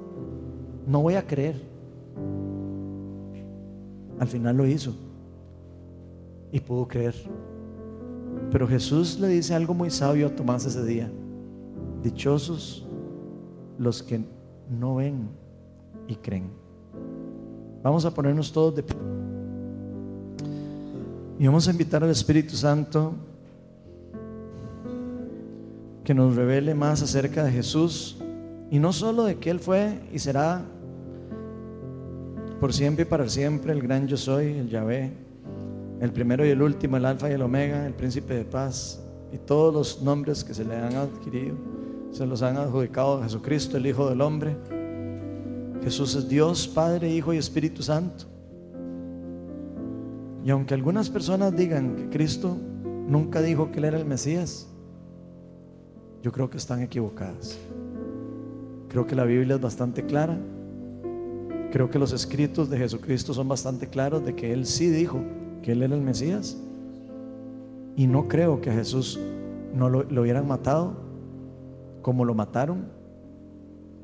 [0.87, 1.70] no voy a creer.
[4.21, 4.95] Al final lo hizo
[6.53, 7.15] y pudo creer.
[8.53, 11.11] Pero Jesús le dice algo muy sabio a Tomás ese día.
[12.03, 12.87] Dichosos
[13.79, 14.21] los que
[14.69, 15.29] no ven
[16.07, 16.51] y creen.
[17.83, 18.97] Vamos a ponernos todos de pie.
[21.39, 23.15] Y vamos a invitar al Espíritu Santo
[26.05, 28.19] que nos revele más acerca de Jesús
[28.71, 30.63] y no solo de que Él fue y será
[32.61, 35.11] por siempre y para siempre el gran yo soy, el Yahvé,
[36.01, 39.39] el primero y el último, el alfa y el omega, el príncipe de paz y
[39.39, 41.57] todos los nombres que se le han adquirido,
[42.13, 44.57] se los han adjudicado a Jesucristo, el Hijo del Hombre.
[45.83, 48.27] Jesús es Dios, Padre, Hijo y Espíritu Santo.
[50.45, 52.57] Y aunque algunas personas digan que Cristo
[53.07, 54.69] nunca dijo que Él era el Mesías,
[56.23, 57.59] yo creo que están equivocadas.
[58.89, 60.39] Creo que la Biblia es bastante clara.
[61.71, 65.21] Creo que los escritos de Jesucristo son bastante claros de que Él sí dijo
[65.63, 66.57] que Él era el Mesías.
[67.97, 69.19] Y no creo que a Jesús
[69.75, 70.95] no lo, hubieran matado
[72.03, 72.87] como lo mataron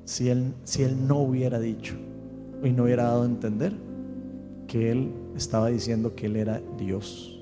[0.04, 1.94] si él, si él no hubiera dicho
[2.62, 3.72] y no hubiera dado a entender
[4.66, 7.32] que Él estaba diciendo que Él era Dios.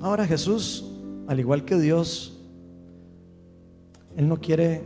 [0.00, 0.84] Ahora Jesús,
[1.26, 2.38] al igual que Dios,
[4.16, 4.82] Él no quiere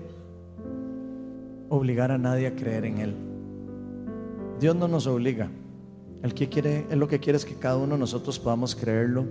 [1.75, 3.15] obligar a nadie a creer en Él.
[4.61, 5.51] Dios no nos obliga.
[6.23, 9.27] Él, que quiere, él lo que quiere es que cada uno de nosotros podamos creerlo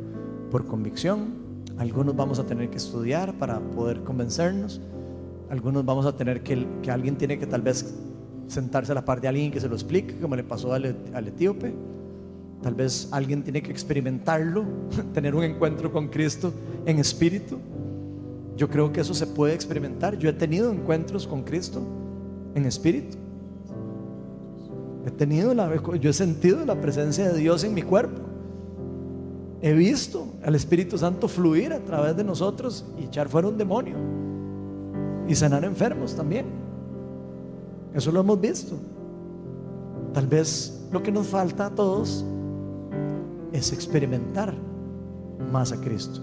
[0.52, 1.41] por convicción.
[1.78, 4.80] Algunos vamos a tener que estudiar para poder convencernos.
[5.49, 7.95] Algunos vamos a tener que, que alguien tiene que tal vez
[8.48, 11.74] sentarse a la par de alguien que se lo explique, como le pasó al, etíope.
[12.61, 14.64] Tal vez alguien tiene que experimentarlo,
[15.14, 16.53] tener un encuentro con Cristo
[16.86, 17.57] en espíritu.
[18.56, 20.18] Yo creo que eso se puede experimentar.
[20.20, 21.82] Yo he tenido encuentros con Cristo
[22.55, 23.17] en espíritu.
[25.05, 25.69] He tenido la,
[25.99, 28.21] yo he sentido la presencia de Dios en mi cuerpo.
[29.61, 33.95] He visto al Espíritu Santo fluir a través de nosotros y echar fuera un demonio
[35.27, 36.45] y sanar enfermos también.
[37.93, 38.75] Eso lo hemos visto.
[40.13, 42.25] Tal vez lo que nos falta a todos
[43.51, 44.53] es experimentar
[45.51, 46.19] más a Cristo.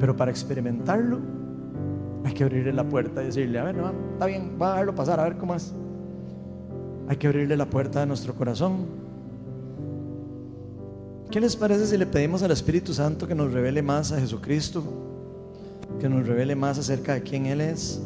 [0.00, 1.18] Pero para experimentarlo
[2.24, 4.94] hay que abrirle la puerta y decirle, a ver, no, está bien, va a dejarlo
[4.94, 5.72] pasar, a ver cómo es.
[7.08, 8.86] Hay que abrirle la puerta de nuestro corazón.
[11.30, 14.82] ¿Qué les parece si le pedimos al Espíritu Santo que nos revele más a Jesucristo?
[15.98, 18.00] Que nos revele más acerca de quién Él es.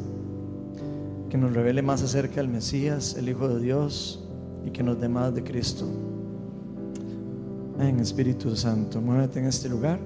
[1.28, 4.24] Que nos revele más acerca del Mesías, el Hijo de Dios.
[4.64, 5.86] Y que nos dé más de Cristo.
[7.78, 9.98] En Espíritu Santo, muévete en este lugar.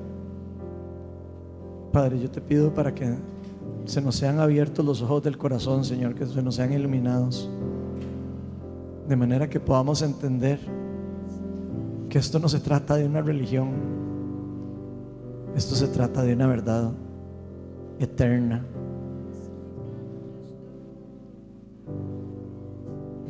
[1.93, 3.15] Padre, yo te pido para que
[3.85, 7.49] se nos sean abiertos los ojos del corazón, Señor, que se nos sean iluminados,
[9.09, 10.61] de manera que podamos entender
[12.09, 13.71] que esto no se trata de una religión,
[15.57, 16.93] esto se trata de una verdad
[17.99, 18.65] eterna.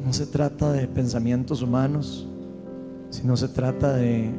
[0.05, 2.27] No se trata de pensamientos humanos,
[3.11, 4.31] sino se trata de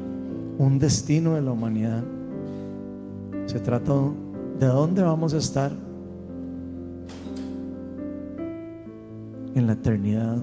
[0.57, 2.03] un destino de la humanidad.
[3.45, 3.93] Se trata
[4.59, 5.71] de dónde vamos a estar
[9.55, 10.37] en la eternidad.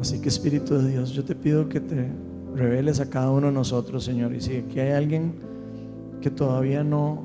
[0.00, 2.08] Así que Espíritu de Dios, yo te pido que te
[2.54, 4.34] reveles a cada uno de nosotros, Señor.
[4.34, 5.34] Y si aquí hay alguien
[6.20, 7.22] que todavía no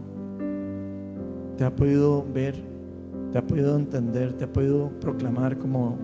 [1.57, 2.55] te ha podido ver,
[3.31, 5.97] te ha podido entender, te ha podido proclamar como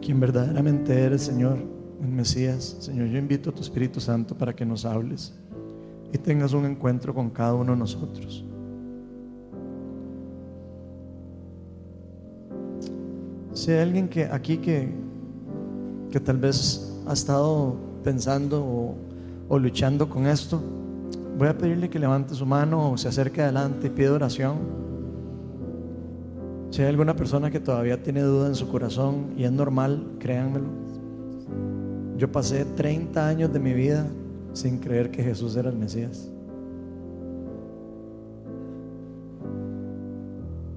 [0.00, 1.58] quien verdaderamente eres, Señor,
[2.02, 5.34] el Mesías, Señor, yo invito a tu Espíritu Santo para que nos hables
[6.12, 8.44] y tengas un encuentro con cada uno de nosotros.
[13.64, 14.90] Si hay alguien que aquí que,
[16.10, 18.94] que tal vez ha estado pensando
[19.48, 20.60] o, luchando con esto,
[21.38, 24.58] voy a pedirle que levante su mano o se acerque adelante y pida oración.
[26.68, 30.68] Si hay alguna persona que todavía tiene duda en su corazón y es normal, créanmelo.
[32.18, 34.06] Yo pasé 30 años de mi vida
[34.52, 36.30] sin creer que Jesús era el Mesías.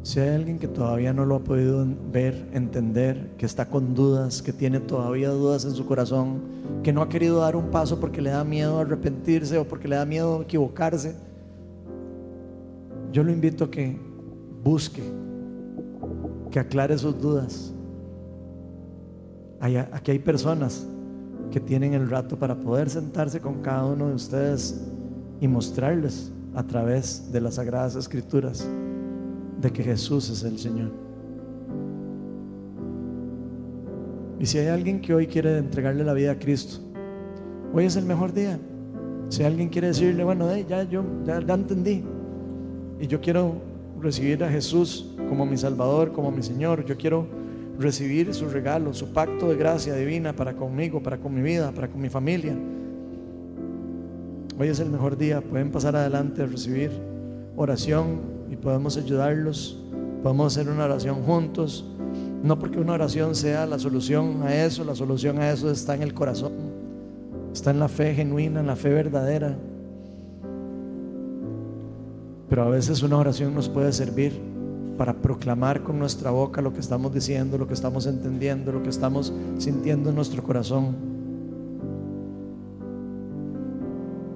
[0.08, 4.42] Si hay alguien que todavía no lo ha podido ver, entender, que está con dudas,
[4.42, 6.40] que tiene todavía dudas en su corazón,
[6.82, 9.98] que no ha querido dar un paso porque le da miedo arrepentirse o porque le
[9.98, 11.14] da miedo equivocarse,
[13.12, 14.00] yo lo invito a que
[14.64, 15.04] busque,
[16.52, 17.74] que aclare sus dudas.
[19.60, 20.88] Aquí hay personas
[21.52, 24.88] que tienen el rato para poder sentarse con cada uno de ustedes
[25.42, 28.66] y mostrarles a través de las sagradas escrituras
[29.62, 30.92] de que Jesús es el Señor.
[34.40, 36.80] Y si hay alguien que hoy quiere entregarle la vida a Cristo,
[37.74, 38.60] hoy es el mejor día.
[39.30, 42.04] Si alguien quiere decirle, bueno, ya yo ya, entendí
[43.00, 43.56] y yo quiero
[44.00, 47.28] recibir a Jesús como mi Salvador, como mi Señor, yo quiero
[47.80, 51.90] recibir su regalo, su pacto de gracia divina para conmigo, para con mi vida, para
[51.90, 52.56] con mi familia.
[54.60, 56.92] Hoy es el mejor día, pueden pasar adelante a recibir
[57.56, 59.78] oración y podemos ayudarlos,
[60.24, 61.86] podemos hacer una oración juntos.
[62.44, 66.04] No porque una oración sea la solución a eso, la solución a eso está en
[66.04, 66.54] el corazón,
[67.52, 69.58] está en la fe genuina, en la fe verdadera.
[72.50, 74.40] Pero a veces una oración nos puede servir
[74.98, 78.90] para proclamar con nuestra boca lo que estamos diciendo, lo que estamos entendiendo, lo que
[78.90, 80.96] estamos sintiendo en nuestro corazón.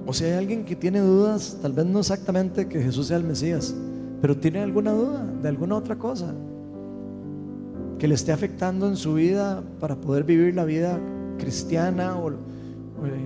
[0.06, 3.24] O si hay alguien que tiene dudas, tal vez no exactamente que Jesús sea el
[3.24, 3.74] Mesías,
[4.22, 6.32] pero tiene alguna duda de alguna otra cosa
[7.98, 10.98] que le esté afectando en su vida para poder vivir la vida
[11.38, 12.30] cristiana o,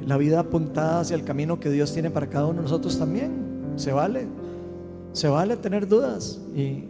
[0.06, 3.30] la vida apuntada hacia el camino que Dios tiene para cada uno de nosotros también.
[3.76, 4.26] Se vale,
[5.12, 6.84] se vale tener dudas y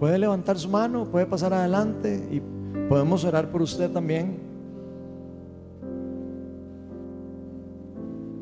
[0.00, 2.42] puede levantar su mano, puede pasar adelante y
[2.88, 4.36] podemos orar por usted también.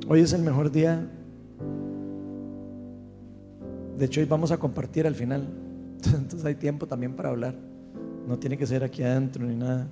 [0.09, 1.07] Hoy es el mejor día
[4.03, 5.47] de hecho, hoy vamos a compartir al final.
[6.07, 7.55] Entonces hay tiempo también para hablar.
[8.27, 9.87] No tiene que ser aquí adentro ni nada.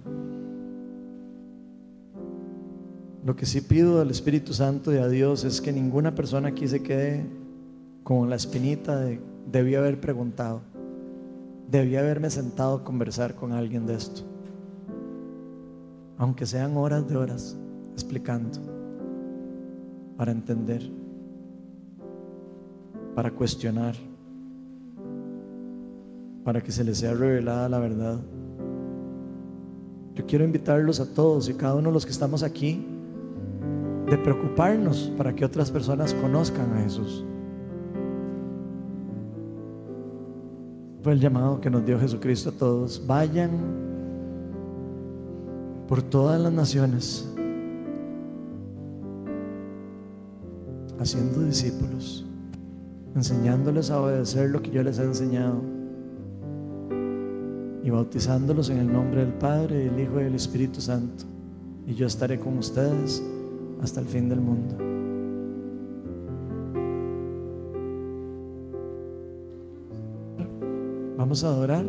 [3.24, 6.66] Lo que sí pido al Espíritu Santo y a Dios es que ninguna persona aquí
[6.66, 7.24] se quede
[8.03, 10.62] con la espinita de debí haber preguntado,
[11.70, 14.23] debí haberme sentado a conversar con alguien de esto.
[16.19, 17.57] Aunque sean horas de horas
[17.95, 18.59] explicando
[20.16, 20.99] para entender
[23.15, 23.95] para cuestionar,
[26.45, 28.20] para que se les sea revelada la verdad.
[30.15, 32.85] Yo quiero invitarlos a todos y cada uno de los que estamos aquí
[34.11, 37.24] de preocuparnos para que otras personas conozcan a Jesús.
[41.03, 43.03] Fue el llamado que nos dio Jesucristo a todos.
[43.07, 43.51] Vayan
[45.89, 47.28] por todas las naciones,
[51.01, 52.27] haciendo discípulos,
[53.15, 55.61] enseñándoles a obedecer lo que yo les he enseñado
[57.82, 61.24] y bautizándolos en el nombre del Padre, del Hijo y del Espíritu Santo.
[61.87, 63.23] Y yo estaré con ustedes
[63.82, 64.77] hasta el fin del mundo.
[71.16, 71.85] Vamos a adorar.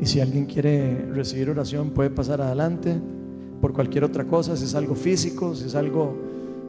[0.00, 2.98] Y si alguien quiere recibir oración, puede pasar adelante
[3.60, 6.16] por cualquier otra cosa, si es algo físico, si es algo,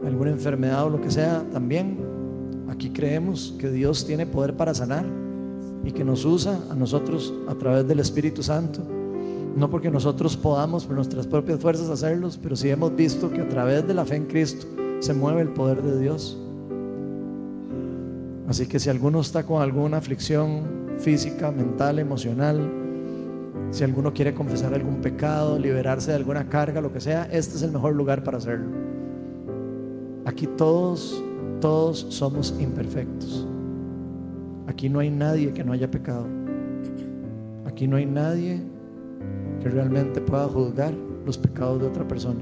[0.06, 2.11] alguna enfermedad o lo que sea, también.
[2.72, 5.06] Aquí creemos que Dios tiene poder para sanar
[5.84, 8.82] y que nos usa a nosotros a través del Espíritu Santo.
[9.58, 13.50] No porque nosotros podamos por nuestras propias fuerzas hacerlos, pero sí hemos visto que a
[13.50, 14.68] través de la fe en Cristo
[15.00, 16.38] se mueve el poder de Dios.
[18.48, 20.62] Así que si alguno está con alguna aflicción
[21.00, 22.72] física, mental, emocional,
[23.72, 27.64] si alguno quiere confesar algún pecado, liberarse de alguna carga, lo que sea, este es
[27.64, 28.70] el mejor lugar para hacerlo.
[30.26, 31.22] Aquí todos,
[31.62, 33.48] todos somos imperfectos.
[34.68, 36.26] Aquí no hay nadie que no haya pecado.
[37.66, 38.62] Aquí no hay nadie
[39.62, 40.94] que realmente pueda juzgar
[41.26, 42.42] los pecados de otra persona.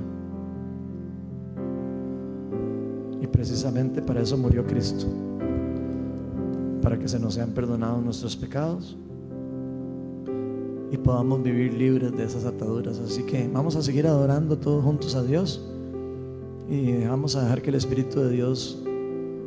[3.22, 5.06] Y precisamente para eso murió Cristo.
[6.82, 8.98] Para que se nos sean perdonados nuestros pecados
[10.92, 13.00] y podamos vivir libres de esas ataduras.
[13.00, 15.62] Así que vamos a seguir adorando todos juntos a Dios
[16.70, 18.84] y vamos a dejar que el Espíritu de Dios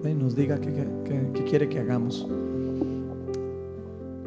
[0.05, 2.27] eh, nos diga qué, quiere que hagamos.